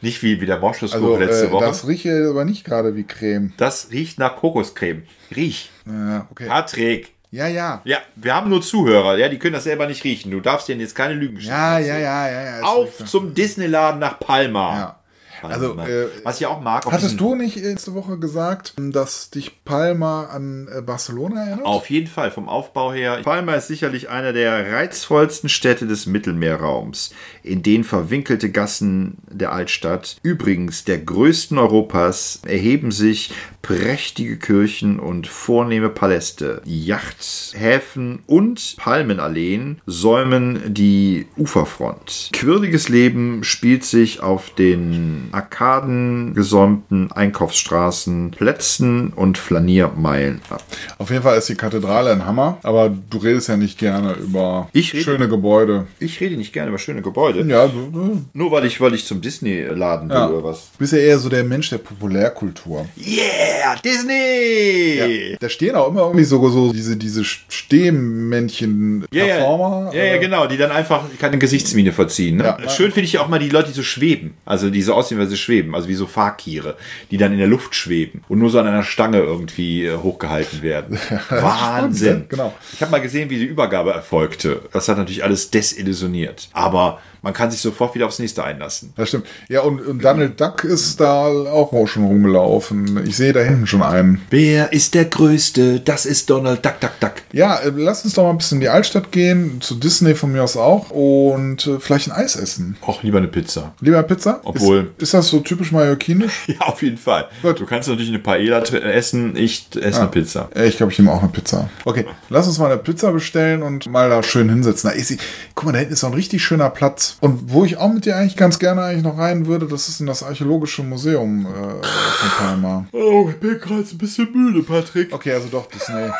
Nicht 0.00 0.22
wie, 0.22 0.40
wie 0.40 0.46
der 0.46 0.58
Moschuskuchen 0.58 1.04
Also, 1.04 1.16
letzte 1.18 1.46
äh, 1.48 1.50
Woche. 1.50 1.64
das 1.66 1.80
Das, 1.82 1.88
rieche 1.90 2.28
aber 2.30 2.44
nicht 2.46 2.64
gerade 2.64 2.94
wie 2.96 3.04
Creme. 3.04 3.52
riecht 3.90 4.18
nach 4.18 4.36
Kokoscreme. 4.36 5.02
Riech. 5.36 5.70
Ja, 5.86 6.26
okay. 6.30 6.46
Patrick. 6.46 7.12
Ja, 7.32 7.48
ja. 7.48 7.82
Ja, 7.84 7.98
wir 8.16 8.34
haben 8.34 8.48
nur 8.48 8.62
Zuhörer, 8.62 9.18
ja, 9.18 9.28
die 9.28 9.38
können 9.38 9.52
das 9.52 9.64
selber 9.64 9.86
nicht 9.86 10.02
riechen. 10.04 10.30
Du 10.30 10.40
darfst 10.40 10.68
denen 10.68 10.80
jetzt 10.80 10.94
keine 10.94 11.12
Lügen 11.12 11.38
Ja, 11.40 11.78
ja, 11.78 11.98
ja, 11.98 12.30
ja, 12.30 12.42
ja. 12.44 12.56
ist 12.60 12.64
Auf 12.64 13.04
zum 13.04 13.34
Disneyladen 13.34 14.00
nach 14.00 14.18
Palma. 14.18 14.74
Ja. 14.78 14.97
Palma. 15.40 15.54
Also, 15.54 15.78
äh, 15.78 16.08
Was 16.24 16.40
ich 16.40 16.46
auch 16.46 16.60
mag, 16.60 16.84
Hattest 16.86 17.20
du 17.20 17.34
nicht 17.34 17.56
letzte 17.56 17.94
Woche 17.94 18.18
gesagt, 18.18 18.74
dass 18.76 19.30
dich 19.30 19.64
Palma 19.64 20.24
an 20.26 20.68
äh, 20.72 20.80
Barcelona 20.82 21.44
erinnert? 21.44 21.66
Auf 21.66 21.90
jeden 21.90 22.06
Fall, 22.06 22.30
vom 22.30 22.48
Aufbau 22.48 22.92
her. 22.92 23.20
Palma 23.22 23.54
ist 23.54 23.68
sicherlich 23.68 24.08
einer 24.08 24.32
der 24.32 24.72
reizvollsten 24.72 25.48
Städte 25.48 25.86
des 25.86 26.06
Mittelmeerraums, 26.06 27.12
in 27.48 27.62
den 27.62 27.84
verwinkelte 27.84 28.50
Gassen 28.50 29.18
der 29.30 29.52
Altstadt, 29.52 30.18
übrigens 30.22 30.84
der 30.84 30.98
größten 30.98 31.58
Europas, 31.58 32.42
erheben 32.46 32.90
sich 32.92 33.30
prächtige 33.62 34.38
Kirchen 34.38 34.98
und 34.98 35.26
vornehme 35.26 35.90
Paläste. 35.90 36.62
Yachthäfen 36.64 38.20
und 38.26 38.76
Palmenalleen 38.78 39.80
säumen 39.84 40.72
die 40.72 41.26
Uferfront. 41.36 42.30
Quirliges 42.32 42.88
Leben 42.88 43.44
spielt 43.44 43.84
sich 43.84 44.20
auf 44.20 44.50
den 44.54 45.28
Arkaden 45.32 46.32
gesäumten 46.34 47.12
Einkaufsstraßen, 47.12 48.30
Plätzen 48.30 49.12
und 49.12 49.36
Flaniermeilen 49.36 50.40
ab. 50.48 50.64
Auf 50.96 51.10
jeden 51.10 51.22
Fall 51.22 51.36
ist 51.36 51.48
die 51.48 51.54
Kathedrale 51.54 52.12
ein 52.12 52.24
Hammer, 52.24 52.58
aber 52.62 52.88
du 52.88 53.18
redest 53.18 53.48
ja 53.48 53.56
nicht 53.56 53.78
gerne 53.78 54.14
über 54.14 54.68
schöne 54.74 55.28
Gebäude. 55.28 55.86
Ich 55.98 56.20
rede 56.20 56.36
nicht 56.36 56.52
gerne 56.52 56.70
über 56.70 56.78
schöne 56.78 57.02
Gebäude. 57.02 57.37
Ja, 57.46 57.66
du, 57.66 57.90
du 57.92 58.24
Nur 58.32 58.50
weil 58.50 58.64
ich, 58.64 58.80
weil 58.80 58.94
ich 58.94 59.04
zum 59.06 59.20
Disney-Laden 59.20 60.10
Ja. 60.10 60.28
will 60.28 60.36
oder 60.36 60.44
was. 60.48 60.68
bist 60.78 60.92
ja 60.92 60.98
eher 60.98 61.18
so 61.18 61.28
der 61.28 61.44
Mensch 61.44 61.70
der 61.70 61.78
Populärkultur. 61.78 62.86
Yeah, 62.96 63.76
Disney! 63.84 65.36
Da 65.40 65.48
stehen 65.48 65.74
auch 65.76 65.88
immer 65.88 66.02
irgendwie 66.02 66.24
so, 66.24 66.48
so 66.48 66.72
diese, 66.72 66.96
diese 66.96 67.24
Stehmännchen 67.24 69.06
Ja, 69.12 69.24
ja, 69.26 69.38
ja, 69.38 69.92
ja, 69.92 70.14
äh, 70.14 70.18
genau, 70.18 70.46
die 70.46 70.56
dann 70.56 70.70
einfach 70.70 71.02
keine 71.18 71.38
Gesichtsmiene 71.38 71.92
verziehen. 71.92 72.36
Ne? 72.38 72.44
Ja. 72.44 72.68
Schön 72.68 72.90
finde 72.92 73.06
ich 73.06 73.12
ja 73.14 73.20
auch 73.20 73.28
mal 73.28 73.38
die 73.38 73.48
Leute, 73.48 73.68
die 73.68 73.74
so 73.74 73.82
schweben. 73.82 74.34
Also 74.44 74.70
die 74.70 74.82
so 74.82 74.94
aussehen, 74.94 75.18
weil 75.18 75.26
sie 75.28 75.36
schweben. 75.36 75.74
Also 75.74 75.88
wie 75.88 75.94
so 75.94 76.06
Fakire, 76.06 76.76
die 77.10 77.16
dann 77.16 77.32
in 77.32 77.38
der 77.38 77.46
Luft 77.48 77.74
schweben 77.74 78.22
und 78.28 78.38
nur 78.38 78.50
so 78.50 78.58
an 78.58 78.66
einer 78.66 78.82
Stange 78.82 79.18
irgendwie 79.18 79.86
äh, 79.86 79.96
hochgehalten 79.96 80.62
werden. 80.62 80.98
Wahnsinn. 81.30 82.18
ja, 82.20 82.24
genau. 82.28 82.54
Ich 82.72 82.80
habe 82.80 82.90
mal 82.90 83.00
gesehen, 83.00 83.30
wie 83.30 83.38
die 83.38 83.44
Übergabe 83.44 83.92
erfolgte. 83.92 84.62
Das 84.72 84.88
hat 84.88 84.96
natürlich 84.98 85.24
alles 85.24 85.50
desillusioniert. 85.50 86.48
Aber 86.52 87.00
man 87.22 87.32
kann 87.32 87.50
sich 87.50 87.60
sofort 87.60 87.94
wieder 87.94 88.06
aufs 88.06 88.18
nächste 88.18 88.44
einlassen. 88.44 88.92
Das 88.96 89.08
stimmt. 89.08 89.26
Ja, 89.48 89.60
und, 89.62 89.80
und 89.84 90.04
Donald 90.04 90.40
Duck 90.40 90.64
ist 90.64 91.00
da 91.00 91.26
auch 91.26 91.86
schon 91.86 92.04
rumgelaufen. 92.04 93.04
Ich 93.06 93.16
sehe 93.16 93.32
da 93.32 93.40
hinten 93.40 93.66
schon 93.66 93.82
einen. 93.82 94.20
Wer 94.30 94.72
ist 94.72 94.94
der 94.94 95.04
Größte? 95.04 95.80
Das 95.80 96.06
ist 96.06 96.30
Donald 96.30 96.64
Duck, 96.64 96.80
Duck, 96.80 97.00
Duck. 97.00 97.12
Ja, 97.32 97.56
äh, 97.56 97.72
lass 97.76 98.04
uns 98.04 98.14
doch 98.14 98.24
mal 98.24 98.30
ein 98.30 98.38
bisschen 98.38 98.56
in 98.56 98.60
die 98.62 98.68
Altstadt 98.68 99.12
gehen, 99.12 99.60
zu 99.60 99.74
Disney 99.74 100.14
von 100.14 100.32
mir 100.32 100.42
aus 100.42 100.56
auch 100.56 100.90
und 100.90 101.66
äh, 101.66 101.78
vielleicht 101.80 102.08
ein 102.08 102.12
Eis 102.12 102.36
essen. 102.36 102.76
Och, 102.86 103.02
lieber 103.02 103.18
eine 103.18 103.28
Pizza. 103.28 103.72
Lieber 103.80 104.02
Pizza? 104.02 104.40
Obwohl- 104.44 104.90
Ist, 104.98 105.02
ist 105.04 105.14
das 105.14 105.28
so 105.28 105.40
typisch 105.40 105.72
mallorquinisch? 105.72 106.46
Ja, 106.48 106.60
auf 106.66 106.82
jeden 106.82 106.96
Fall. 106.98 107.26
Gut. 107.42 107.60
Du 107.60 107.66
kannst 107.66 107.88
natürlich 107.88 108.08
eine 108.08 108.18
Paella 108.20 108.60
tr- 108.60 108.80
essen, 108.80 109.36
ich 109.36 109.66
esse 109.80 110.00
eine 110.00 110.08
Pizza. 110.08 110.48
Äh, 110.54 110.66
Ich 110.68 110.76
glaube, 110.76 110.92
ich 110.92 110.98
nehme 110.98 111.12
auch 111.12 111.20
eine 111.20 111.28
Pizza. 111.30 111.68
Okay, 111.84 112.06
lass 112.30 112.46
uns 112.46 112.58
mal 112.58 112.66
eine 112.70 112.78
Pizza 112.78 113.12
bestellen 113.12 113.62
und 113.62 113.86
mal 113.90 114.08
da 114.08 114.22
schön 114.22 114.48
hinsetzen. 114.48 114.90
Da 114.90 114.96
ist 114.96 115.08
sie. 115.08 115.18
Guck 115.54 115.66
mal, 115.66 115.72
da 115.72 115.78
hinten 115.78 115.92
ist 115.94 116.02
noch 116.02 116.10
ein 116.10 116.14
richtig 116.14 116.42
schöner 116.42 116.70
Platz. 116.70 117.07
Und 117.20 117.52
wo 117.52 117.64
ich 117.64 117.76
auch 117.76 117.88
mit 117.92 118.04
dir 118.04 118.16
eigentlich 118.16 118.36
ganz 118.36 118.58
gerne 118.58 118.82
eigentlich 118.82 119.04
noch 119.04 119.18
rein 119.18 119.46
würde, 119.46 119.66
das 119.66 119.88
ist 119.88 120.00
in 120.00 120.06
das 120.06 120.22
Archäologische 120.22 120.82
Museum 120.82 121.46
äh, 121.46 121.84
von 121.86 122.30
Palma. 122.38 122.86
Oh, 122.92 123.28
ich 123.30 123.36
bin 123.38 123.58
gerade 123.58 123.82
ein 123.90 123.98
bisschen 123.98 124.28
müde, 124.32 124.62
Patrick. 124.62 125.12
Okay, 125.12 125.32
also 125.32 125.48
doch 125.48 125.66
Disney. 125.66 126.08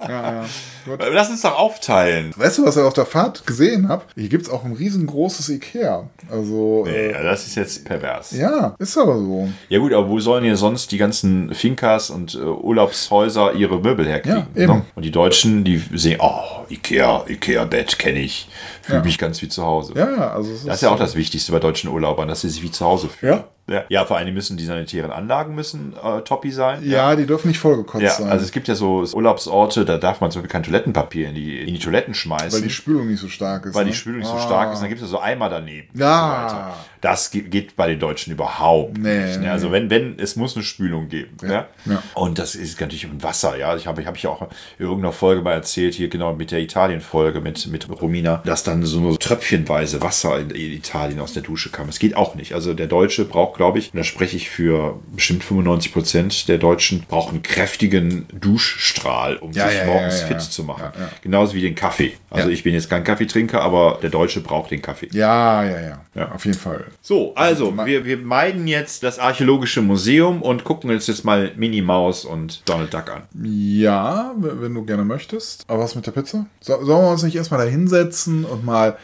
Ja, 0.00 0.32
ja. 0.32 0.44
Gut. 0.84 0.98
Lass 1.12 1.30
uns 1.30 1.42
doch 1.42 1.56
aufteilen. 1.56 2.32
Weißt 2.36 2.58
du, 2.58 2.64
was 2.66 2.76
ich 2.76 2.82
auf 2.82 2.92
der 2.94 3.06
Fahrt 3.06 3.46
gesehen 3.46 3.88
habe? 3.88 4.02
Hier 4.16 4.28
gibt 4.28 4.44
es 4.46 4.50
auch 4.50 4.64
ein 4.64 4.72
riesengroßes 4.72 5.48
Ikea. 5.50 6.08
Also, 6.28 6.86
äh, 6.88 7.12
Ja, 7.12 7.22
das 7.22 7.46
ist 7.46 7.54
jetzt 7.54 7.84
pervers. 7.84 8.32
ja, 8.32 8.74
ist 8.78 8.98
aber 8.98 9.16
so. 9.18 9.48
Ja 9.68 9.78
gut, 9.78 9.92
aber 9.92 10.08
wo 10.08 10.18
sollen 10.18 10.42
hier 10.42 10.56
sonst 10.56 10.90
die 10.90 10.98
ganzen 10.98 11.54
Finkas 11.54 12.10
und 12.10 12.34
äh, 12.34 12.38
Urlaubshäuser 12.38 13.52
ihre 13.54 13.78
Möbel 13.78 14.06
herkriegen? 14.08 14.46
Ja, 14.54 14.62
eben. 14.62 14.72
ne? 14.72 14.82
Und 14.96 15.04
die 15.04 15.12
Deutschen, 15.12 15.62
die 15.64 15.80
sehen, 15.94 16.18
oh, 16.20 16.59
Ikea, 16.70 17.24
Ikea-Bett 17.28 17.98
kenne 17.98 18.20
ich. 18.20 18.48
Fühle 18.82 18.98
Ja. 18.98 19.04
mich 19.04 19.18
ganz 19.18 19.40
wie 19.42 19.48
zu 19.48 19.64
Hause. 19.64 19.94
Ja, 19.96 20.32
also 20.32 20.50
Das 20.66 20.76
ist 20.76 20.80
ja 20.82 20.90
auch 20.90 20.98
das 20.98 21.14
Wichtigste 21.16 21.52
bei 21.52 21.58
deutschen 21.58 21.90
Urlaubern, 21.90 22.28
dass 22.28 22.42
sie 22.42 22.48
sich 22.48 22.62
wie 22.62 22.70
zu 22.70 22.84
Hause 22.84 23.08
fühlen. 23.08 23.32
Ja. 23.34 23.44
Ja, 23.70 23.84
ja 23.88 24.04
vor 24.04 24.16
allem 24.18 24.34
müssen 24.34 24.56
die 24.56 24.64
sanitären 24.64 25.10
Anlagen 25.10 25.54
müssen 25.54 25.94
äh, 25.94 26.20
toppi 26.22 26.50
sein. 26.50 26.80
Ja, 26.84 27.16
die 27.16 27.24
dürfen 27.26 27.48
nicht 27.48 27.58
vollgekotzt 27.60 28.02
Ja, 28.02 28.10
sein. 28.10 28.28
also 28.28 28.44
es 28.44 28.52
gibt 28.52 28.68
ja 28.68 28.74
so 28.74 29.04
Urlaubsorte, 29.14 29.84
da 29.84 29.96
darf 29.96 30.20
man 30.20 30.30
zum 30.30 30.42
Beispiel 30.42 30.52
kein 30.52 30.62
Toilettenpapier 30.64 31.28
in 31.28 31.34
die, 31.34 31.60
in 31.60 31.72
die 31.74 31.78
Toiletten 31.80 32.12
schmeißen. 32.14 32.52
weil 32.52 32.62
die 32.62 32.70
Spülung 32.70 33.06
nicht 33.08 33.20
so 33.20 33.28
stark 33.28 33.64
ist. 33.66 33.74
weil 33.74 33.84
ne? 33.84 33.90
die 33.92 33.96
Spülung 33.96 34.18
nicht 34.20 34.28
so 34.28 34.34
Ah. 34.34 34.40
stark 34.40 34.72
ist. 34.72 34.80
Dann 34.80 34.88
gibt 34.88 35.00
es 35.00 35.08
so 35.08 35.20
Eimer 35.20 35.48
daneben. 35.48 35.88
Ja. 35.94 36.72
So. 36.74 36.84
Das 37.02 37.30
ge- 37.30 37.42
geht 37.42 37.76
bei 37.76 37.86
den 37.88 37.98
Deutschen 37.98 38.32
überhaupt 38.32 38.98
Nee, 38.98 39.24
nicht. 39.24 39.38
nee. 39.38 39.46
Ne? 39.46 39.52
Also 39.52 39.72
wenn, 39.72 39.88
wenn, 39.88 40.18
es 40.18 40.36
muss 40.36 40.54
eine 40.56 40.64
Spülung 40.64 41.08
geben. 41.08 41.36
Ja. 41.42 41.66
ja. 41.86 42.02
Und 42.14 42.38
das 42.38 42.54
ist 42.54 42.78
natürlich 42.80 43.04
im 43.04 43.22
Wasser. 43.22 43.56
Ja, 43.56 43.74
ich 43.76 43.86
habe, 43.86 44.00
ich 44.02 44.06
habe 44.06 44.18
ja 44.18 44.28
auch 44.30 44.42
in 44.78 44.84
irgendeiner 44.86 45.12
Folge 45.12 45.40
mal 45.42 45.52
erzählt 45.52 45.94
hier 45.94 46.08
genau 46.08 46.34
mit 46.34 46.50
der 46.50 46.60
Italien-Folge 46.60 47.40
mit 47.40 47.66
mit 47.68 47.88
Romina, 48.02 48.42
dass 48.44 48.64
dann 48.64 48.82
so 48.84 49.00
nur 49.00 49.18
tröpfchenweise 49.18 50.02
Wasser 50.02 50.38
in, 50.40 50.50
in 50.50 50.72
Italien 50.72 51.20
aus 51.20 51.32
der 51.32 51.42
Dusche 51.42 51.70
kam. 51.70 51.88
Es 51.88 51.98
geht 51.98 52.16
auch 52.16 52.34
nicht. 52.34 52.54
Also 52.54 52.74
der 52.74 52.86
Deutsche 52.86 53.24
braucht, 53.24 53.54
glaube 53.60 53.78
ich, 53.78 53.92
und 53.92 53.98
da 53.98 54.04
spreche 54.04 54.38
ich 54.38 54.48
für 54.48 54.98
bestimmt 55.14 55.44
95 55.44 55.92
Prozent 55.92 56.48
der 56.48 56.56
Deutschen 56.56 57.04
brauchen 57.06 57.34
einen 57.34 57.42
kräftigen 57.42 58.24
Duschstrahl, 58.32 59.36
um 59.36 59.52
Ja, 59.52 59.68
sich 59.68 59.80
ja, 59.80 59.84
morgens 59.84 60.22
ja, 60.22 60.28
fit 60.28 60.40
zu 60.40 60.64
machen. 60.64 60.86
Genauso 61.20 61.52
wie 61.54 61.60
den 61.60 61.74
Kaffee. 61.74 62.14
Also 62.30 62.48
ich 62.48 62.62
bin 62.62 62.72
jetzt 62.72 62.88
kein 62.88 63.04
Kaffeetrinker, 63.04 63.60
aber 63.60 63.98
der 64.00 64.08
Deutsche 64.08 64.40
braucht 64.40 64.70
den 64.70 64.80
Kaffee. 64.80 65.10
Ja, 65.12 65.62
ja, 65.62 65.78
ja, 65.78 66.00
Ja. 66.14 66.32
Auf 66.32 66.46
jeden 66.46 66.56
Fall. 66.56 66.86
So, 67.02 67.34
also 67.34 67.76
wir, 67.84 68.06
wir 68.06 68.16
meiden 68.16 68.66
jetzt 68.66 69.02
das 69.02 69.18
Archäologische 69.18 69.82
Museum 69.82 70.40
und 70.40 70.64
gucken 70.64 70.90
uns 70.90 71.06
jetzt 71.06 71.26
mal 71.26 71.52
Minnie 71.56 71.82
Maus 71.82 72.24
und 72.24 72.62
Donald 72.66 72.94
Duck 72.94 73.10
an. 73.10 73.22
Ja, 73.44 74.32
wenn 74.38 74.72
du 74.72 74.86
gerne 74.86 75.04
möchtest. 75.04 75.64
Aber 75.68 75.82
was 75.82 75.94
mit 75.94 76.06
der 76.06 76.12
Pizza? 76.12 76.46
So, 76.60 76.82
sollen 76.82 77.04
wir 77.04 77.10
uns 77.10 77.24
nicht 77.24 77.36
erstmal 77.36 77.62
da 77.62 77.70
hinsetzen 77.70 78.46
und 78.46 78.64
mal 78.64 78.96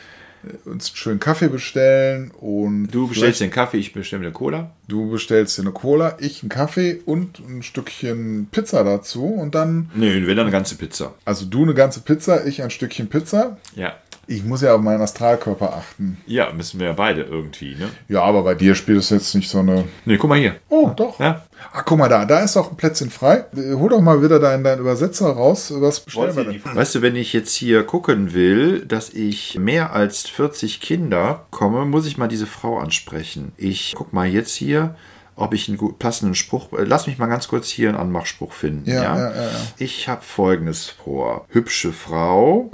uns 0.65 0.89
einen 0.91 0.97
schönen 0.97 1.21
Kaffee 1.21 1.49
bestellen 1.49 2.31
und 2.33 2.89
Du 2.89 3.09
bestellst 3.09 3.41
den 3.41 3.51
Kaffee, 3.51 3.79
ich 3.79 3.93
bestelle 3.93 4.23
eine 4.23 4.33
Cola. 4.33 4.71
du 4.89 5.11
bestellst 5.11 5.59
dir 5.59 5.63
eine 5.63 5.73
Cola, 5.73 6.17
ich 6.21 6.43
einen 6.43 6.49
Kaffee 6.51 7.01
und 7.05 7.39
ein 7.41 7.63
Stückchen 7.63 8.49
Pizza 8.51 8.85
dazu 8.85 9.25
und 9.27 9.55
dann, 9.55 9.91
Nee, 9.95 10.15
wenn 10.15 10.27
dann 10.37 10.41
eine 10.41 10.51
ganze 10.51 10.77
Pizza. 10.77 11.15
also 11.25 11.47
du 11.47 11.63
eine 11.63 11.75
ganze 11.75 12.01
Pizza, 12.01 12.47
ich 12.47 12.63
ein 12.63 12.71
Stückchen 12.71 13.09
Pizza. 13.09 13.59
Ja. 13.75 13.95
Ich 14.29 14.43
muss 14.45 14.61
ja 14.61 14.75
auf 14.75 14.81
meinen 14.81 15.01
Astralkörper 15.01 15.75
achten. 15.77 16.19
Ja, 16.27 16.53
müssen 16.53 16.81
wir 16.81 16.89
ja 16.89 16.93
beide 16.93 17.23
irgendwie, 17.23 17.77
ne? 17.77 17.89
Ja, 18.09 18.23
aber 18.23 18.43
bei 18.43 18.55
dir 18.55 18.75
spielt 18.75 18.99
es 18.99 19.11
jetzt 19.11 19.35
nicht 19.35 19.49
so 19.49 19.61
eine. 19.61 19.85
Nee, 20.05 20.17
guck 20.17 20.29
mal 20.29 20.39
hier. 20.39 20.57
Oh, 20.69 20.91
doch. 20.97 21.21
Ja. 21.21 21.45
Ah, 21.73 21.83
guck 21.83 21.99
mal 21.99 22.09
da, 22.09 22.25
da 22.25 22.41
ist 22.41 22.57
doch 22.57 22.71
ein 22.71 22.77
Plätzchen 22.77 23.11
frei. 23.11 23.45
Äh, 23.57 23.75
Hol 23.75 23.89
doch 23.89 24.01
mal 24.01 24.23
wieder 24.23 24.41
deinen, 24.41 24.65
deinen 24.65 24.81
Übersetzer 24.81 25.29
raus. 25.29 25.73
Was 25.77 26.01
bestellen 26.01 26.35
wir 26.37 26.45
denn? 26.45 26.61
Weißt 26.65 26.95
du, 26.97 27.03
wenn 27.03 27.15
ich 27.15 27.33
jetzt 27.33 27.55
hier 27.55 27.85
gucken 27.85 28.35
will, 28.35 28.85
dass 28.85 29.11
ich 29.11 29.59
mehr 29.59 29.93
als 29.93 30.23
40 30.29 30.81
Kinder 30.81 31.47
komme, 31.51 31.85
muss 31.85 32.07
ich 32.07 32.19
mal 32.19 32.29
diese 32.29 32.47
Frau 32.47 32.79
ansprechen. 32.79 33.53
Ich 33.57 33.95
guck 33.97 34.13
mal 34.13 34.27
jetzt 34.27 34.55
hier, 34.55 34.97
ob 35.37 35.53
ich 35.55 35.69
einen 35.69 35.77
gut 35.77 35.99
passenden 35.99 36.35
Spruch. 36.35 36.73
äh, 36.73 36.83
Lass 36.85 37.07
mich 37.07 37.19
mal 37.19 37.27
ganz 37.27 37.47
kurz 37.49 37.69
hier 37.69 37.91
einen 37.91 37.99
Anmachspruch 37.99 38.53
finden. 38.53 38.89
Ja, 38.91 39.03
Ja, 39.03 39.19
ja, 39.19 39.43
ja. 39.43 39.51
Ich 39.79 40.09
habe 40.09 40.23
folgendes 40.23 40.89
vor. 40.89 41.47
Hübsche 41.51 41.93
Frau. 41.93 42.71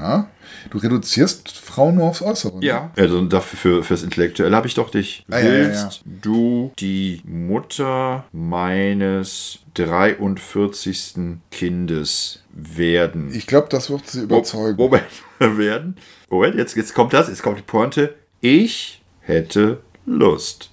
Du 0.70 0.78
reduzierst 0.78 1.56
Frauen 1.56 1.96
nur 1.96 2.04
aufs 2.08 2.22
Äußere. 2.22 2.58
ne? 2.58 2.64
Ja. 2.66 2.90
Also 2.96 3.20
dafür 3.24 3.58
für, 3.58 3.84
fürs 3.84 4.02
Intellektuelle 4.02 4.54
habe 4.56 4.66
ich 4.68 4.74
doch 4.74 4.90
dich. 4.90 5.24
Ah, 5.30 5.38
Willst 5.40 6.02
du 6.04 6.72
die 6.78 7.20
Mutter 7.24 8.24
meines 8.32 9.58
43. 9.74 11.14
Kindes 11.50 12.42
werden? 12.52 13.32
Ich 13.34 13.46
glaube, 13.46 13.68
das 13.70 13.90
wird 13.90 14.06
sie 14.08 14.22
überzeugen. 14.22 14.76
Moment, 14.76 15.04
werden. 15.38 15.96
Moment, 16.30 16.54
jetzt, 16.56 16.76
jetzt 16.76 16.94
kommt 16.94 17.12
das, 17.12 17.28
jetzt 17.28 17.42
kommt 17.42 17.58
die 17.58 17.62
Pointe. 17.62 18.14
Ich 18.40 19.02
hätte 19.20 19.80
Lust. 20.06 20.70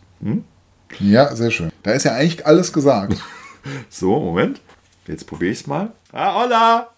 Ja, 1.00 1.36
sehr 1.36 1.52
schön. 1.52 1.72
Da 1.84 1.92
ist 1.92 2.04
ja 2.06 2.14
eigentlich 2.14 2.46
alles 2.46 2.74
gesagt. 2.74 3.18
So, 3.90 4.20
Moment. 4.20 4.62
Jetzt 5.06 5.28
probiere 5.28 5.52
ich 5.52 5.60
es 5.60 5.68
mal. 5.68 5.92
Ah, 6.14 6.34
hola! 6.34 6.90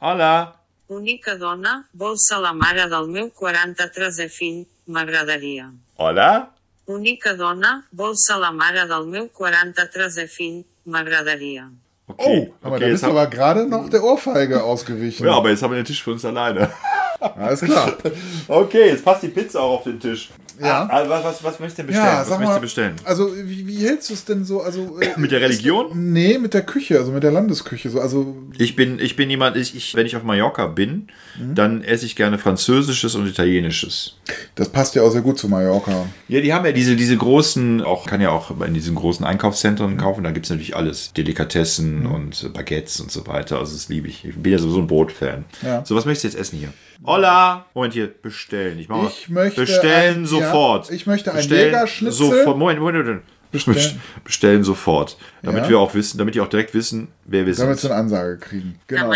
Hola! 0.00 0.54
Única 0.88 1.36
dona, 1.36 1.84
vou 1.92 2.16
salamar 2.16 2.76
a 2.76 2.86
del 2.88 3.06
meu 3.06 3.30
43è 3.30 4.28
fill, 4.28 4.66
m'agradaria. 4.86 5.70
Hola! 5.96 6.50
Única 6.86 7.34
dona, 7.34 7.84
vol 7.92 8.16
ser 8.16 8.38
la 8.38 8.50
mare 8.50 8.84
del 8.86 9.06
meu 9.06 9.28
43è 9.32 10.26
fill, 10.26 10.64
m'agradaria. 10.84 11.70
Okay, 12.08 12.48
Oh, 12.50 12.66
aber 12.66 12.76
okay, 12.76 12.86
da 12.86 12.90
bist 12.92 13.02
du 13.04 13.10
aber 13.10 13.26
gerade 13.28 13.66
noch 13.66 13.88
der 13.88 14.02
Ohrfeige 14.02 14.62
ausgewichen. 14.64 15.24
ja, 15.26 15.32
aber 15.34 15.50
jetzt 15.50 15.62
haben 15.62 15.70
wir 15.72 15.76
den 15.80 15.84
Tisch 15.84 16.02
für 16.02 16.12
uns 16.12 16.24
alleine. 16.24 16.72
Alles 17.20 17.60
klar. 17.60 17.92
Okay, 18.48 18.88
jetzt 18.88 19.04
passt 19.04 19.22
die 19.22 19.28
Pizza 19.28 19.60
auch 19.60 19.78
auf 19.78 19.84
den 19.84 20.00
Tisch. 20.00 20.30
Ja. 20.60 20.88
Ah, 20.90 21.04
was, 21.08 21.24
was, 21.24 21.44
was 21.44 21.60
möchtest 21.60 21.78
du 21.78 21.82
denn 21.82 21.86
bestellen? 21.88 22.06
Ja, 22.06 22.20
was 22.20 22.28
möchtest 22.30 22.48
mal, 22.48 22.54
du 22.56 22.60
bestellen? 22.60 22.94
also 23.04 23.30
wie, 23.36 23.66
wie 23.66 23.76
hältst 23.86 24.10
du 24.10 24.14
es 24.14 24.24
denn 24.24 24.44
so? 24.44 24.60
Also, 24.60 24.98
äh, 25.00 25.08
Mit 25.18 25.30
der 25.30 25.40
Religion? 25.40 25.90
nee, 26.12 26.38
mit 26.38 26.54
der 26.54 26.62
Küche, 26.62 26.98
also 26.98 27.12
mit 27.12 27.22
der 27.22 27.30
Landesküche. 27.32 27.90
So, 27.90 28.00
also 28.00 28.36
Ich 28.58 28.74
bin, 28.76 28.98
ich 28.98 29.16
bin 29.16 29.30
jemand, 29.30 29.56
ich, 29.56 29.76
ich, 29.76 29.94
wenn 29.94 30.06
ich 30.06 30.16
auf 30.16 30.22
Mallorca 30.22 30.66
bin, 30.66 31.08
Mhm. 31.38 31.54
dann 31.54 31.82
esse 31.84 32.04
ich 32.06 32.16
gerne 32.16 32.38
Französisches 32.38 33.14
und 33.14 33.26
Italienisches. 33.28 34.16
das 34.56 34.68
passt 34.68 34.94
ja 34.96 35.02
auch 35.02 35.10
sehr 35.10 35.20
gut 35.22 35.38
zu 35.38 35.48
Mallorca. 35.48 36.06
Ja, 36.28 36.40
die 36.40 36.52
haben 36.52 36.64
ja 36.66 36.72
diese, 36.72 36.96
diese 36.96 37.16
großen, 37.16 37.82
auch 37.82 38.06
kann 38.06 38.20
ja 38.20 38.30
auch 38.30 38.60
in 38.60 38.74
diesen 38.74 38.94
großen 38.96 39.24
Einkaufszentren 39.24 39.92
Mhm. 39.94 39.98
kaufen, 39.98 40.24
da 40.24 40.30
gibt 40.32 40.46
es 40.46 40.50
natürlich 40.50 40.74
alles. 40.76 41.12
Delikatessen 41.12 42.06
und 42.06 42.52
Baguettes 42.52 43.00
und 43.00 43.10
so 43.12 43.26
weiter. 43.26 43.58
Also 43.58 43.74
das 43.74 43.88
liebe 43.88 44.08
ich. 44.08 44.24
Ich 44.24 44.34
bin 44.36 44.50
ja 44.52 44.58
sowieso 44.58 44.80
ein 44.80 44.86
Brotfan. 44.86 45.44
Ja. 45.62 45.84
So, 45.84 45.94
was 45.94 46.04
möchtest 46.04 46.24
du 46.24 46.28
jetzt 46.28 46.38
essen 46.48 46.58
hier? 46.58 46.68
Hola! 47.04 47.66
Moment 47.74 47.94
hier, 47.94 48.08
bestellen. 48.08 48.78
Ich, 48.78 48.88
mach 48.88 49.02
mal. 49.02 49.08
Ich 49.08 49.28
möchte 49.28 49.60
bestellen 49.62 50.18
ein- 50.22 50.26
sofort. 50.26 50.88
ja, 50.88 50.94
ich 50.94 51.06
möchte 51.06 51.30
ein 51.30 51.36
bestellen 51.36 51.66
Jägerschnitzel. 51.72 52.12
Sofort. 52.30 52.58
Moment, 52.58 52.80
Moment, 52.80 53.04
Moment. 53.06 53.22
Bestellen. 53.52 54.00
Bestellen, 54.24 54.62
sofort. 54.64 55.16
Damit 55.42 55.62
Ja. 55.64 55.68
wir 55.70 55.78
auch 55.78 55.94
wissen, 55.94 56.18
damit 56.18 56.34
die 56.34 56.40
auch 56.40 56.48
direkt 56.48 56.74
wissen, 56.74 57.08
wer 57.24 57.46
wir 57.46 57.54
Damit 57.54 57.78
sind. 57.78 57.88
sie 57.88 57.94
eine 57.94 58.00
Ansage 58.02 58.36
kriegen. 58.38 58.78
Genau. 58.88 59.10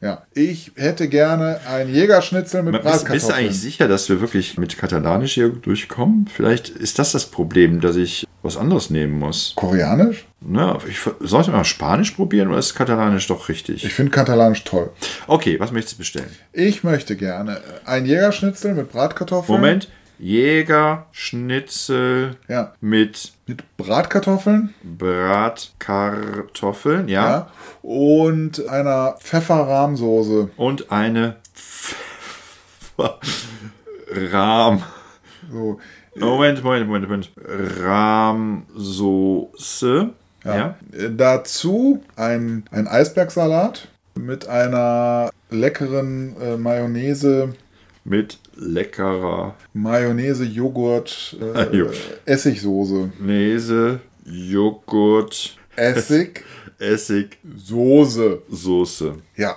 Ja. 0.00 0.22
Ich 0.34 0.72
hätte 0.76 1.08
gerne 1.08 1.60
ein 1.68 1.92
Jägerschnitzel 1.92 2.62
mit 2.62 2.72
Bist, 2.72 2.84
bist 2.84 2.94
du 2.94 3.04
Bratkartoffeln. 3.08 3.34
eigentlich 3.38 3.60
sicher, 3.60 3.88
dass 3.88 4.08
wir 4.08 4.20
wirklich 4.20 4.56
mit 4.58 4.78
Katalanisch 4.78 5.34
hier 5.34 5.48
durchkommen? 5.48 6.28
Vielleicht 6.32 6.68
ist 6.68 6.98
das 6.98 7.12
das 7.12 7.26
Problem, 7.26 7.80
dass 7.80 7.96
ich 7.96 8.26
was 8.42 8.56
anderes 8.56 8.88
nehmen 8.90 9.18
muss. 9.18 9.52
Koreanisch? 9.56 10.26
Na, 10.40 10.78
ich, 10.88 10.98
soll 11.20 11.42
ich 11.42 11.48
mal 11.48 11.64
Spanisch 11.64 12.10
probieren 12.12 12.48
oder 12.48 12.58
ist 12.58 12.74
Katalanisch 12.74 13.26
doch 13.28 13.48
richtig? 13.48 13.84
Ich 13.84 13.94
finde 13.94 14.10
Katalanisch 14.10 14.64
toll. 14.64 14.90
Okay, 15.28 15.60
was 15.60 15.70
möchtest 15.70 15.94
du 15.94 15.98
bestellen? 15.98 16.30
Ich 16.52 16.82
möchte 16.82 17.14
gerne 17.16 17.60
ein 17.84 18.04
Jägerschnitzel 18.06 18.74
mit 18.74 18.90
Bratkartoffeln. 18.92 19.60
Moment. 19.60 19.88
Jägerschnitzel 20.18 22.36
Ja. 22.48 22.72
mit 22.80 23.32
Mit 23.46 23.62
Bratkartoffeln. 23.76 24.74
Bratkartoffeln, 24.82 27.06
ja. 27.08 27.30
Ja. 27.30 27.48
Und 27.82 28.66
einer 28.68 29.16
Pfefferrahmsoße. 29.20 30.50
Und 30.56 30.90
eine 30.92 31.36
Rahm. 34.08 34.82
So. 35.50 35.80
Moment, 36.14 36.62
Moment, 36.62 36.86
Moment, 36.86 37.08
Moment. 37.08 37.30
Rahmsoße. 38.92 40.10
Ja. 40.44 40.76
Äh, 40.92 41.10
Dazu 41.16 42.02
ein, 42.16 42.64
ein 42.70 42.86
Eisbergsalat 42.88 43.88
mit 44.14 44.46
einer 44.48 45.30
leckeren 45.50 46.34
äh, 46.40 46.56
Mayonnaise, 46.56 47.54
Mit 48.04 48.38
leckerer 48.56 49.54
Mayonnaise, 49.72 50.44
Joghurt, 50.44 51.36
äh, 51.54 51.76
Jo. 51.76 51.90
Essigsoße. 52.26 53.12
Nese, 53.20 54.00
Joghurt, 54.26 55.56
Essig, 55.76 56.44
Essig, 56.78 57.38
Soße. 57.56 58.42
Soße. 58.50 59.14
Ja, 59.36 59.56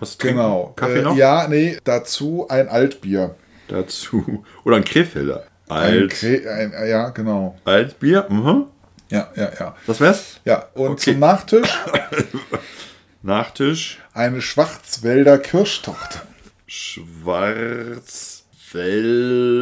Was 0.00 0.16
trinken? 0.18 0.38
genau. 0.38 0.72
Kaffee 0.74 0.98
äh, 1.00 1.02
noch? 1.02 1.16
Ja, 1.16 1.46
nee, 1.48 1.76
dazu 1.84 2.46
ein 2.48 2.68
Altbier. 2.68 3.34
Dazu. 3.68 4.42
Oder 4.64 4.76
ein 4.76 4.84
Krefelder. 4.84 5.44
Ein 5.68 5.76
Alt, 5.92 6.10
Kre 6.12 6.50
ein, 6.50 6.72
äh, 6.72 6.88
ja, 6.90 7.08
genau. 7.10 7.56
Altbier. 7.64 8.26
Mhm. 8.28 8.66
Ja, 9.10 9.28
ja, 9.36 9.50
ja. 9.58 9.74
Das 9.86 10.00
wär's? 10.00 10.40
Ja, 10.44 10.66
und 10.74 10.92
Okay. 10.92 11.12
zum 11.12 11.18
Nachtisch 11.20 11.68
Nachtisch. 13.22 13.98
eine 14.14 14.40
Schwarzwälder 14.42 15.38
Kirschtorte. 15.38 16.20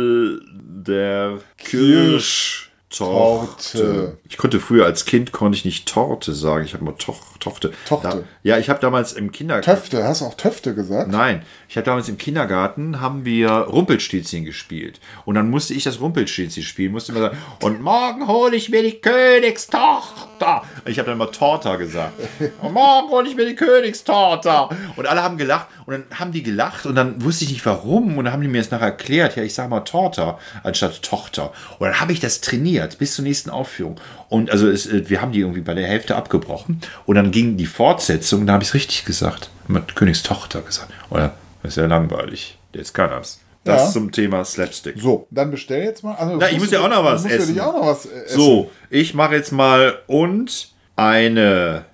Schwarzwälder 0.06 1.38
Kirschtorte. 1.56 2.65
Torte. 2.98 4.18
Ich 4.28 4.36
konnte 4.36 4.60
früher 4.60 4.84
als 4.84 5.04
Kind 5.04 5.32
konnte 5.32 5.56
ich 5.56 5.64
nicht 5.64 5.86
Torte 5.88 6.32
sagen. 6.32 6.64
Ich 6.64 6.74
habe 6.74 6.82
immer 6.82 6.96
Toch, 6.96 7.36
Tochte. 7.38 7.72
Tochte. 7.86 8.08
Da, 8.08 8.22
ja, 8.42 8.58
ich 8.58 8.68
habe 8.68 8.80
damals 8.80 9.12
im 9.12 9.32
Kindergarten. 9.32 9.70
Töfte, 9.70 10.04
hast 10.04 10.20
du 10.20 10.26
auch 10.26 10.34
Töfte 10.34 10.74
gesagt? 10.74 11.10
Nein, 11.10 11.42
ich 11.68 11.76
habe 11.76 11.84
damals 11.84 12.08
im 12.08 12.18
Kindergarten 12.18 13.00
haben 13.00 13.24
wir 13.24 13.50
Rumpelstilzchen 13.50 14.44
gespielt 14.44 15.00
und 15.24 15.34
dann 15.34 15.50
musste 15.50 15.74
ich 15.74 15.84
das 15.84 16.00
Rumpelstilzchen 16.00 16.62
spielen, 16.62 16.92
musste 16.92 17.12
immer 17.12 17.20
sagen 17.20 17.38
und 17.62 17.82
morgen 17.82 18.26
hole 18.26 18.56
ich 18.56 18.68
mir 18.70 18.82
die 18.82 19.00
Königstochter. 19.00 20.62
Ich 20.84 20.98
habe 20.98 21.06
dann 21.06 21.16
immer 21.16 21.30
Torta 21.30 21.76
gesagt. 21.76 22.12
Und 22.62 22.72
morgen 22.72 23.08
hole 23.10 23.28
ich 23.28 23.36
mir 23.36 23.46
die 23.46 23.54
Königstochter 23.54 24.68
und 24.96 25.06
alle 25.06 25.22
haben 25.22 25.36
gelacht 25.38 25.68
und 25.86 25.92
dann 25.94 26.18
haben 26.18 26.32
die 26.32 26.42
gelacht 26.42 26.84
und 26.86 26.94
dann 26.96 27.22
wusste 27.24 27.44
ich 27.44 27.50
nicht 27.52 27.64
warum 27.64 28.18
und 28.18 28.24
dann 28.24 28.32
haben 28.34 28.42
die 28.42 28.48
mir 28.48 28.58
das 28.58 28.70
nachher 28.70 28.86
erklärt. 28.86 29.36
Ja, 29.36 29.42
ich 29.42 29.54
sage 29.54 29.68
mal 29.70 29.80
Torta 29.80 30.38
anstatt 30.64 31.02
Tochter 31.02 31.52
und 31.78 31.86
dann 31.88 32.00
habe 32.00 32.12
ich 32.12 32.20
das 32.20 32.40
trainiert 32.40 32.98
bis 32.98 33.14
zur 33.14 33.24
nächsten 33.24 33.50
Aufführung 33.50 34.00
und 34.28 34.50
also 34.50 34.68
es, 34.68 34.86
äh, 34.86 35.08
wir 35.08 35.20
haben 35.22 35.32
die 35.32 35.40
irgendwie 35.40 35.60
bei 35.62 35.74
der 35.74 35.86
Hälfte 35.86 36.16
abgebrochen 36.16 36.80
und 37.06 37.14
dann 37.16 37.30
ging 37.30 37.56
die 37.56 37.66
Fortsetzung, 37.66 38.46
da 38.46 38.54
habe 38.54 38.62
ich 38.62 38.70
es 38.70 38.74
richtig 38.74 39.04
gesagt. 39.04 39.50
Mit 39.68 39.96
Königstochter 39.96 40.60
gesagt. 40.62 40.92
Oder? 41.10 41.34
Das 41.62 41.72
ist 41.72 41.76
ja 41.76 41.86
langweilig. 41.86 42.58
Jetzt 42.72 42.92
kann 42.94 43.10
das. 43.10 43.40
Das 43.64 43.86
Ja. 43.86 43.90
zum 43.90 44.12
Thema 44.12 44.44
Slapstick. 44.44 44.94
So, 44.96 45.26
dann 45.30 45.50
bestell 45.50 45.82
jetzt 45.82 46.04
mal. 46.04 46.14
Also, 46.14 46.36
Na, 46.36 46.48
ich 46.50 46.58
muss 46.60 46.70
ja 46.70 46.80
auch 46.80 46.88
noch 46.88 47.02
was 47.02 47.22
du 47.24 47.28
musst 47.28 47.40
essen. 47.40 47.56
Ja 47.56 47.66
auch 47.66 47.72
noch 47.74 47.86
was 47.86 48.06
äh, 48.06 48.24
essen. 48.26 48.36
So, 48.38 48.70
ich 48.90 49.14
mache 49.14 49.34
jetzt 49.34 49.50
mal 49.50 49.98
und 50.06 50.68
eine 50.94 51.84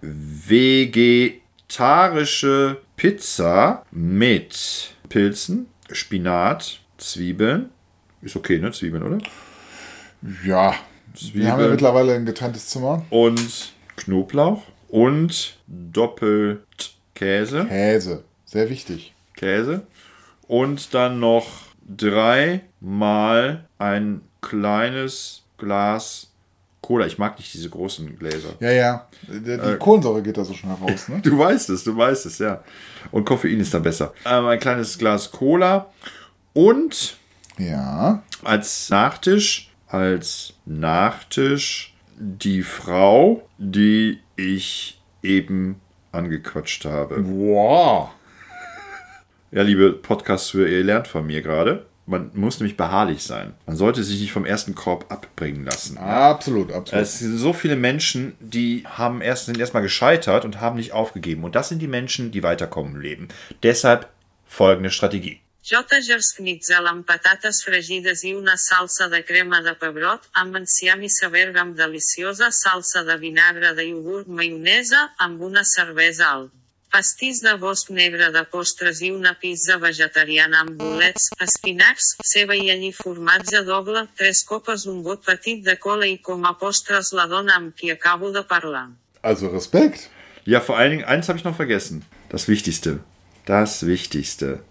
vegetarische 1.69 2.77
Pizza 3.03 3.85
mit 3.91 4.95
Pilzen, 5.09 5.67
Spinat, 5.91 6.83
Zwiebeln. 6.99 7.71
Ist 8.21 8.37
okay, 8.37 8.61
ne? 8.61 8.71
Zwiebeln, 8.71 9.03
oder? 9.03 9.19
Ja. 10.47 10.47
Wir 10.47 10.71
haben 10.71 10.79
ja 11.13 11.17
Zwiebeln. 11.17 11.71
mittlerweile 11.73 12.15
ein 12.15 12.27
getrenntes 12.27 12.69
Zimmer. 12.69 13.05
Und 13.11 13.73
Knoblauch 13.97 14.63
und 14.87 15.59
doppelt 15.67 16.95
Käse. 17.17 17.65
Käse. 17.65 18.23
Sehr 18.45 18.71
wichtig. 18.71 19.13
Käse. 19.35 19.85
Und 20.47 20.95
dann 20.95 21.19
noch 21.19 21.49
dreimal 21.85 23.65
ein 23.79 24.21
kleines 24.41 25.43
Glas 25.59 26.32
Cola. 26.83 27.07
Ich 27.07 27.17
mag 27.17 27.39
nicht 27.39 27.55
diese 27.55 27.71
großen 27.71 28.19
Gläser. 28.19 28.51
Ja, 28.61 28.71
ja. 28.73 29.09
Die, 29.29 29.51
Äh, 29.53 29.77
Kohlensäure 29.79 30.21
geht 30.23 30.37
da 30.37 30.45
so 30.45 30.53
schnell 30.53 30.75
raus, 30.75 31.09
ne? 31.09 31.21
Du 31.23 31.39
weißt 31.39 31.71
es, 31.71 31.85
du 31.85 31.97
weißt 31.97 32.27
es, 32.27 32.39
ja. 32.39 32.63
Und 33.11 33.25
Koffein 33.25 33.61
ist 33.61 33.73
dann 33.73 33.83
besser. 33.83 34.13
Ähm, 34.27 34.47
ein 34.47 34.59
kleines 34.61 34.99
Glas 34.99 35.31
Cola 35.31 35.87
und 36.53 37.17
Ja. 37.57 38.23
als 38.45 38.91
Nachtisch, 38.91 39.71
als 39.87 40.55
Nachtisch 40.67 41.95
die 42.19 42.63
Frau, 42.63 43.49
die 43.59 44.19
ich 44.37 45.01
eben 45.23 45.81
angequatscht 46.13 46.85
habe. 46.85 47.25
Wow. 47.27 48.11
Ja, 49.51 49.63
liebe 49.63 49.93
Podcast-Hörer, 49.93 50.69
ihr 50.69 50.85
lernt 50.85 51.09
von 51.09 51.27
mir 51.27 51.43
gerade. 51.43 51.87
Man 52.05 52.31
muss 52.35 52.59
nämlich 52.59 52.77
beharrlich 52.77 53.23
sein. 53.23 53.55
Man 53.65 53.77
sollte 53.77 54.03
sich 54.03 54.21
nicht 54.21 54.33
vom 54.33 54.45
ersten 54.45 54.75
Korb 54.75 55.11
abbringen 55.11 55.65
lassen. 55.65 55.99
Absolut, 55.99 56.73
absolut. 56.73 57.03
Es 57.03 57.21
sind 57.21 57.39
so 57.39 57.53
viele 57.53 57.77
Menschen, 57.77 58.35
die 58.41 58.85
haben 58.85 59.21
erst, 59.21 59.47
sind 59.47 59.59
erstmal 59.59 59.85
gescheitert 59.85 60.45
und 60.45 60.61
haben 60.61 60.77
nicht 60.77 60.93
aufgegeben. 60.93 61.45
Und 61.45 61.55
das 61.55 61.69
sind 61.69 61.81
die 61.81 61.87
Menschen, 61.87 62.33
die 62.33 62.43
weiterkommen 62.43 62.97
im 62.97 63.01
Leben. 63.01 63.29
Deshalb 63.63 64.09
folgende 64.47 64.91
Strategie. 64.91 65.41
J. 65.65 65.79
schnitzel 66.21 66.89
amb 66.91 67.07
patates 67.07 67.61
fregides 67.63 68.25
i 68.25 68.33
una 68.35 68.57
salsa 68.57 69.07
de 69.09 69.21
crema 69.23 69.61
de 69.63 69.77
pebrot, 69.79 70.27
amb 70.35 70.57
enciam 70.59 71.05
i 71.07 71.09
sabergam 71.09 71.77
deliciosa, 71.79 72.51
salsa 72.51 73.05
de 73.07 73.17
vinagre 73.17 73.71
de 73.77 73.87
iogurt 73.93 74.27
maionesa, 74.27 75.13
amb 75.19 75.41
una 75.41 75.63
cervesa 75.63 76.33
alt. 76.33 76.51
Pastís 76.93 77.41
de 77.41 77.55
bosc 77.57 77.89
negre 77.91 78.29
de 78.35 78.43
postres 78.53 79.01
i 79.01 79.09
una 79.15 79.33
pizza 79.41 79.79
vegetariana 79.81 80.61
amb 80.61 80.75
bolets, 80.77 81.31
espinacs, 81.41 82.11
ceba 82.29 82.57
i 82.59 82.69
allí 82.73 82.91
formatge 82.93 83.63
doble, 83.65 84.05
tres 84.19 84.43
copes 84.45 84.85
un 84.91 85.01
got 85.07 85.25
petit 85.25 85.63
de 85.65 85.79
cola 85.81 86.07
i 86.07 86.19
com 86.21 86.45
a 86.45 86.53
postres 86.61 87.15
la 87.17 87.25
dona 87.31 87.57
amb 87.57 87.73
qui 87.79 87.91
acabo 87.91 88.31
de 88.35 88.45
parlar. 88.45 88.91
Also 89.23 89.49
Respekt. 89.49 90.11
Ja, 90.45 90.61
vor 90.61 90.77
allen 90.77 90.91
Dingen, 90.91 91.05
eins 91.05 91.29
habe 91.29 91.39
ich 91.39 91.45
noch 91.45 91.57
vergessen. 91.57 92.05
Das 92.29 92.49
Wichtigste. 92.49 93.01
Das 93.47 93.87
Wichtigste. 93.87 94.63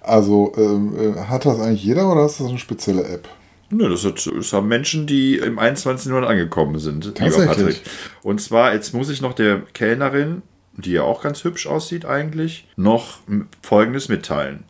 Also, 0.00 0.52
ähm, 0.56 1.16
äh, 1.16 1.20
hat 1.22 1.46
das 1.46 1.58
eigentlich 1.58 1.82
jeder 1.82 2.10
oder 2.12 2.26
ist 2.26 2.38
das 2.38 2.48
eine 2.48 2.58
spezielle 2.58 3.04
App? 3.04 3.28
Nö, 3.70 3.88
das, 3.88 4.04
hat, 4.04 4.24
das 4.26 4.52
haben 4.52 4.68
Menschen, 4.68 5.06
die 5.06 5.36
im 5.38 5.58
21. 5.58 6.06
Jahrhundert 6.06 6.30
angekommen 6.30 6.78
sind. 6.78 7.06
lieber 7.06 7.14
Tatsächlich. 7.14 7.82
Und 8.22 8.40
zwar, 8.40 8.74
jetzt 8.74 8.92
muss 8.92 9.08
ich 9.08 9.20
noch 9.20 9.32
der 9.32 9.62
Kellnerin, 9.72 10.42
die 10.76 10.92
ja 10.92 11.02
auch 11.02 11.22
ganz 11.22 11.44
hübsch 11.44 11.66
aussieht 11.66 12.04
eigentlich, 12.04 12.68
noch 12.76 13.20
Folgendes 13.62 14.08
mitteilen. 14.08 14.64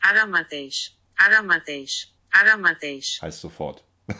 Ara 0.00 0.26
mateix. 0.26 0.92
Ara 1.16 1.42
mateix. 1.42 2.08
Ara 2.30 2.56
mateix. 2.56 3.20
Heißt 3.22 3.40
sofort. 3.40 3.84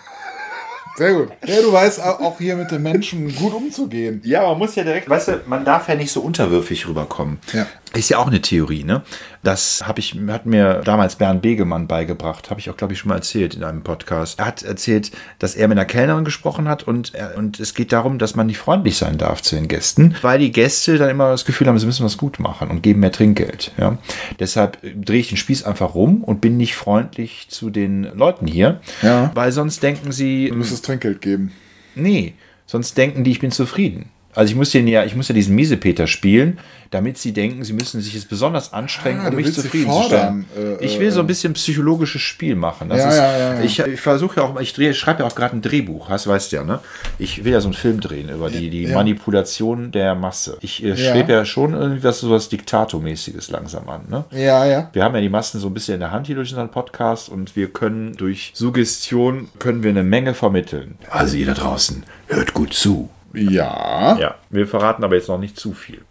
Sehr 0.96 1.12
gut. 1.14 1.28
Ja, 1.46 1.60
du 1.60 1.72
weißt 1.72 2.00
au- 2.02 2.24
auch 2.24 2.38
hier 2.38 2.54
mit 2.56 2.70
den 2.70 2.82
Menschen 2.82 3.34
gut 3.34 3.52
umzugehen. 3.52 4.20
Ja, 4.24 4.42
man 4.48 4.58
muss 4.58 4.74
ja 4.76 4.84
direkt, 4.84 5.08
weißt 5.08 5.28
du, 5.28 5.40
man 5.46 5.64
darf 5.64 5.88
ja 5.88 5.94
nicht 5.96 6.12
so 6.12 6.20
unterwürfig 6.20 6.86
rüberkommen. 6.86 7.38
Ja. 7.52 7.66
Ist 7.94 8.08
ja 8.10 8.18
auch 8.18 8.26
eine 8.26 8.40
Theorie, 8.42 8.82
ne? 8.82 9.02
Das 9.44 9.86
habe 9.86 10.00
ich, 10.00 10.16
hat 10.28 10.46
mir 10.46 10.80
damals 10.84 11.14
Bernd 11.16 11.42
Begemann 11.42 11.86
beigebracht, 11.86 12.50
habe 12.50 12.58
ich 12.58 12.68
auch, 12.68 12.76
glaube 12.76 12.92
ich, 12.92 12.98
schon 12.98 13.10
mal 13.10 13.16
erzählt 13.16 13.54
in 13.54 13.62
einem 13.62 13.82
Podcast. 13.84 14.40
Er 14.40 14.46
hat 14.46 14.62
erzählt, 14.64 15.12
dass 15.38 15.54
er 15.54 15.68
mit 15.68 15.78
einer 15.78 15.84
Kellnerin 15.84 16.24
gesprochen 16.24 16.66
hat 16.68 16.82
und, 16.88 17.14
er, 17.14 17.36
und 17.36 17.60
es 17.60 17.72
geht 17.74 17.92
darum, 17.92 18.18
dass 18.18 18.34
man 18.34 18.46
nicht 18.46 18.58
freundlich 18.58 18.96
sein 18.96 19.16
darf 19.16 19.42
zu 19.42 19.54
den 19.54 19.68
Gästen, 19.68 20.16
weil 20.22 20.40
die 20.40 20.50
Gäste 20.50 20.98
dann 20.98 21.08
immer 21.08 21.30
das 21.30 21.44
Gefühl 21.44 21.68
haben, 21.68 21.78
sie 21.78 21.86
müssen 21.86 22.04
was 22.04 22.16
gut 22.16 22.40
machen 22.40 22.68
und 22.68 22.82
geben 22.82 22.98
mehr 23.00 23.12
Trinkgeld. 23.12 23.70
Ja? 23.78 23.98
Deshalb 24.40 24.78
drehe 24.82 25.20
ich 25.20 25.28
den 25.28 25.36
Spieß 25.38 25.62
einfach 25.62 25.94
rum 25.94 26.24
und 26.24 26.40
bin 26.40 26.56
nicht 26.56 26.74
freundlich 26.74 27.46
zu 27.48 27.70
den 27.70 28.02
Leuten 28.16 28.46
hier, 28.48 28.80
Ja. 29.02 29.30
weil 29.34 29.52
sonst 29.52 29.82
denken 29.84 30.10
sie, 30.10 30.48
Du 30.48 30.56
Trinkgeld 30.84 31.20
geben. 31.20 31.52
Nee, 31.94 32.34
sonst 32.66 32.96
denken 32.96 33.24
die, 33.24 33.30
ich 33.30 33.40
bin 33.40 33.50
zufrieden. 33.50 34.10
Also 34.34 34.50
ich 34.50 34.56
muss 34.56 34.70
den 34.70 34.86
ja, 34.88 35.04
ich 35.04 35.14
muss 35.14 35.28
ja 35.28 35.34
diesen 35.34 35.54
Miesepeter 35.54 36.06
spielen, 36.06 36.58
damit 36.90 37.18
sie 37.18 37.32
denken, 37.32 37.64
sie 37.64 37.72
müssen 37.72 38.00
sich 38.00 38.14
jetzt 38.14 38.28
besonders 38.28 38.72
anstrengen, 38.72 39.20
Ah, 39.20 39.28
um 39.28 39.34
mich 39.36 39.52
zufriedenzustellen. 39.52 40.46
fordern, 40.56 40.78
äh, 40.80 40.84
ich 40.84 41.00
will 41.00 41.08
äh, 41.08 41.10
so 41.10 41.20
ein 41.20 41.26
bisschen 41.26 41.52
psychologisches 41.54 42.22
Spiel 42.22 42.54
machen. 42.54 42.88
Ja, 42.90 42.96
ist, 43.08 43.16
ja, 43.16 43.38
ja. 43.38 43.60
Ich, 43.62 43.78
ich 43.80 44.00
versuche 44.00 44.40
ja 44.40 44.46
auch, 44.46 44.60
ich 44.60 44.72
drehe, 44.74 44.94
schreibe 44.94 45.22
ja 45.22 45.28
auch 45.28 45.34
gerade 45.34 45.56
ein 45.56 45.62
Drehbuch, 45.62 46.08
hast, 46.08 46.26
weißt 46.26 46.52
du 46.52 46.56
ja, 46.56 46.64
ne? 46.64 46.80
Ich 47.18 47.44
will 47.44 47.52
ja 47.52 47.60
so 47.60 47.66
einen 47.68 47.74
Film 47.74 48.00
drehen 48.00 48.28
über 48.28 48.50
die, 48.50 48.70
die. 48.70 48.86
Manipulation 48.86 49.90
der 49.92 50.14
Masse. 50.14 50.58
Ich 50.60 50.84
äh, 50.84 50.96
strebe 50.96 51.32
ja 51.32 51.44
schon 51.44 51.74
irgendwie 51.74 52.04
was 52.04 52.20
so 52.20 52.30
was 52.30 52.48
Diktatormäßiges 52.48 53.50
langsam 53.50 53.88
an, 53.88 54.02
ne? 54.08 54.24
Ja, 54.30 54.64
ja. 54.66 54.90
Wir 54.92 55.04
haben 55.04 55.14
ja 55.14 55.20
die 55.20 55.28
Massen 55.28 55.60
so 55.60 55.68
ein 55.68 55.74
bisschen 55.74 55.94
in 55.94 56.00
der 56.00 56.10
Hand 56.10 56.26
hier 56.26 56.36
durch 56.36 56.50
unseren 56.50 56.70
Podcast 56.70 57.28
und 57.28 57.56
wir 57.56 57.68
können 57.72 58.14
durch 58.16 58.52
Suggestion 58.54 59.48
können 59.58 59.82
wir 59.82 59.90
eine 59.90 60.02
Menge 60.04 60.34
vermitteln. 60.34 60.96
Also 61.10 61.36
ihr 61.36 61.46
da 61.46 61.54
draußen, 61.54 62.04
hört 62.28 62.54
gut 62.54 62.72
zu. 62.74 63.10
Ja. 63.34 64.16
Ja, 64.18 64.34
wir 64.50 64.66
verraten 64.66 65.04
aber 65.04 65.16
jetzt 65.16 65.28
noch 65.28 65.38
nicht 65.38 65.58
zu 65.58 65.72
viel. 65.72 66.02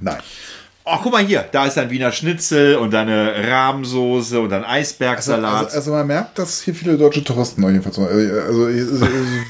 Nein. 0.00 0.20
Oh, 0.88 0.98
guck 1.02 1.10
mal 1.10 1.24
hier, 1.26 1.44
da 1.50 1.66
ist 1.66 1.76
ein 1.78 1.90
Wiener 1.90 2.12
Schnitzel 2.12 2.76
und 2.76 2.94
eine 2.94 3.34
Rahmsoße 3.50 4.38
und 4.38 4.52
ein 4.52 4.62
Also, 4.62 4.72
Eisbergsalat. 4.72 5.64
also, 5.64 5.76
also 5.78 5.90
man 5.90 6.06
merkt, 6.06 6.38
dass 6.38 6.62
hier 6.62 6.76
viele 6.76 6.96
deutsche 6.96 7.24
Touristen 7.24 7.64
auf 7.64 7.70
jeden 7.70 7.82
Fall 7.82 7.92
sind. 7.92 8.06
Also 8.06 8.68
es, 8.68 8.88
es 8.92 9.02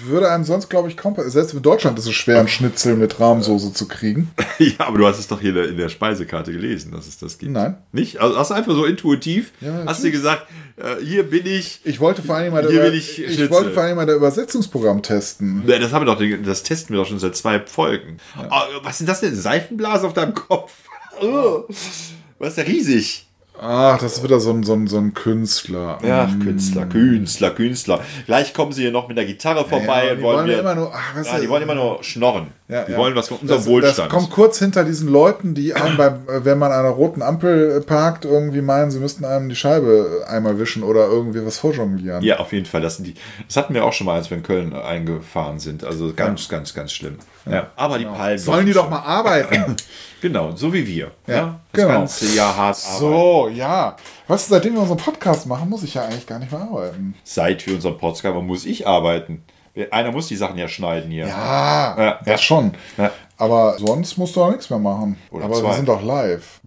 würde 0.07 0.30
einem 0.30 0.45
sonst, 0.45 0.70
glaube 0.70 0.89
ich, 0.89 0.97
kaum... 0.97 1.14
Selbst 1.26 1.53
in 1.53 1.61
Deutschland 1.61 1.99
ist 1.99 2.07
es 2.07 2.14
schwer, 2.14 2.39
einen 2.39 2.49
Schnitzel 2.49 2.97
mit 2.97 3.20
Rahmsoße 3.20 3.74
zu 3.74 3.87
kriegen. 3.87 4.30
ja, 4.59 4.87
aber 4.87 4.97
du 4.97 5.07
hast 5.07 5.18
es 5.18 5.28
doch 5.28 5.39
hier 5.39 5.68
in 5.68 5.76
der 5.76 5.91
Speisekarte 5.91 6.53
gelesen, 6.53 6.93
dass 6.93 7.07
es 7.07 7.18
das 7.18 7.37
gibt. 7.37 7.53
Nein. 7.53 7.76
Nicht? 7.93 8.18
Also 8.18 8.39
hast 8.39 8.51
du 8.51 8.55
einfach 8.55 8.72
so 8.72 8.87
intuitiv, 8.87 9.53
Ja, 9.61 9.82
hast 9.84 10.03
du 10.05 10.11
gesagt, 10.11 10.47
äh, 10.78 11.05
hier 11.05 11.28
bin 11.28 11.45
ich. 11.45 11.80
Ich 11.84 12.01
wollte 12.01 12.22
vor 12.22 12.37
allem 12.37 12.55
mal, 12.55 12.66
Hier 12.66 12.80
der, 12.84 12.93
ich 12.95 13.22
ich 13.22 13.51
wollte 13.51 13.72
vor 13.72 13.82
allem 13.82 13.97
mal 13.97 14.07
der 14.07 14.16
Übersetzungsprogramm 14.16 15.03
testen. 15.03 15.64
Ja, 15.66 15.78
Das, 15.78 15.93
haben 15.93 16.07
wir 16.07 16.14
doch, 16.14 16.47
das 16.47 16.62
testen 16.62 16.95
wir 16.97 17.03
doch 17.03 17.09
schon 17.09 17.18
seit 17.18 17.37
zwei 17.37 17.61
Folgen. 17.61 18.16
Oh, 18.39 18.51
was 18.82 18.97
sind 18.97 19.07
das 19.09 19.20
denn? 19.20 19.34
Seifenblase 19.34 20.07
auf 20.07 20.14
deinem 20.14 20.32
Kopf? 20.32 20.72
Oh, 21.23 21.64
was 22.39 22.51
ist 22.51 22.59
ja 22.59 22.64
riesig. 22.64 23.27
Ach, 23.59 23.99
das 23.99 24.19
ist 24.19 24.23
wieder 24.23 24.39
so 24.39 24.51
ein, 24.51 24.62
so 24.64 24.75
ein, 24.75 24.87
so 24.87 24.99
ein 24.99 25.14
Künstler. 25.14 25.99
Ja, 26.07 26.29
Künstler, 26.43 26.85
Künstler, 26.85 27.51
Künstler. 27.53 28.01
Gleich 28.27 28.53
kommen 28.53 28.73
sie 28.73 28.83
hier 28.83 28.91
noch 28.91 29.09
mit 29.09 29.17
der 29.17 29.25
Gitarre 29.25 29.64
vorbei 29.64 30.07
Ja, 30.07 30.12
und 30.12 30.19
die 30.19 30.23
wollen, 30.23 30.37
wollen 30.37 30.47
mir, 30.47 30.59
immer 30.59 30.75
nur- 30.75 30.93
ach, 30.95 31.25
ja, 31.25 31.41
die 31.41 31.49
wollen 31.49 31.62
immer 31.62 31.75
nur 31.75 32.05
schnorren. 32.05 32.49
Ja, 32.69 32.85
die 32.85 32.93
ja. 32.93 32.99
wollen 32.99 33.14
was 33.14 33.29
von 33.29 33.39
unserem 33.39 33.61
das, 33.61 33.67
Wohlstand. 33.67 33.99
Das 33.99 34.09
kommt 34.09 34.31
kurz 34.31 34.59
hinter 34.59 34.85
diesen 34.85 35.09
Leuten, 35.09 35.55
die 35.55 35.73
einem 35.73 35.97
beim, 35.97 36.29
äh, 36.29 36.45
wenn 36.45 36.59
man 36.59 36.71
an 36.71 36.81
einer 36.81 36.91
roten 36.91 37.23
Ampel 37.23 37.79
äh, 37.79 37.81
parkt, 37.81 38.27
irgendwie 38.27 38.61
meinen, 38.61 38.91
sie 38.91 38.99
müssten 38.99 39.25
einem 39.25 39.49
die 39.49 39.57
Scheibe 39.57 40.25
äh, 40.27 40.31
einmal 40.31 40.59
wischen 40.59 40.83
oder 40.83 41.07
irgendwie 41.07 41.45
was 41.47 41.57
vorjonglieren. 41.59 42.23
ja, 42.23 42.39
auf 42.41 42.53
jeden 42.53 42.67
Fall. 42.67 42.83
Das, 42.83 42.97
sind 42.97 43.07
die, 43.07 43.14
das 43.47 43.57
hatten 43.57 43.73
wir 43.73 43.87
auch 43.87 43.95
schon 43.95 44.05
mal, 44.07 44.17
als 44.17 44.29
wir 44.29 44.37
in 44.37 44.43
Köln 44.43 44.75
eingefahren 44.75 45.61
sind. 45.61 45.83
Also 45.83 46.12
ganz, 46.14 46.51
ganz, 46.51 46.75
ganz 46.75 46.93
schlimm. 46.93 47.17
Ja. 47.49 47.70
Aber 47.76 47.99
die 47.99 48.05
Palmen. 48.05 48.38
Sollen 48.38 48.66
die 48.66 48.72
doch 48.72 48.88
mal 48.90 49.01
arbeiten. 49.01 49.76
Genau, 50.22 50.57
so 50.57 50.72
wie 50.72 50.84
wir. 50.86 51.11
Ja, 51.26 51.61
Das 51.70 51.82
genau. 51.82 51.88
ganze 51.88 52.34
Jahr 52.34 52.57
hart 52.57 52.76
arbeiten. 52.84 52.99
so, 52.99 53.49
ja. 53.49 53.97
Weißt 54.26 54.49
du, 54.49 54.55
seitdem 54.55 54.72
wir 54.72 54.80
unseren 54.80 54.97
Podcast 54.97 55.47
machen, 55.47 55.68
muss 55.68 55.82
ich 55.82 55.92
ja 55.92 56.05
eigentlich 56.07 56.26
gar 56.26 56.38
nicht 56.38 56.51
mehr 56.51 56.62
arbeiten. 56.62 57.14
Seit 57.22 57.64
wir 57.66 57.74
unseren 57.74 57.99
Podcast 57.99 58.24
haben, 58.34 58.47
muss 58.47 58.64
ich 58.64 58.86
arbeiten. 58.88 59.44
Einer 59.90 60.11
muss 60.12 60.26
die 60.28 60.36
Sachen 60.36 60.57
ja 60.57 60.68
schneiden 60.68 61.11
hier. 61.11 61.26
Ja, 61.28 61.94
Ja, 61.99 62.12
das 62.20 62.26
ja. 62.26 62.38
schon. 62.38 62.72
Ja. 62.97 63.11
Aber 63.36 63.78
sonst 63.78 64.16
musst 64.16 64.34
du 64.34 64.42
auch 64.42 64.51
nichts 64.51 64.70
mehr 64.70 64.78
machen. 64.78 65.18
Oder 65.30 65.44
Aber 65.44 65.55
zwei. 65.55 65.68
wir 65.68 65.74
sind 65.74 65.88
doch 65.88 66.03
live. 66.03 66.61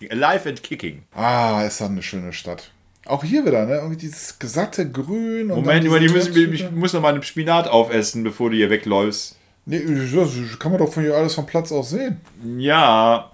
Live 0.10 0.46
and 0.46 0.62
Kicking. 0.62 1.04
Ah, 1.14 1.62
ist 1.62 1.80
das 1.80 1.88
eine 1.88 2.02
schöne 2.02 2.32
Stadt. 2.32 2.70
Auch 3.12 3.24
hier 3.24 3.44
wieder, 3.44 3.66
ne? 3.66 3.74
Irgendwie 3.74 3.98
dieses 3.98 4.38
gesatte 4.38 4.90
Grün. 4.90 5.48
Moment, 5.48 5.84
über 5.84 6.00
die 6.00 6.08
müssen, 6.08 6.34
ich 6.34 6.62
Holzhütte. 6.62 6.70
muss 6.74 6.94
noch 6.94 7.02
mal 7.02 7.12
einen 7.12 7.22
Spinat 7.22 7.68
aufessen, 7.68 8.24
bevor 8.24 8.48
du 8.48 8.56
hier 8.56 8.70
wegläufst. 8.70 9.36
Nee, 9.66 9.82
das 9.84 10.58
kann 10.58 10.72
man 10.72 10.80
doch 10.80 10.90
von 10.90 11.02
hier 11.02 11.14
alles 11.14 11.34
vom 11.34 11.44
Platz 11.44 11.70
aus 11.72 11.90
sehen. 11.90 12.22
Ja. 12.56 13.30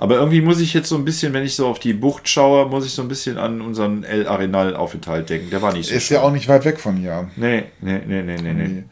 Aber 0.00 0.16
irgendwie 0.16 0.40
muss 0.40 0.60
ich 0.60 0.74
jetzt 0.74 0.88
so 0.88 0.96
ein 0.96 1.04
bisschen, 1.04 1.32
wenn 1.32 1.44
ich 1.44 1.56
so 1.56 1.66
auf 1.66 1.78
die 1.78 1.92
Bucht 1.92 2.28
schaue, 2.28 2.66
muss 2.66 2.86
ich 2.86 2.92
so 2.92 3.02
ein 3.02 3.08
bisschen 3.08 3.38
an 3.38 3.60
unseren 3.60 4.04
El 4.04 4.26
Arenal 4.26 4.76
Aufenthalt 4.76 5.30
denken. 5.30 5.50
Der 5.50 5.62
war 5.62 5.72
nicht 5.72 5.88
so 5.88 5.94
Ist 5.94 6.08
ja 6.10 6.22
auch 6.22 6.32
nicht 6.32 6.48
weit 6.48 6.64
weg 6.64 6.80
von 6.80 6.96
hier. 6.96 7.28
Nee, 7.36 7.64
nee, 7.80 8.00
nee, 8.06 8.22
nee, 8.22 8.36
nee, 8.40 8.52
nee. 8.52 8.84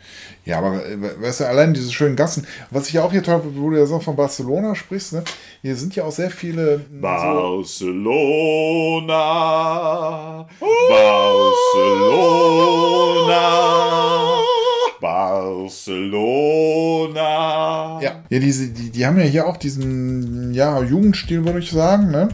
Ja, 0.44 0.58
aber 0.58 0.84
äh, 0.84 0.98
weißt 1.20 1.40
du, 1.40 1.48
allein 1.48 1.72
diese 1.72 1.92
schönen 1.92 2.16
Gassen. 2.16 2.44
Was 2.70 2.88
ich 2.88 2.94
ja 2.94 3.04
auch 3.04 3.12
hier 3.12 3.22
toll 3.22 3.42
wo 3.54 3.70
du 3.70 3.76
ja 3.76 3.86
so 3.86 4.00
von 4.00 4.16
Barcelona 4.16 4.74
sprichst, 4.74 5.12
ne? 5.12 5.22
Hier 5.62 5.76
sind 5.76 5.94
ja 5.94 6.02
auch 6.04 6.10
sehr 6.10 6.30
viele. 6.30 6.78
So, 6.78 7.00
Barcelona, 7.00 8.08
Barcelona, 10.88 12.02
Barcelona. 15.02 18.00
ja, 18.00 18.22
ja 18.28 18.38
diese, 18.38 18.68
die, 18.68 18.90
die 18.90 19.06
haben 19.06 19.18
ja 19.18 19.24
hier 19.24 19.46
auch 19.46 19.56
diesen 19.56 20.52
ja, 20.54 20.80
Jugendstil, 20.82 21.44
würde 21.44 21.58
ich 21.58 21.70
sagen, 21.70 22.10
ne? 22.10 22.28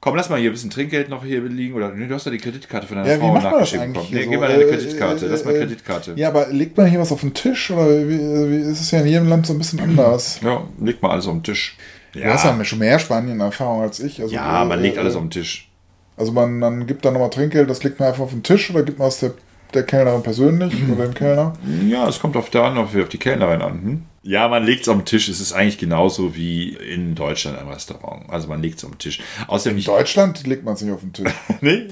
Komm, 0.00 0.14
lass 0.14 0.28
mal 0.30 0.38
hier 0.38 0.50
ein 0.50 0.52
bisschen 0.52 0.70
Trinkgeld 0.70 1.08
noch 1.08 1.24
hier 1.24 1.42
liegen. 1.42 1.74
Oder 1.74 1.90
nee, 1.92 2.06
du 2.06 2.14
hast 2.14 2.26
ja 2.26 2.32
die 2.32 2.38
Kreditkarte 2.38 2.86
von 2.86 2.98
deiner 2.98 3.08
Ja, 3.10 3.18
Frau 3.18 3.32
man 3.32 3.42
nachgeschickt 3.42 3.86
bekommen. 3.92 4.06
Nee, 4.12 4.24
so? 4.24 4.30
gib 4.30 4.40
mal 4.40 4.48
deine 4.48 4.62
Äh, 4.62 4.70
Kreditkarte. 4.70 5.26
äh, 5.26 5.28
Lass 5.28 5.44
mal 5.44 5.54
äh, 5.54 5.58
Kreditkarte. 5.58 6.12
Ja, 6.16 6.28
aber 6.28 6.46
legt 6.48 6.76
man 6.76 6.86
hier 6.86 7.00
was 7.00 7.10
auf 7.10 7.22
den 7.22 7.34
Tisch 7.34 7.70
oder 7.72 7.88
wie, 7.88 8.18
wie 8.18 8.70
ist 8.70 8.80
es 8.80 8.90
ja 8.92 9.00
in 9.00 9.06
jedem 9.08 9.28
Land 9.28 9.46
so 9.46 9.54
ein 9.54 9.58
bisschen 9.58 9.80
anders? 9.80 10.38
Ja, 10.44 10.62
leg 10.80 11.02
mal 11.02 11.10
alles 11.10 11.26
auf 11.26 11.32
den 11.32 11.42
Tisch. 11.42 11.76
Du 12.12 12.24
hast 12.24 12.44
ja 12.44 12.64
schon 12.64 12.78
mehr 12.78 12.98
Spanien-Erfahrung 12.98 13.82
als 13.82 14.00
ich. 14.00 14.22
Also, 14.22 14.34
Ja, 14.34 14.64
man 14.64 14.78
äh, 14.78 14.82
legt 14.82 14.96
alles 14.98 15.14
äh, 15.14 15.16
auf 15.16 15.22
den 15.24 15.30
Tisch. 15.30 15.68
Also 16.16 16.32
man, 16.32 16.58
man 16.60 16.86
gibt 16.86 17.04
dann 17.04 17.12
nochmal 17.12 17.28
Trinkgeld, 17.30 17.68
das 17.68 17.82
legt 17.82 17.98
man 18.00 18.08
einfach 18.08 18.22
auf 18.22 18.30
den 18.30 18.42
Tisch 18.42 18.70
oder 18.70 18.82
gibt 18.84 18.98
man 18.98 19.08
es 19.08 19.20
der, 19.20 19.32
der 19.74 19.82
Kellnerin 19.84 20.22
persönlich 20.22 20.74
oder 20.90 21.06
dem 21.06 21.14
Kellner? 21.14 21.52
Ja, 21.88 22.08
es 22.08 22.18
kommt 22.20 22.36
auf, 22.36 22.50
der 22.50 22.64
auf, 22.64 22.94
auf 22.96 23.08
die 23.08 23.18
Kellnerin 23.18 23.62
an. 23.62 23.72
Hm? 23.82 24.02
Ja, 24.22 24.48
man 24.48 24.64
legt 24.64 24.82
es 24.82 24.88
auf 24.88 24.96
den 24.96 25.04
Tisch. 25.04 25.28
Es 25.28 25.40
ist 25.40 25.52
eigentlich 25.52 25.78
genauso 25.78 26.34
wie 26.34 26.70
in 26.70 27.14
Deutschland 27.14 27.60
im 27.60 27.68
Restaurant. 27.68 28.28
Also 28.28 28.48
man 28.48 28.60
legt 28.60 28.78
es 28.78 28.84
auf 28.84 28.90
den 28.90 28.98
Tisch. 28.98 29.20
Außerdem 29.46 29.78
In. 29.78 29.84
Deutschland 29.84 30.44
legt 30.48 30.64
man 30.64 30.74
es 30.74 30.80
nicht 30.82 30.92
auf 30.92 31.00
den 31.00 31.12
Tisch. 31.12 31.32
Nee? 31.60 31.86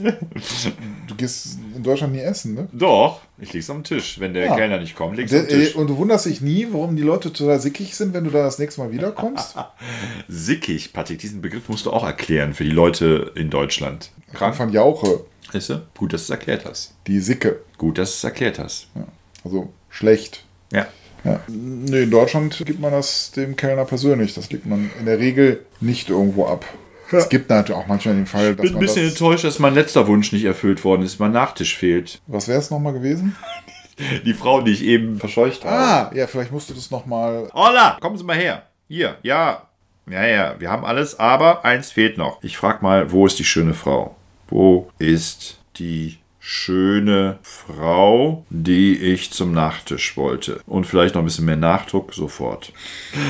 Du 1.06 1.14
gehst 1.14 1.58
in 1.76 1.82
Deutschland 1.84 2.12
nie 2.12 2.20
essen, 2.20 2.54
ne? 2.54 2.68
Doch, 2.72 3.20
ich 3.38 3.52
leg's 3.52 3.70
auf 3.70 3.76
den 3.76 3.84
Tisch. 3.84 4.18
Wenn 4.18 4.34
der 4.34 4.46
Ja. 4.46 4.56
Kellner 4.56 4.80
nicht 4.80 4.96
kommt, 4.96 5.16
leg's 5.16 5.30
Der, 5.30 5.42
auf 5.42 5.46
den 5.46 5.60
Tisch. 5.60 5.76
und 5.76 5.86
du 5.88 5.96
wunderst 5.96 6.26
dich 6.26 6.40
nie, 6.40 6.66
warum 6.72 6.96
die 6.96 7.02
Leute 7.02 7.32
total 7.32 7.60
sickig 7.60 7.94
sind, 7.94 8.14
wenn 8.14 8.24
du 8.24 8.30
da 8.30 8.42
das 8.42 8.58
nächste 8.58 8.80
Mal 8.80 8.90
wiederkommst? 8.90 9.54
Sickig, 10.28 10.92
Patrick, 10.92 11.18
diesen 11.20 11.40
Begriff 11.40 11.68
musst 11.68 11.86
du 11.86 11.92
auch 11.92 12.04
erklären 12.04 12.54
für 12.54 12.64
die 12.64 12.70
Leute 12.70 13.30
in 13.36 13.50
Deutschland. 13.50 14.10
Krank 14.34 14.54
von 14.56 14.70
Jauche, 14.70 15.20
Weißt 15.52 15.70
du? 15.70 15.86
Gut, 15.96 16.12
dass 16.12 16.26
du 16.26 16.32
es 16.32 16.38
erklärt 16.38 16.64
hast. 16.64 16.94
die 17.06 17.20
Sicke. 17.20 17.60
Gut, 17.78 17.98
dass 17.98 18.10
du 18.10 18.14
es 18.16 18.24
erklärt 18.24 18.58
hast. 18.58 18.88
Ja. 18.94 19.04
Also 19.44 19.72
schlecht. 19.90 20.44
Ja. 20.72 20.86
Ja. 21.22 21.40
Nee, 21.48 22.02
in 22.02 22.10
Deutschland 22.10 22.60
gibt 22.66 22.80
man 22.80 22.92
das 22.92 23.30
dem 23.30 23.54
Kellner 23.56 23.84
persönlich. 23.84 24.34
Das 24.34 24.50
legt 24.50 24.66
man 24.66 24.90
in 24.98 25.06
der 25.06 25.18
Regel 25.18 25.64
nicht 25.80 26.10
irgendwo 26.10 26.46
ab. 26.46 26.64
Es 27.12 27.28
gibt 27.28 27.48
natürlich 27.48 27.80
auch 27.80 27.86
manchmal 27.86 28.14
den 28.16 28.26
Fall, 28.26 28.56
dass 28.56 28.62
Bin 28.62 28.70
ein 28.70 28.72
man 28.74 28.80
bisschen 28.80 29.04
das, 29.04 29.12
enttäuscht, 29.12 29.44
dass 29.44 29.58
mein 29.58 29.74
letzter 29.74 30.06
Wunsch 30.08 30.32
nicht 30.32 30.44
erfüllt 30.44 30.82
worden 30.84 31.02
ist. 31.02 31.20
Mein 31.20 31.32
Nachtisch 31.32 31.76
fehlt. 31.76 32.20
Was 32.26 32.48
wäre 32.48 32.58
es 32.58 32.70
nochmal 32.70 32.92
gewesen? 32.92 33.36
Die 34.26 34.34
Frau, 34.34 34.60
die 34.62 34.72
ich 34.72 34.82
eben 34.82 35.20
verscheucht 35.20 35.64
habe. 35.64 35.76
Ah, 35.76 36.10
ja, 36.14 36.26
vielleicht 36.26 36.50
musst 36.50 36.68
du 36.68 36.74
das 36.74 36.90
nochmal. 36.90 37.48
Hola, 37.54 37.98
kommen 38.00 38.16
Sie 38.18 38.24
mal 38.24 38.36
her. 38.36 38.64
Hier, 38.88 39.16
ja. 39.22 39.68
Ja, 40.10 40.26
ja, 40.26 40.56
wir 40.58 40.70
haben 40.70 40.84
alles, 40.84 41.18
aber 41.18 41.64
eins 41.64 41.92
fehlt 41.92 42.18
noch. 42.18 42.42
Ich 42.42 42.56
frag 42.56 42.82
mal, 42.82 43.12
wo 43.12 43.24
ist 43.26 43.38
die 43.38 43.44
schöne 43.44 43.72
Frau? 43.74 44.16
Wo 44.48 44.90
ist 44.98 45.58
die 45.76 46.18
schöne 46.38 47.38
Frau, 47.42 48.44
die 48.50 48.96
ich 48.98 49.32
zum 49.32 49.52
Nachtisch 49.52 50.16
wollte? 50.16 50.60
Und 50.66 50.86
vielleicht 50.86 51.14
noch 51.14 51.22
ein 51.22 51.26
bisschen 51.26 51.46
mehr 51.46 51.56
Nachdruck, 51.56 52.12
sofort. 52.12 52.72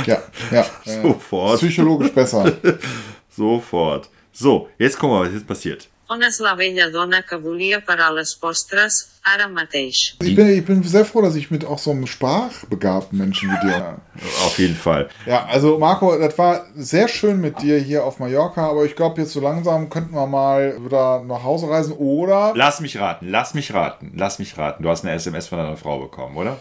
Ja, 0.06 0.22
ja. 0.50 0.66
ja. 0.84 1.02
Sofort. 1.02 1.60
Psychologisch 1.60 2.12
besser. 2.12 2.52
Sofort. 3.30 4.10
So, 4.32 4.68
jetzt 4.78 4.98
gucken 4.98 5.16
wir 5.16 5.20
mal, 5.20 5.26
was 5.26 5.34
jetzt 5.34 5.46
passiert. 5.46 5.88
On 6.14 6.22
és 6.22 6.36
la 6.38 6.52
vella 6.54 6.84
dona 6.94 7.24
que 7.26 7.34
volia 7.42 7.80
parar 7.82 8.12
les 8.14 8.36
postres, 8.38 9.00
ara 9.26 9.48
mateix? 9.50 10.14
Ich 10.22 10.36
bin, 10.36 10.46
ich 10.46 10.64
bin 10.64 10.84
sehr 10.84 11.04
froh, 11.04 11.22
dass 11.22 11.34
ich 11.34 11.50
mit 11.50 11.64
auch 11.64 11.80
so 11.80 11.90
einem 11.90 12.06
sprachbegabten 12.06 13.18
Menschen 13.18 13.50
wie 13.50 13.66
dir. 13.66 13.96
Auf 14.46 14.56
jeden 14.60 14.76
Fall. 14.76 15.08
Ja, 15.26 15.44
also 15.46 15.76
Marco, 15.78 16.16
das 16.16 16.38
war 16.38 16.66
sehr 16.76 17.08
schön 17.08 17.40
mit 17.40 17.62
dir 17.62 17.78
hier 17.78 18.04
auf 18.04 18.20
Mallorca, 18.20 18.68
aber 18.70 18.84
ich 18.84 18.94
glaube, 18.94 19.22
jetzt 19.22 19.32
so 19.32 19.40
langsam 19.40 19.90
könnten 19.90 20.14
wir 20.14 20.26
mal 20.28 20.76
wieder 20.84 21.24
nach 21.24 21.42
Hause 21.42 21.68
reisen 21.68 21.94
oder. 21.94 22.52
Lass 22.54 22.78
mich 22.78 23.00
raten, 23.00 23.28
lass 23.28 23.54
mich 23.54 23.74
raten, 23.74 24.12
lass 24.14 24.38
mich 24.38 24.56
raten. 24.56 24.84
Du 24.84 24.90
hast 24.90 25.04
eine 25.04 25.14
SMS 25.14 25.48
von 25.48 25.58
deiner 25.58 25.76
Frau 25.76 25.98
bekommen, 25.98 26.36
oder? 26.36 26.60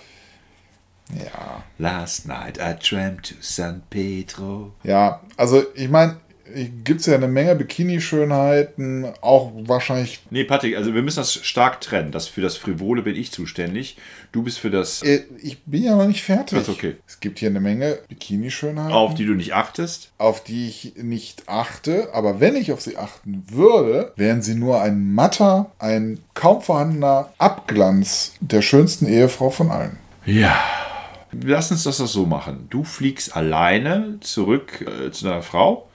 Ja. 1.09 1.63
Last 1.77 2.27
night 2.27 2.57
I 2.57 2.73
dreamt 2.73 3.29
to 3.29 3.35
San 3.41 3.83
Pedro. 3.89 4.71
Ja, 4.83 5.21
also 5.37 5.63
ich 5.75 5.89
meine, 5.89 6.17
gibt 6.83 7.01
es 7.01 7.07
ja 7.07 7.15
eine 7.15 7.27
Menge 7.27 7.55
Bikini-Schönheiten, 7.55 9.05
auch 9.21 9.51
wahrscheinlich. 9.55 10.19
Nee, 10.29 10.43
Patrick, 10.43 10.75
also 10.77 10.93
wir 10.93 11.01
müssen 11.01 11.17
das 11.19 11.33
stark 11.33 11.81
trennen. 11.81 12.11
Das 12.11 12.27
für 12.27 12.41
das 12.41 12.57
Frivole 12.57 13.01
bin 13.01 13.15
ich 13.15 13.31
zuständig. 13.31 13.97
Du 14.31 14.43
bist 14.43 14.59
für 14.59 14.69
das, 14.69 15.01
Äh, 15.03 15.23
Ich 15.41 15.63
bin 15.63 15.83
ja 15.83 15.95
noch 15.95 16.07
nicht 16.07 16.23
fertig. 16.23 16.57
Das 16.57 16.67
ist 16.67 16.73
okay. 16.73 16.95
Es 17.07 17.19
gibt 17.19 17.39
hier 17.39 17.49
eine 17.49 17.59
Menge 17.59 17.99
Bikini-Schönheiten, 18.09 18.91
auf 18.93 19.13
die 19.15 19.25
du 19.25 19.33
nicht 19.33 19.53
achtest. 19.53 20.11
auf 20.17 20.43
die 20.43 20.67
ich 20.67 20.93
nicht 20.97 21.47
achte, 21.47 22.09
aber 22.13 22.39
wenn 22.39 22.55
ich 22.55 22.71
auf 22.71 22.81
sie 22.81 22.97
achten 22.97 23.43
würde, 23.49 24.13
wären 24.15 24.41
sie 24.41 24.55
nur 24.55 24.81
ein 24.81 25.13
matter, 25.13 25.71
ein 25.79 26.19
kaum 26.33 26.61
vorhandener 26.61 27.31
Abglanz 27.37 28.33
der 28.39 28.61
schönsten 28.61 29.07
Ehefrau 29.07 29.49
von 29.49 29.71
allen. 29.71 29.97
Ja. 30.25 30.57
Lass 31.43 31.71
uns 31.71 31.83
das 31.83 31.97
so 31.97 32.25
machen. 32.25 32.67
Du 32.69 32.83
fliegst 32.83 33.35
alleine 33.35 34.17
zurück 34.21 34.85
äh, 34.87 35.11
zu 35.11 35.25
deiner 35.25 35.41
Frau. 35.41 35.89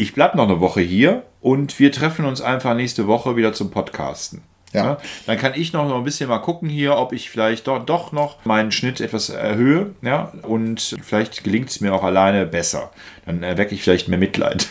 Ich 0.00 0.14
bleib 0.14 0.36
noch 0.36 0.44
eine 0.44 0.60
Woche 0.60 0.80
hier 0.80 1.24
und 1.40 1.80
wir 1.80 1.90
treffen 1.90 2.24
uns 2.24 2.40
einfach 2.40 2.76
nächste 2.76 3.08
Woche 3.08 3.34
wieder 3.34 3.52
zum 3.52 3.72
Podcasten. 3.72 4.42
Ja. 4.72 4.98
Dann 5.26 5.38
kann 5.38 5.54
ich 5.56 5.72
noch 5.72 5.92
ein 5.92 6.04
bisschen 6.04 6.28
mal 6.28 6.38
gucken 6.38 6.68
hier, 6.68 6.96
ob 6.96 7.12
ich 7.12 7.30
vielleicht 7.30 7.66
doch, 7.66 7.84
doch 7.84 8.12
noch 8.12 8.44
meinen 8.44 8.70
Schnitt 8.70 9.00
etwas 9.00 9.28
erhöhe. 9.28 9.96
Ja, 10.02 10.32
und 10.42 10.98
vielleicht 11.02 11.42
gelingt 11.42 11.70
es 11.70 11.80
mir 11.80 11.92
auch 11.92 12.04
alleine 12.04 12.46
besser. 12.46 12.92
Dann 13.26 13.42
erwecke 13.42 13.74
ich 13.74 13.82
vielleicht 13.82 14.06
mehr 14.06 14.20
Mitleid. 14.20 14.68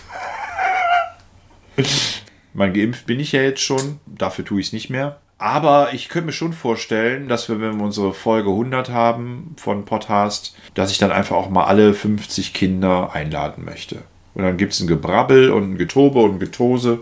mein 2.54 2.74
geimpft 2.74 3.06
bin 3.06 3.20
ich 3.20 3.34
ja 3.34 3.42
jetzt 3.42 3.62
schon, 3.62 4.00
dafür 4.06 4.46
tue 4.46 4.62
ich 4.62 4.68
es 4.68 4.74
nicht 4.74 4.90
mehr. 4.90 5.18
Aber 5.40 5.90
ich 5.92 6.08
könnte 6.08 6.28
mir 6.28 6.32
schon 6.32 6.54
vorstellen, 6.54 7.28
dass 7.28 7.50
wir, 7.50 7.60
wenn 7.60 7.76
wir 7.76 7.84
unsere 7.84 8.14
Folge 8.14 8.52
100 8.52 8.92
haben 8.92 9.56
von 9.58 9.84
Podcast, 9.84 10.56
dass 10.74 10.90
ich 10.90 11.00
dann 11.00 11.12
einfach 11.12 11.36
auch 11.36 11.50
mal 11.50 11.66
alle 11.66 11.94
50 11.94 12.54
Kinder 12.54 13.12
einladen 13.12 13.66
möchte. 13.66 14.04
Und 14.38 14.44
dann 14.44 14.56
gibt 14.58 14.74
es 14.74 14.80
ein 14.82 14.86
Gebrabbel 14.88 15.50
und 15.50 15.72
ein 15.72 15.78
Getobe 15.80 16.20
und 16.20 16.36
ein 16.36 16.40
Getose 16.40 17.00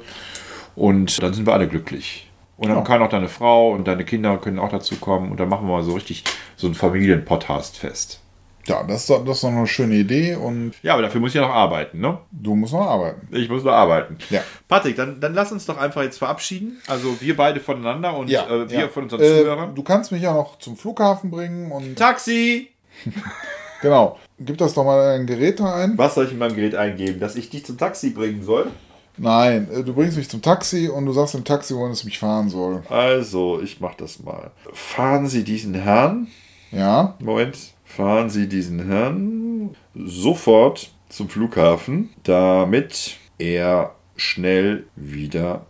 und 0.78 1.22
dann 1.22 1.34
sind 1.34 1.46
wir 1.46 1.52
alle 1.54 1.68
glücklich. 1.68 2.32
Und 2.56 2.70
dann 2.70 2.78
Ja. 2.78 2.84
kann 2.84 3.02
auch 3.02 3.10
deine 3.10 3.28
Frau 3.28 3.72
und 3.72 3.90
deine 3.90 4.06
Kinder 4.06 4.38
können 4.38 4.58
auch 4.58 4.70
dazu 4.70 4.96
kommen 4.96 5.32
und 5.32 5.40
dann 5.42 5.50
machen 5.50 5.68
wir 5.68 5.74
mal 5.74 5.84
so 5.84 5.96
richtig 5.96 6.24
so 6.56 6.68
ein 6.68 6.74
Familien-Podcast-Fest. 6.76 8.22
Ja, 8.68 8.84
das 8.84 9.02
ist, 9.02 9.10
doch, 9.10 9.24
das 9.26 9.36
ist 9.36 9.44
doch 9.44 9.50
eine 9.50 9.68
schöne 9.68 9.96
Idee 9.96 10.36
und 10.36 10.72
Ja, 10.82 10.94
aber 10.94 11.02
dafür 11.04 11.20
muss 11.20 11.32
ich 11.32 11.36
ja 11.36 11.42
noch 11.42 11.54
arbeiten, 11.54 12.00
ne? 12.00 12.20
du 12.32 12.56
musst 12.56 12.72
noch 12.72 12.88
arbeiten. 12.88 13.28
Ich 13.32 13.50
muss 13.50 13.64
noch 13.66 13.74
arbeiten. 13.74 14.18
Ja. 14.30 14.40
Patrick, 14.70 14.96
dann, 14.96 15.20
dann 15.20 15.34
lass 15.34 15.52
uns 15.52 15.66
doch 15.66 15.78
einfach 15.78 16.04
jetzt 16.04 16.18
verabschieden. 16.18 16.80
Also 16.88 17.20
wir 17.20 17.36
beide 17.36 17.60
voneinander 17.60 18.16
und 18.18 18.28
äh, 18.30 18.70
wir 18.70 18.80
ja. 18.80 18.88
von 18.88 19.04
unseren 19.04 19.22
Äh, 19.22 19.42
Zuhörern. 19.42 19.76
Du 19.76 19.84
kannst 19.84 20.12
mich 20.14 20.22
ja 20.24 20.34
noch 20.34 20.58
zum 20.60 20.78
Flughafen 20.78 21.30
bringen 21.30 21.72
und 21.72 21.96
Taxi! 21.98 22.70
genau. 23.82 24.18
Gib 24.40 24.58
das 24.58 24.74
doch 24.74 24.84
mal 24.84 25.16
ein 25.16 25.26
Gerät 25.26 25.60
da 25.60 25.76
ein. 25.76 25.98
Was 25.98 26.16
soll 26.16 26.26
ich 26.26 26.32
in 26.32 26.38
meinem 26.38 26.56
Gerät 26.56 26.76
eingeben? 26.76 27.20
Dass 27.20 27.36
ich 27.36 27.50
dich 27.50 27.66
zum 27.66 27.78
Taxi 27.78 28.10
bringen 28.10 28.44
soll? 28.44 28.68
Nein, 29.18 29.70
äh, 29.72 29.84
du 29.84 29.94
bringst 29.94 30.18
mich 30.18 30.30
zum 30.30 30.42
Taxi 30.42 30.90
und 30.90 31.06
du 31.06 31.14
sagst 31.14 31.34
dem 31.36 31.46
Taxi, 31.46 31.74
wohin 31.74 31.92
es 31.94 32.04
mich 32.04 32.20
fahren 32.20 32.50
soll. 32.50 32.84
Also, 32.90 33.62
ich 33.62 33.80
mach 33.80 33.96
das 33.96 34.22
mal. 34.22 34.52
Fahren 34.74 35.28
Sie 35.28 35.44
diesen 35.46 35.74
Herrn, 35.74 36.28
Ja, 36.72 37.16
Moment, 37.20 37.58
fahren 37.86 38.30
Sie 38.30 38.50
diesen 38.50 38.86
Herrn 38.88 39.76
sofort 39.94 40.92
zum 41.08 41.30
Flughafen, 41.30 42.10
damit 42.24 43.16
er 43.38 43.96
schnell 44.18 44.86
wieder 44.98 45.66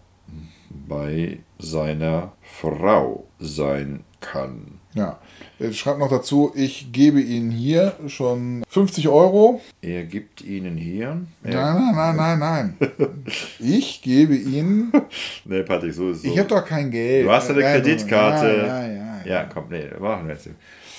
bei 0.87 1.39
seiner 1.59 2.31
Frau 2.41 3.25
sein 3.39 4.03
kann. 4.21 4.79
Ja. 4.95 5.19
Äh, 5.59 5.71
Schreib 5.71 5.97
noch 5.99 6.09
dazu, 6.09 6.51
ich 6.55 6.91
gebe 6.91 7.21
Ihnen 7.21 7.51
hier 7.51 7.93
schon 8.07 8.63
50 8.69 9.07
Euro. 9.07 9.61
Er 9.81 10.03
gibt 10.03 10.41
Ihnen 10.41 10.75
hier. 10.77 11.21
Nein, 11.43 11.53
nein, 11.53 11.95
nein, 11.95 12.15
nein, 12.15 12.39
nein. 12.39 12.77
Ich 13.59 14.01
gebe 14.01 14.35
Ihnen. 14.35 14.91
Nee, 15.45 15.61
Patrick, 15.63 15.93
so 15.93 16.09
ist 16.09 16.17
es. 16.19 16.23
Ich 16.25 16.37
habe 16.39 16.49
doch 16.49 16.65
kein 16.65 16.89
Geld. 16.91 17.25
Du 17.25 17.31
hast 17.31 17.49
eine 17.51 17.61
Ja, 17.61 17.73
Kreditkarte. 17.73 18.47
Ja, 18.67 18.87
ja, 18.87 18.93
ja. 18.93 19.21
Ja, 19.25 19.43
komm, 19.45 19.65
nee, 19.69 19.87
machen 19.99 20.27
wir 20.27 20.33
jetzt. 20.35 20.49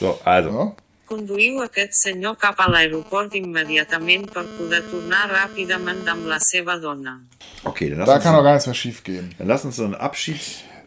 So, 0.01 0.19
also. 0.25 0.51
So. 0.51 0.77
Conduïu 1.07 1.61
aquest 1.63 1.95
senyor 1.95 2.35
cap 2.35 2.59
a 2.59 2.67
l'aeroport 2.67 3.35
immediatament 3.39 4.33
per 4.35 4.43
poder 4.57 4.81
tornar 4.91 5.29
ràpidament 5.31 6.09
amb 6.11 6.27
la 6.27 6.41
seva 6.43 6.75
dona. 6.83 7.21
Okay, 7.63 7.91
dann 7.91 7.99
lass, 8.01 8.09
Da 8.09 8.15
uns, 8.17 8.25
kann 8.25 8.35
doch 8.35 8.43
gar 8.43 8.55
nichts 8.55 8.67
mehr 8.67 8.75
schief 8.75 9.05
gehen. 9.05 9.31
dann 9.39 9.47
lass 9.47 9.65
uns 9.65 9.77
so 9.77 9.85
einen 9.85 9.95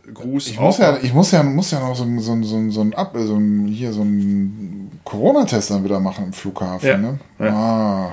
Abschiedsgruß 0.10 0.48
Ich 0.50 0.60
muss, 0.60 0.78
ja, 0.78 0.98
ich 1.02 1.14
muss 1.14 1.32
ja, 1.32 1.44
muss 1.44 1.72
ja 1.72 1.80
noch 1.80 1.96
so, 1.96 2.04
ein- 2.04 2.20
so, 2.20 2.32
ein- 2.34 2.44
so, 2.44 2.56
ein- 2.58 2.72
so 2.72 2.82
ein 2.82 2.94
Ab, 2.94 3.14
so 3.16 3.36
ein, 3.36 3.68
hier 3.68 3.94
so 3.94 4.02
ein 4.02 4.92
Corona-Test 5.04 5.72
dann 5.72 5.84
wieder 5.84 6.00
machen 6.00 6.26
im 6.26 6.34
Flughafen. 6.34 6.88
Ja. 6.88 6.98
Ne? 6.98 7.20
Ah. 7.40 8.12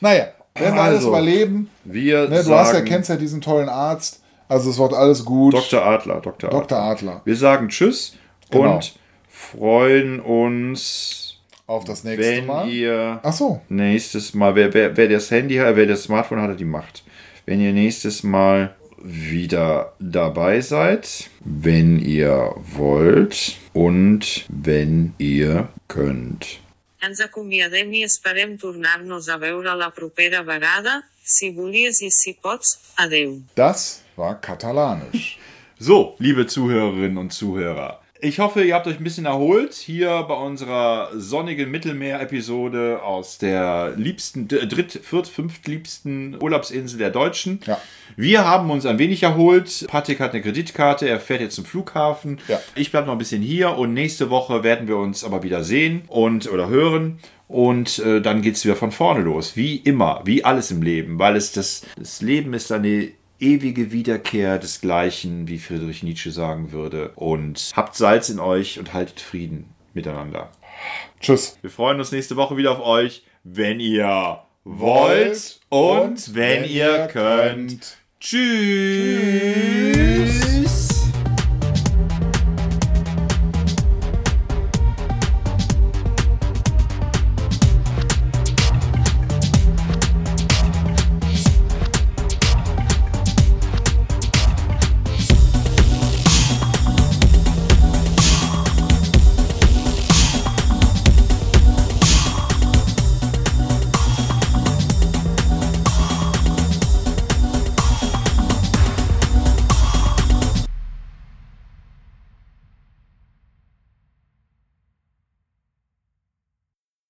Naja, 0.00 0.26
werden 0.54 0.74
wir 0.74 0.82
alles 0.82 0.96
Also, 0.98 1.08
überleben. 1.08 1.70
Wir 1.84 2.28
Ne, 2.28 2.36
du 2.36 2.42
sagen, 2.42 2.58
hast 2.58 2.72
ja, 2.74 2.80
kennst 2.82 3.08
ja 3.10 3.16
diesen 3.16 3.40
tollen 3.40 3.68
Arzt. 3.68 4.20
Also 4.48 4.70
es 4.70 4.78
wird 4.78 4.92
alles 4.92 5.24
gut. 5.24 5.54
Dr. 5.54 5.82
Adler, 5.84 6.20
Dr. 6.20 6.50
Dr. 6.50 6.78
Adler. 6.78 7.22
Wir 7.24 7.36
sagen 7.36 7.68
Tschüss 7.68 8.14
Genau. 8.50 8.74
und 8.76 8.94
freuen 9.28 10.20
uns, 10.20 11.38
Auf 11.66 11.84
das 11.84 12.04
nächste 12.04 12.22
wenn 12.26 12.46
Mal. 12.46 12.68
ihr 12.68 13.20
Ach 13.22 13.32
so. 13.32 13.60
nächstes 13.68 14.34
Mal, 14.34 14.54
wer, 14.54 14.74
wer, 14.74 14.94
wer 14.96 15.08
das 15.08 15.30
Handy 15.30 15.56
hat, 15.56 15.74
wer 15.76 15.86
das 15.86 16.02
Smartphone 16.04 16.42
hat, 16.42 16.50
hat 16.50 16.60
die 16.60 16.64
Macht. 16.66 17.02
Wenn 17.46 17.60
ihr 17.60 17.72
nächstes 17.72 18.22
Mal 18.22 18.74
wieder 19.02 19.92
dabei 19.98 20.60
seid, 20.60 21.30
wenn 21.40 21.98
ihr 21.98 22.54
wollt 22.56 23.58
und 23.72 24.44
wenn 24.48 25.14
ihr 25.18 25.68
könnt. 25.88 26.60
Ens 27.00 27.20
acomiadem 27.20 27.92
i 27.92 28.04
esperem 28.04 28.58
tornar-nos 28.58 29.28
a 29.28 29.40
veure 29.40 29.74
la 29.74 29.90
propera 29.90 30.46
vegada, 30.46 31.02
si 31.24 31.50
volies 31.50 32.00
i 32.00 32.10
si 32.10 32.34
pots, 32.34 32.78
adeu. 32.96 33.40
Das 33.56 34.02
war 34.14 34.40
katalanisch. 34.40 35.38
So, 35.78 36.14
liebe 36.18 36.46
Zuhörerinnen 36.46 37.18
und 37.18 37.32
Zuhörer. 37.32 38.01
Ich 38.24 38.38
hoffe, 38.38 38.62
ihr 38.62 38.76
habt 38.76 38.86
euch 38.86 38.98
ein 38.98 39.02
bisschen 39.02 39.24
erholt 39.24 39.74
hier 39.74 40.22
bei 40.28 40.34
unserer 40.34 41.10
sonnigen 41.12 41.72
Mittelmeer-Episode 41.72 43.02
aus 43.02 43.38
der 43.38 43.94
liebsten, 43.96 44.46
dritt, 44.46 45.00
viert, 45.02 45.26
fünftliebsten 45.26 46.40
Urlaubsinsel 46.40 47.00
der 47.00 47.10
Deutschen. 47.10 47.58
Ja. 47.66 47.80
Wir 48.14 48.46
haben 48.46 48.70
uns 48.70 48.86
ein 48.86 49.00
wenig 49.00 49.24
erholt. 49.24 49.86
Patrick 49.88 50.20
hat 50.20 50.34
eine 50.34 50.40
Kreditkarte, 50.40 51.08
er 51.08 51.18
fährt 51.18 51.40
jetzt 51.40 51.56
zum 51.56 51.64
Flughafen. 51.64 52.38
Ja. 52.46 52.60
Ich 52.76 52.92
bleibe 52.92 53.08
noch 53.08 53.14
ein 53.14 53.18
bisschen 53.18 53.42
hier 53.42 53.76
und 53.76 53.92
nächste 53.92 54.30
Woche 54.30 54.62
werden 54.62 54.86
wir 54.86 54.98
uns 54.98 55.24
aber 55.24 55.42
wieder 55.42 55.64
sehen 55.64 56.02
und 56.06 56.48
oder 56.48 56.68
hören. 56.68 57.18
Und 57.48 57.98
äh, 57.98 58.20
dann 58.20 58.40
geht 58.40 58.54
es 58.54 58.64
wieder 58.64 58.76
von 58.76 58.92
vorne 58.92 59.22
los. 59.22 59.56
Wie 59.56 59.78
immer, 59.78 60.22
wie 60.24 60.44
alles 60.44 60.70
im 60.70 60.80
Leben. 60.80 61.18
Weil 61.18 61.34
es 61.34 61.50
das, 61.50 61.82
das 61.98 62.22
Leben 62.22 62.54
ist 62.54 62.70
eine 62.70 63.10
ewige 63.42 63.92
Wiederkehr 63.92 64.58
des 64.58 64.80
Gleichen, 64.80 65.48
wie 65.48 65.58
Friedrich 65.58 66.02
Nietzsche 66.02 66.30
sagen 66.30 66.72
würde. 66.72 67.10
Und 67.16 67.72
habt 67.74 67.96
Salz 67.96 68.28
in 68.28 68.38
euch 68.38 68.78
und 68.78 68.94
haltet 68.94 69.20
Frieden 69.20 69.74
miteinander. 69.92 70.50
Tschüss. 71.20 71.58
Wir 71.60 71.70
freuen 71.70 71.98
uns 71.98 72.12
nächste 72.12 72.36
Woche 72.36 72.56
wieder 72.56 72.70
auf 72.72 72.80
euch, 72.80 73.24
wenn 73.44 73.80
ihr 73.80 74.40
wollt 74.64 75.60
und 75.68 76.34
wenn 76.34 76.64
ihr 76.64 77.08
könnt. 77.08 77.98
Tschüss. 78.20 79.62